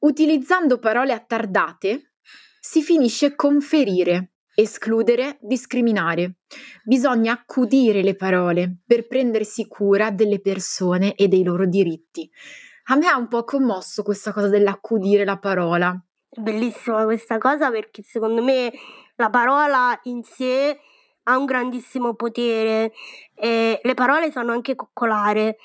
Utilizzando 0.00 0.78
parole 0.78 1.12
attardate 1.12 2.12
si 2.60 2.82
finisce 2.82 3.34
con 3.34 3.60
ferire, 3.60 4.32
escludere, 4.54 5.38
discriminare. 5.40 6.36
Bisogna 6.84 7.32
accudire 7.32 8.02
le 8.02 8.14
parole 8.14 8.78
per 8.86 9.06
prendersi 9.06 9.66
cura 9.66 10.10
delle 10.10 10.40
persone 10.40 11.14
e 11.14 11.28
dei 11.28 11.42
loro 11.42 11.66
diritti. 11.66 12.30
A 12.90 12.96
me 12.96 13.06
ha 13.06 13.16
un 13.16 13.28
po' 13.28 13.44
commosso 13.44 14.02
questa 14.02 14.32
cosa 14.32 14.48
dell'accudire 14.48 15.24
la 15.24 15.38
parola. 15.38 15.98
Bellissima 16.30 17.04
questa 17.04 17.38
cosa 17.38 17.70
perché 17.70 18.02
secondo 18.02 18.42
me 18.42 18.72
la 19.16 19.30
parola 19.30 19.98
in 20.04 20.22
sé 20.22 20.78
ha 21.24 21.36
un 21.36 21.44
grandissimo 21.44 22.14
potere 22.14 22.92
e 23.34 23.80
le 23.82 23.94
parole 23.94 24.30
sanno 24.30 24.52
anche 24.52 24.74
coccolare 24.74 25.58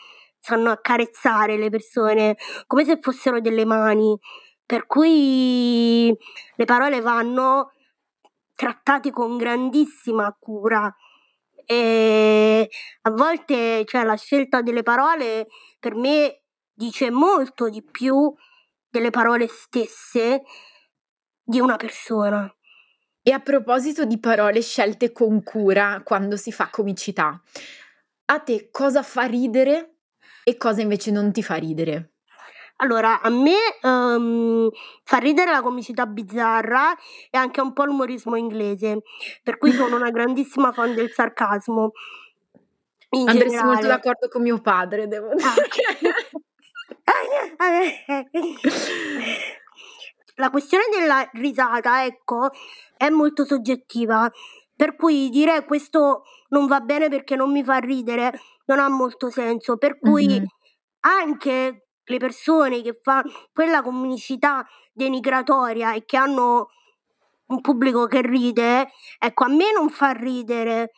sanno 0.43 0.71
accarezzare 0.71 1.55
le 1.55 1.69
persone 1.69 2.35
come 2.67 2.83
se 2.83 2.97
fossero 2.99 3.39
delle 3.39 3.63
mani, 3.63 4.19
per 4.65 4.85
cui 4.87 6.13
le 6.55 6.65
parole 6.65 6.99
vanno 6.99 7.71
trattate 8.53 9.11
con 9.11 9.37
grandissima 9.37 10.35
cura. 10.37 10.93
E 11.65 12.69
a 13.03 13.09
volte 13.11 13.85
cioè, 13.85 14.03
la 14.03 14.17
scelta 14.17 14.61
delle 14.61 14.83
parole 14.83 15.47
per 15.79 15.95
me 15.95 16.41
dice 16.73 17.09
molto 17.09 17.69
di 17.69 17.81
più 17.81 18.33
delle 18.89 19.11
parole 19.11 19.47
stesse 19.47 20.41
di 21.41 21.61
una 21.61 21.77
persona. 21.77 22.53
E 23.21 23.31
a 23.31 23.39
proposito 23.39 24.03
di 24.03 24.19
parole 24.19 24.61
scelte 24.61 25.13
con 25.13 25.41
cura 25.41 26.01
quando 26.03 26.35
si 26.35 26.51
fa 26.51 26.67
comicità, 26.69 27.41
a 28.25 28.39
te 28.39 28.67
cosa 28.71 29.01
fa 29.03 29.23
ridere 29.23 29.92
e 30.43 30.57
cosa 30.57 30.81
invece 30.81 31.11
non 31.11 31.31
ti 31.31 31.43
fa 31.43 31.55
ridere? 31.55 32.13
Allora, 32.77 33.21
a 33.21 33.29
me 33.29 33.55
um, 33.83 34.69
fa 35.03 35.17
ridere 35.17 35.51
la 35.51 35.61
comicità 35.61 36.05
bizzarra 36.05 36.93
e 37.29 37.37
anche 37.37 37.61
un 37.61 37.71
po' 37.71 37.85
l'umorismo 37.85 38.35
inglese, 38.35 39.03
per 39.43 39.57
cui 39.57 39.71
sono 39.71 39.95
una 39.95 40.09
grandissima 40.09 40.71
fan 40.71 40.93
del 40.93 41.11
sarcasmo. 41.11 41.91
In 43.11 43.29
Andresti 43.29 43.51
generale. 43.51 43.73
molto 43.73 43.87
d'accordo 43.87 44.27
con 44.27 44.41
mio 44.41 44.59
padre, 44.59 45.07
devo 45.07 45.29
ah, 45.29 45.33
dire. 45.33 45.49
la 50.35 50.49
questione 50.49 50.85
della 50.91 51.29
risata, 51.33 52.05
ecco, 52.05 52.49
è 52.97 53.09
molto 53.09 53.45
soggettiva. 53.45 54.31
Per 54.75 54.95
cui 54.95 55.29
dire 55.29 55.63
questo 55.65 56.23
non 56.49 56.65
va 56.65 56.79
bene 56.79 57.07
perché 57.07 57.35
non 57.35 57.51
mi 57.51 57.63
fa 57.63 57.77
ridere 57.77 58.33
non 58.65 58.79
ha 58.79 58.89
molto 58.89 59.29
senso. 59.29 59.77
Per 59.77 59.99
cui 59.99 60.27
mm-hmm. 60.27 60.43
anche 61.01 61.87
le 62.03 62.17
persone 62.17 62.81
che 62.81 62.99
fanno 63.01 63.31
quella 63.53 63.81
comicità 63.81 64.65
denigratoria 64.91 65.93
e 65.93 66.05
che 66.05 66.17
hanno 66.17 66.67
un 67.47 67.61
pubblico 67.61 68.07
che 68.07 68.21
ride, 68.21 68.89
ecco, 69.19 69.43
a 69.45 69.47
me 69.47 69.71
non 69.73 69.89
fa 69.89 70.11
ridere. 70.11 70.91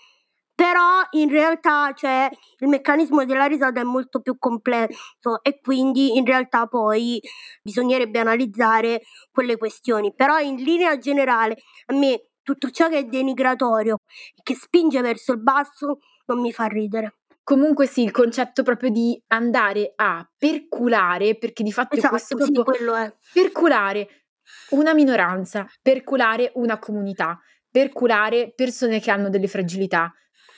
Però 0.55 1.01
in 1.11 1.30
realtà 1.30 1.91
cioè, 1.93 2.30
il 2.59 2.70
meccanismo 2.70 3.26
della 3.26 3.45
risata 3.45 3.82
è 3.82 3.84
molto 3.84 4.22
più 4.22 4.38
complesso 4.38 5.43
e 5.43 5.59
quindi 5.59 6.16
in 6.16 6.24
realtà 6.26 6.66
poi 6.68 7.20
bisognerebbe 7.61 8.20
analizzare 8.20 9.01
quelle 9.32 9.57
questioni. 9.57 10.13
Però 10.16 10.39
in 10.39 10.55
linea 10.55 10.97
generale 10.97 11.57
a 11.88 11.93
me 11.93 12.30
tutto 12.41 12.70
ciò 12.70 12.88
che 12.88 12.99
è 12.99 13.03
denigratorio 13.03 13.99
e 14.34 14.41
che 14.43 14.55
spinge 14.55 15.01
verso 15.01 15.34
il 15.34 15.41
basso 15.41 15.99
non 16.28 16.39
mi 16.39 16.53
fa 16.53 16.68
ridere. 16.68 17.16
Comunque 17.46 17.86
sì, 17.86 18.02
il 18.02 18.10
concetto 18.10 18.64
proprio 18.64 18.89
di 18.89 19.22
andare 19.28 19.93
a 19.96 20.28
perculare, 20.36 21.38
perché 21.38 21.62
di 21.62 21.72
fatto 21.72 21.96
esatto, 21.96 22.10
questo 22.10 22.43
sì, 22.43 22.52
quello 22.52 22.96
è. 22.96 23.16
perculare 23.32 24.08
una 24.70 24.96
minoranza, 24.96 25.68
perculare 25.80 26.52
una 26.56 26.80
comunità, 26.80 27.39
perculare 27.70 28.52
persone 28.56 29.00
che 29.00 29.12
hanno 29.12 29.30
delle 29.30 29.48
fragilità. 29.48 30.12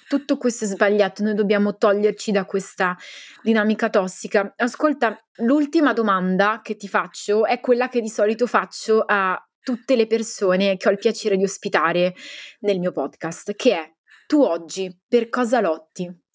Tutto 0.07 0.37
questo 0.37 0.63
è 0.63 0.67
sbagliato, 0.67 1.23
noi 1.23 1.33
dobbiamo 1.33 1.75
toglierci 1.75 2.31
da 2.31 2.45
questa 2.45 2.95
dinamica 3.41 3.89
tossica. 3.89 4.53
Ascolta, 4.55 5.21
l'ultima 5.39 5.91
domanda 5.91 6.61
che 6.63 6.77
ti 6.77 6.87
faccio 6.87 7.45
è 7.45 7.59
quella 7.59 7.89
che 7.89 7.99
di 7.99 8.07
solito 8.07 8.47
faccio 8.47 9.03
a 9.05 9.37
tutte 9.59 9.97
le 9.97 10.07
persone 10.07 10.77
che 10.77 10.87
ho 10.87 10.91
il 10.91 10.99
piacere 10.99 11.35
di 11.35 11.43
ospitare 11.43 12.15
nel 12.61 12.79
mio 12.79 12.93
podcast, 12.93 13.55
che 13.55 13.73
è 13.73 13.93
tu 14.25 14.41
oggi 14.41 14.97
per 15.05 15.27
cosa 15.27 15.59
lotti? 15.59 16.26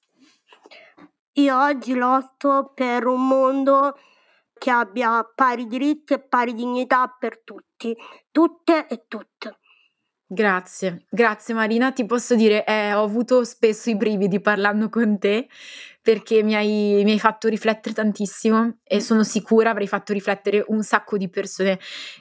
Io 1.37 1.59
oggi 1.59 1.95
lotto 1.95 2.73
per 2.75 3.07
un 3.07 3.27
mondo 3.27 3.97
che 4.53 4.71
abbia 4.71 5.25
pari 5.35 5.67
diritti 5.67 6.13
e 6.13 6.21
pari 6.21 6.53
dignità 6.53 7.09
per 7.19 7.41
tutti, 7.43 7.97
tutte 8.31 8.87
e 8.87 9.05
tutte. 9.09 9.59
Grazie, 10.27 11.05
grazie 11.11 11.55
Marina. 11.55 11.93
Ti 11.93 12.07
posso 12.07 12.35
dire, 12.35 12.65
eh, 12.65 12.93
ho 12.95 13.03
avuto 13.03 13.45
spesso 13.45 13.91
i 13.91 13.97
brividi 13.97 14.41
parlando 14.41 14.89
con 14.89 15.19
te 15.19 15.49
perché 16.01 16.43
mi 16.43 16.55
hai, 16.55 17.03
mi 17.05 17.13
hai 17.13 17.19
fatto 17.19 17.49
riflettere 17.49 17.95
tantissimo 17.95 18.79
e 18.83 19.01
sono 19.01 19.25
sicura 19.25 19.71
avrei 19.71 19.87
fatto 19.87 20.13
riflettere 20.13 20.65
un 20.69 20.83
sacco 20.83 21.17
di 21.17 21.29
persone 21.29 21.79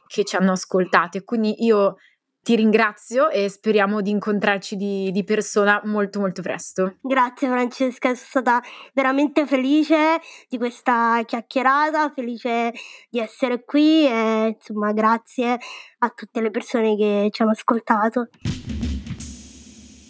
che 0.08 0.24
ci 0.24 0.36
hanno 0.36 0.52
ascoltate. 0.54 1.24
Quindi 1.24 1.64
io 1.64 1.96
ti 2.44 2.56
ringrazio 2.56 3.30
e 3.30 3.50
speriamo 3.50 4.02
di 4.02 4.10
incontrarci 4.10 4.76
di, 4.76 5.12
di, 5.12 5.24
persona 5.24 5.80
molto 5.86 6.20
molto 6.20 6.42
presto. 6.42 6.96
Grazie 7.02 7.48
Francesca, 7.48 8.16
sono 8.16 8.28
stata 8.28 8.62
veramente 8.94 9.46
felice 9.46 10.20
di 10.50 10.58
questa 10.58 11.22
chiacchierata, 11.26 12.10
felice 12.10 12.74
di 13.10 13.20
essere 13.20 13.64
qui 13.64 14.08
e 14.08 14.56
insomma 14.58 14.92
grazie 14.92 15.60
a 16.00 16.10
tutte 16.10 16.42
le 16.42 16.50
persone 16.50 16.96
che 16.96 17.30
ci 17.32 17.42
hanno 17.42 17.52
ascoltato. 17.52 18.30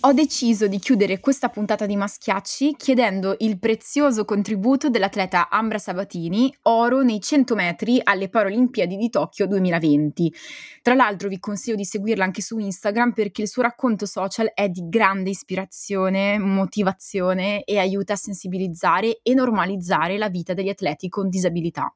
Ho 0.03 0.13
deciso 0.13 0.65
di 0.65 0.79
chiudere 0.79 1.19
questa 1.19 1.49
puntata 1.49 1.85
di 1.85 1.95
Maschiacci 1.95 2.73
chiedendo 2.75 3.35
il 3.37 3.59
prezioso 3.59 4.25
contributo 4.25 4.89
dell'atleta 4.89 5.47
Ambra 5.47 5.77
Sabatini, 5.77 6.51
oro 6.63 7.03
nei 7.03 7.21
100 7.21 7.53
metri 7.53 8.01
alle 8.03 8.27
Paralimpiadi 8.27 8.97
di 8.97 9.11
Tokyo 9.11 9.45
2020. 9.45 10.33
Tra 10.81 10.95
l'altro 10.95 11.29
vi 11.29 11.37
consiglio 11.37 11.75
di 11.75 11.85
seguirla 11.85 12.23
anche 12.23 12.41
su 12.41 12.57
Instagram 12.57 13.11
perché 13.11 13.43
il 13.43 13.47
suo 13.47 13.61
racconto 13.61 14.07
social 14.07 14.49
è 14.55 14.69
di 14.69 14.89
grande 14.89 15.29
ispirazione, 15.29 16.39
motivazione 16.39 17.63
e 17.63 17.77
aiuta 17.77 18.13
a 18.13 18.17
sensibilizzare 18.17 19.19
e 19.21 19.35
normalizzare 19.35 20.17
la 20.17 20.29
vita 20.29 20.55
degli 20.55 20.69
atleti 20.69 21.09
con 21.09 21.29
disabilità. 21.29 21.93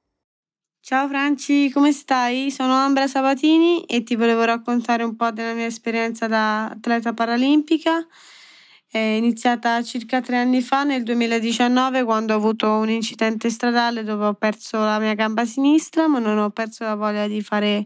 Ciao 0.87 1.07
Franci, 1.07 1.71
come 1.71 1.91
stai? 1.91 2.51
Sono 2.51 2.73
Ambra 2.73 3.07
Sabatini 3.07 3.85
e 3.85 4.03
ti 4.03 4.15
volevo 4.15 4.43
raccontare 4.43 5.01
un 5.01 5.15
po' 5.15 5.31
della 5.31 5.53
mia 5.53 5.65
esperienza 5.65 6.27
da 6.27 6.67
atleta 6.67 7.11
paralimpica. 7.11 8.05
È 8.85 8.99
iniziata 8.99 9.81
circa 9.81 10.21
tre 10.21 10.37
anni 10.37 10.61
fa, 10.61 10.83
nel 10.83 11.01
2019, 11.01 12.03
quando 12.03 12.35
ho 12.35 12.37
avuto 12.37 12.69
un 12.69 12.91
incidente 12.91 13.49
stradale 13.49 14.03
dove 14.03 14.25
ho 14.25 14.33
perso 14.35 14.77
la 14.77 14.99
mia 14.99 15.15
gamba 15.15 15.43
sinistra, 15.43 16.07
ma 16.07 16.19
non 16.19 16.37
ho 16.37 16.51
perso 16.51 16.83
la 16.83 16.93
voglia 16.93 17.25
di 17.25 17.41
fare 17.41 17.83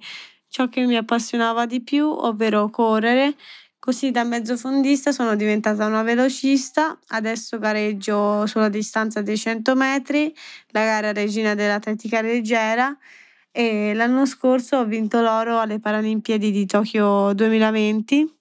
ciò 0.49 0.67
che 0.67 0.85
mi 0.85 0.97
appassionava 0.97 1.65
di 1.65 1.81
più, 1.81 2.05
ovvero 2.05 2.69
correre 2.69 3.33
Così 3.79 4.11
da 4.11 4.25
mezzofondista 4.25 5.13
sono 5.13 5.35
diventata 5.37 5.85
una 5.85 6.03
velocista, 6.03 6.99
adesso 7.07 7.57
gareggio 7.59 8.45
sulla 8.45 8.67
distanza 8.67 9.21
dei 9.21 9.37
100 9.37 9.73
metri, 9.73 10.35
la 10.71 10.83
gara 10.83 11.13
regina 11.13 11.55
dell'atletica 11.55 12.21
leggera. 12.21 12.95
E 13.51 13.93
l'anno 13.93 14.25
scorso 14.25 14.77
ho 14.77 14.85
vinto 14.85 15.21
l'oro 15.21 15.59
alle 15.59 15.79
Paralimpiadi 15.79 16.51
di 16.51 16.65
Tokyo 16.65 17.33
2020. 17.33 18.37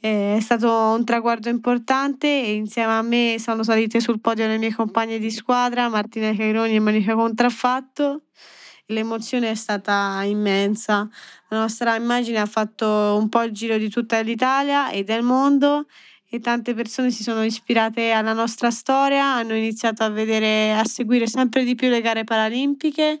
È 0.00 0.38
stato 0.40 0.70
un 0.96 1.04
traguardo 1.04 1.50
importante 1.50 2.26
e 2.26 2.54
insieme 2.54 2.92
a 2.92 3.02
me 3.02 3.36
sono 3.38 3.62
salite 3.62 4.00
sul 4.00 4.20
podio 4.20 4.46
le 4.46 4.58
mie 4.58 4.74
compagne 4.74 5.18
di 5.18 5.30
squadra 5.30 5.88
Martina 5.90 6.34
Caironi 6.34 6.76
e 6.76 6.80
Monica 6.80 7.14
Contraffatto 7.14 8.22
l'emozione 8.86 9.50
è 9.50 9.54
stata 9.54 10.22
immensa. 10.24 11.08
La 11.48 11.58
nostra 11.58 11.94
immagine 11.96 12.38
ha 12.38 12.46
fatto 12.46 13.16
un 13.18 13.28
po' 13.28 13.42
il 13.42 13.52
giro 13.52 13.78
di 13.78 13.88
tutta 13.88 14.20
l'Italia 14.20 14.90
e 14.90 15.04
del 15.04 15.22
mondo 15.22 15.86
e 16.28 16.40
tante 16.40 16.74
persone 16.74 17.10
si 17.10 17.22
sono 17.22 17.44
ispirate 17.44 18.10
alla 18.10 18.32
nostra 18.32 18.70
storia, 18.70 19.24
hanno 19.34 19.54
iniziato 19.54 20.02
a 20.02 20.08
vedere, 20.08 20.72
a 20.72 20.84
seguire 20.84 21.26
sempre 21.28 21.64
di 21.64 21.76
più 21.76 21.88
le 21.88 22.00
gare 22.00 22.24
paralimpiche 22.24 23.20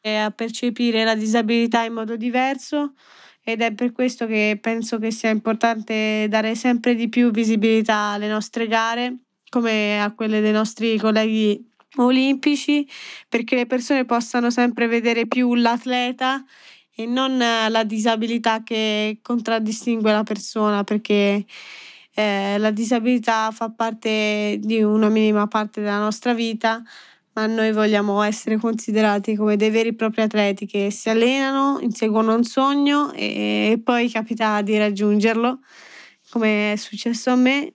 e 0.00 0.16
a 0.16 0.30
percepire 0.30 1.04
la 1.04 1.14
disabilità 1.14 1.82
in 1.84 1.92
modo 1.92 2.16
diverso 2.16 2.92
ed 3.44 3.60
è 3.60 3.72
per 3.72 3.90
questo 3.92 4.26
che 4.26 4.58
penso 4.60 4.98
che 4.98 5.10
sia 5.10 5.30
importante 5.30 6.26
dare 6.28 6.54
sempre 6.54 6.94
di 6.94 7.08
più 7.08 7.32
visibilità 7.32 8.12
alle 8.12 8.28
nostre 8.28 8.68
gare 8.68 9.16
come 9.48 10.00
a 10.00 10.14
quelle 10.14 10.40
dei 10.40 10.52
nostri 10.52 10.96
colleghi 10.98 11.71
olimpici 11.96 12.88
perché 13.28 13.56
le 13.56 13.66
persone 13.66 14.04
possano 14.04 14.50
sempre 14.50 14.86
vedere 14.86 15.26
più 15.26 15.54
l'atleta 15.54 16.44
e 16.94 17.06
non 17.06 17.38
la 17.38 17.84
disabilità 17.84 18.62
che 18.62 19.18
contraddistingue 19.22 20.12
la 20.12 20.22
persona 20.22 20.84
perché 20.84 21.44
eh, 22.14 22.58
la 22.58 22.70
disabilità 22.70 23.50
fa 23.50 23.70
parte 23.70 24.58
di 24.60 24.82
una 24.82 25.08
minima 25.08 25.46
parte 25.46 25.80
della 25.80 25.98
nostra 25.98 26.34
vita 26.34 26.82
ma 27.34 27.46
noi 27.46 27.72
vogliamo 27.72 28.20
essere 28.22 28.58
considerati 28.58 29.36
come 29.36 29.56
dei 29.56 29.70
veri 29.70 29.90
e 29.90 29.94
propri 29.94 30.22
atleti 30.22 30.66
che 30.66 30.90
si 30.90 31.08
allenano, 31.08 31.78
inseguono 31.80 32.34
un 32.34 32.44
sogno 32.44 33.10
e, 33.12 33.70
e 33.72 33.80
poi 33.82 34.10
capita 34.10 34.60
di 34.60 34.76
raggiungerlo 34.76 35.60
come 36.30 36.72
è 36.72 36.76
successo 36.76 37.30
a 37.30 37.36
me. 37.36 37.74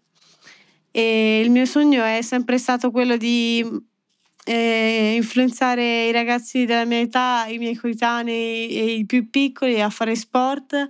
E 0.91 1.41
il 1.43 1.51
mio 1.51 1.65
sogno 1.65 2.03
è 2.03 2.21
sempre 2.21 2.57
stato 2.57 2.91
quello 2.91 3.17
di 3.17 3.63
eh, 4.47 5.15
influenzare 5.15 6.07
i 6.07 6.11
ragazzi 6.13 6.63
della 6.63 6.85
mia 6.85 7.01
età, 7.01 7.45
i 7.49 7.57
miei 7.57 7.75
coetanei 7.75 8.69
e 8.69 8.93
i 8.93 9.05
più 9.05 9.29
piccoli 9.29 9.81
a 9.81 9.89
fare 9.89 10.15
sport 10.15 10.87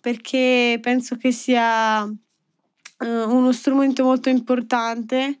perché 0.00 0.78
penso 0.82 1.16
che 1.16 1.30
sia 1.30 2.02
eh, 2.04 3.22
uno 3.24 3.52
strumento 3.52 4.02
molto 4.02 4.28
importante. 4.28 5.38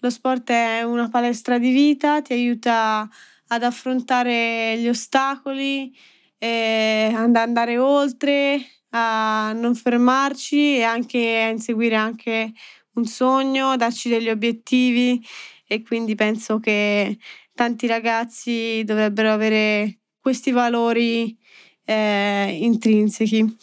Lo 0.00 0.10
sport 0.10 0.50
è 0.50 0.82
una 0.82 1.08
palestra 1.08 1.58
di 1.58 1.70
vita, 1.70 2.20
ti 2.20 2.32
aiuta 2.32 3.08
ad 3.48 3.62
affrontare 3.62 4.76
gli 4.78 4.88
ostacoli, 4.88 5.96
eh, 6.38 7.12
ad 7.14 7.36
andare 7.36 7.78
oltre, 7.78 8.60
a 8.90 9.52
non 9.54 9.74
fermarci 9.76 10.78
e 10.78 10.82
anche 10.82 11.42
a 11.42 11.48
inseguire 11.50 11.94
anche 11.94 12.52
un 12.94 13.04
sogno, 13.04 13.76
darci 13.76 14.08
degli 14.08 14.30
obiettivi 14.30 15.24
e 15.68 15.82
quindi 15.82 16.14
penso 16.14 16.58
che 16.58 17.18
tanti 17.54 17.86
ragazzi 17.86 18.82
dovrebbero 18.84 19.30
avere 19.30 20.00
questi 20.18 20.50
valori 20.50 21.36
eh, 21.84 22.58
intrinseci. 22.60 23.56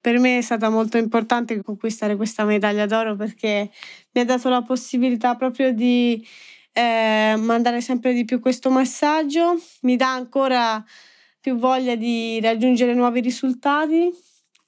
Per 0.00 0.18
me 0.18 0.38
è 0.38 0.40
stata 0.42 0.68
molto 0.68 0.98
importante 0.98 1.62
conquistare 1.62 2.16
questa 2.16 2.44
medaglia 2.44 2.86
d'oro 2.86 3.16
perché 3.16 3.70
mi 4.12 4.20
ha 4.20 4.24
dato 4.24 4.48
la 4.48 4.62
possibilità 4.62 5.36
proprio 5.36 5.72
di 5.72 6.24
eh, 6.72 7.34
mandare 7.38 7.80
sempre 7.80 8.12
di 8.12 8.24
più 8.24 8.40
questo 8.40 8.70
messaggio, 8.70 9.56
mi 9.82 9.96
dà 9.96 10.12
ancora 10.12 10.84
più 11.40 11.56
voglia 11.56 11.94
di 11.94 12.40
raggiungere 12.40 12.94
nuovi 12.94 13.20
risultati 13.20 14.10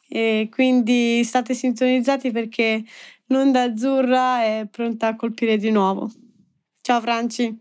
e 0.09 0.49
quindi 0.51 1.22
state 1.24 1.55
sintonizzati 1.55 2.31
perché 2.31 2.85
l'onda 3.26 3.62
azzurra 3.62 4.43
è 4.43 4.66
pronta 4.70 5.09
a 5.09 5.16
colpire 5.16 5.57
di 5.57 5.70
nuovo. 5.70 6.11
Ciao 6.89 7.03
Franci. 7.03 7.55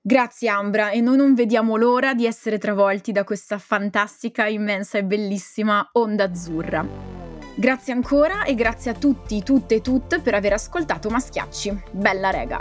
Grazie 0.00 0.48
Ambra 0.48 0.90
e 0.90 1.00
noi 1.00 1.16
non 1.16 1.34
vediamo 1.34 1.74
l'ora 1.74 2.14
di 2.14 2.24
essere 2.24 2.56
travolti 2.56 3.10
da 3.10 3.24
questa 3.24 3.58
fantastica, 3.58 4.46
immensa 4.46 4.96
e 4.96 5.02
bellissima 5.02 5.88
onda 5.94 6.22
azzurra. 6.22 6.86
Grazie 7.56 7.94
ancora 7.94 8.44
e 8.44 8.54
grazie 8.54 8.92
a 8.92 8.94
tutti, 8.94 9.42
tutte 9.42 9.74
e 9.74 9.80
tutte 9.80 10.20
per 10.20 10.34
aver 10.34 10.52
ascoltato 10.52 11.10
Maschiacci. 11.10 11.82
Bella 11.90 12.30
rega! 12.30 12.60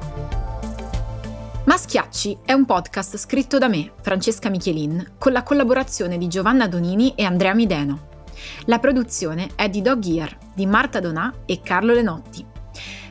Maschiacci 1.66 2.39
è 2.44 2.54
un 2.54 2.66
podcast 2.66 3.16
scritto 3.18 3.60
da 3.60 3.68
me, 3.68 3.91
Francesca 4.02 4.50
Michelin, 4.50 5.18
con 5.20 5.32
la 5.32 5.44
collaborazione 5.44 6.18
di 6.18 6.28
Giovanna 6.28 6.68
Donini 6.68 7.14
e 7.16 7.24
Andrea 7.24 7.54
Mideno. 7.54 8.24
La 8.66 8.80
produzione 8.80 9.50
è 9.54 9.70
di 9.70 9.84
Dog 9.84 10.04
Ear, 10.08 10.36
di 10.56 10.66
Marta 10.66 11.00
Donà 11.00 11.32
e 11.46 11.62
Carlo 11.62 11.94
Lenotti. 11.94 12.44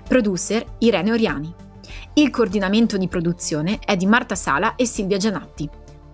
Producer 0.09 0.64
Irene 0.78 1.12
Oriani. 1.12 1.62
Il 2.15 2.29
coordinamento 2.29 2.99
di 2.99 3.09
produzione 3.09 3.79
è 3.79 3.97
di 3.97 4.05
Marta 4.05 4.35
Sala 4.35 4.77
e 4.77 4.85
Silvia 4.85 5.17
Gianatti. 5.17 5.67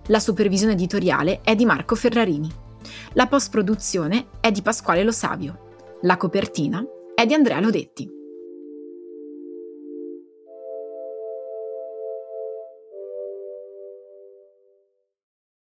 La 0.05 0.19
supervisione 0.19 0.71
editoriale 0.71 1.41
è 1.43 1.55
di 1.55 1.65
Marco 1.65 1.93
Ferrarini. 1.93 2.49
La 3.13 3.27
post-produzione 3.27 4.27
è 4.39 4.49
di 4.49 4.61
Pasquale 4.61 5.03
Lo 5.03 5.11
Savio. 5.11 5.97
La 6.03 6.15
copertina 6.15 6.81
è 7.13 7.25
di 7.25 7.33
Andrea 7.33 7.59
Lodetti. 7.59 8.18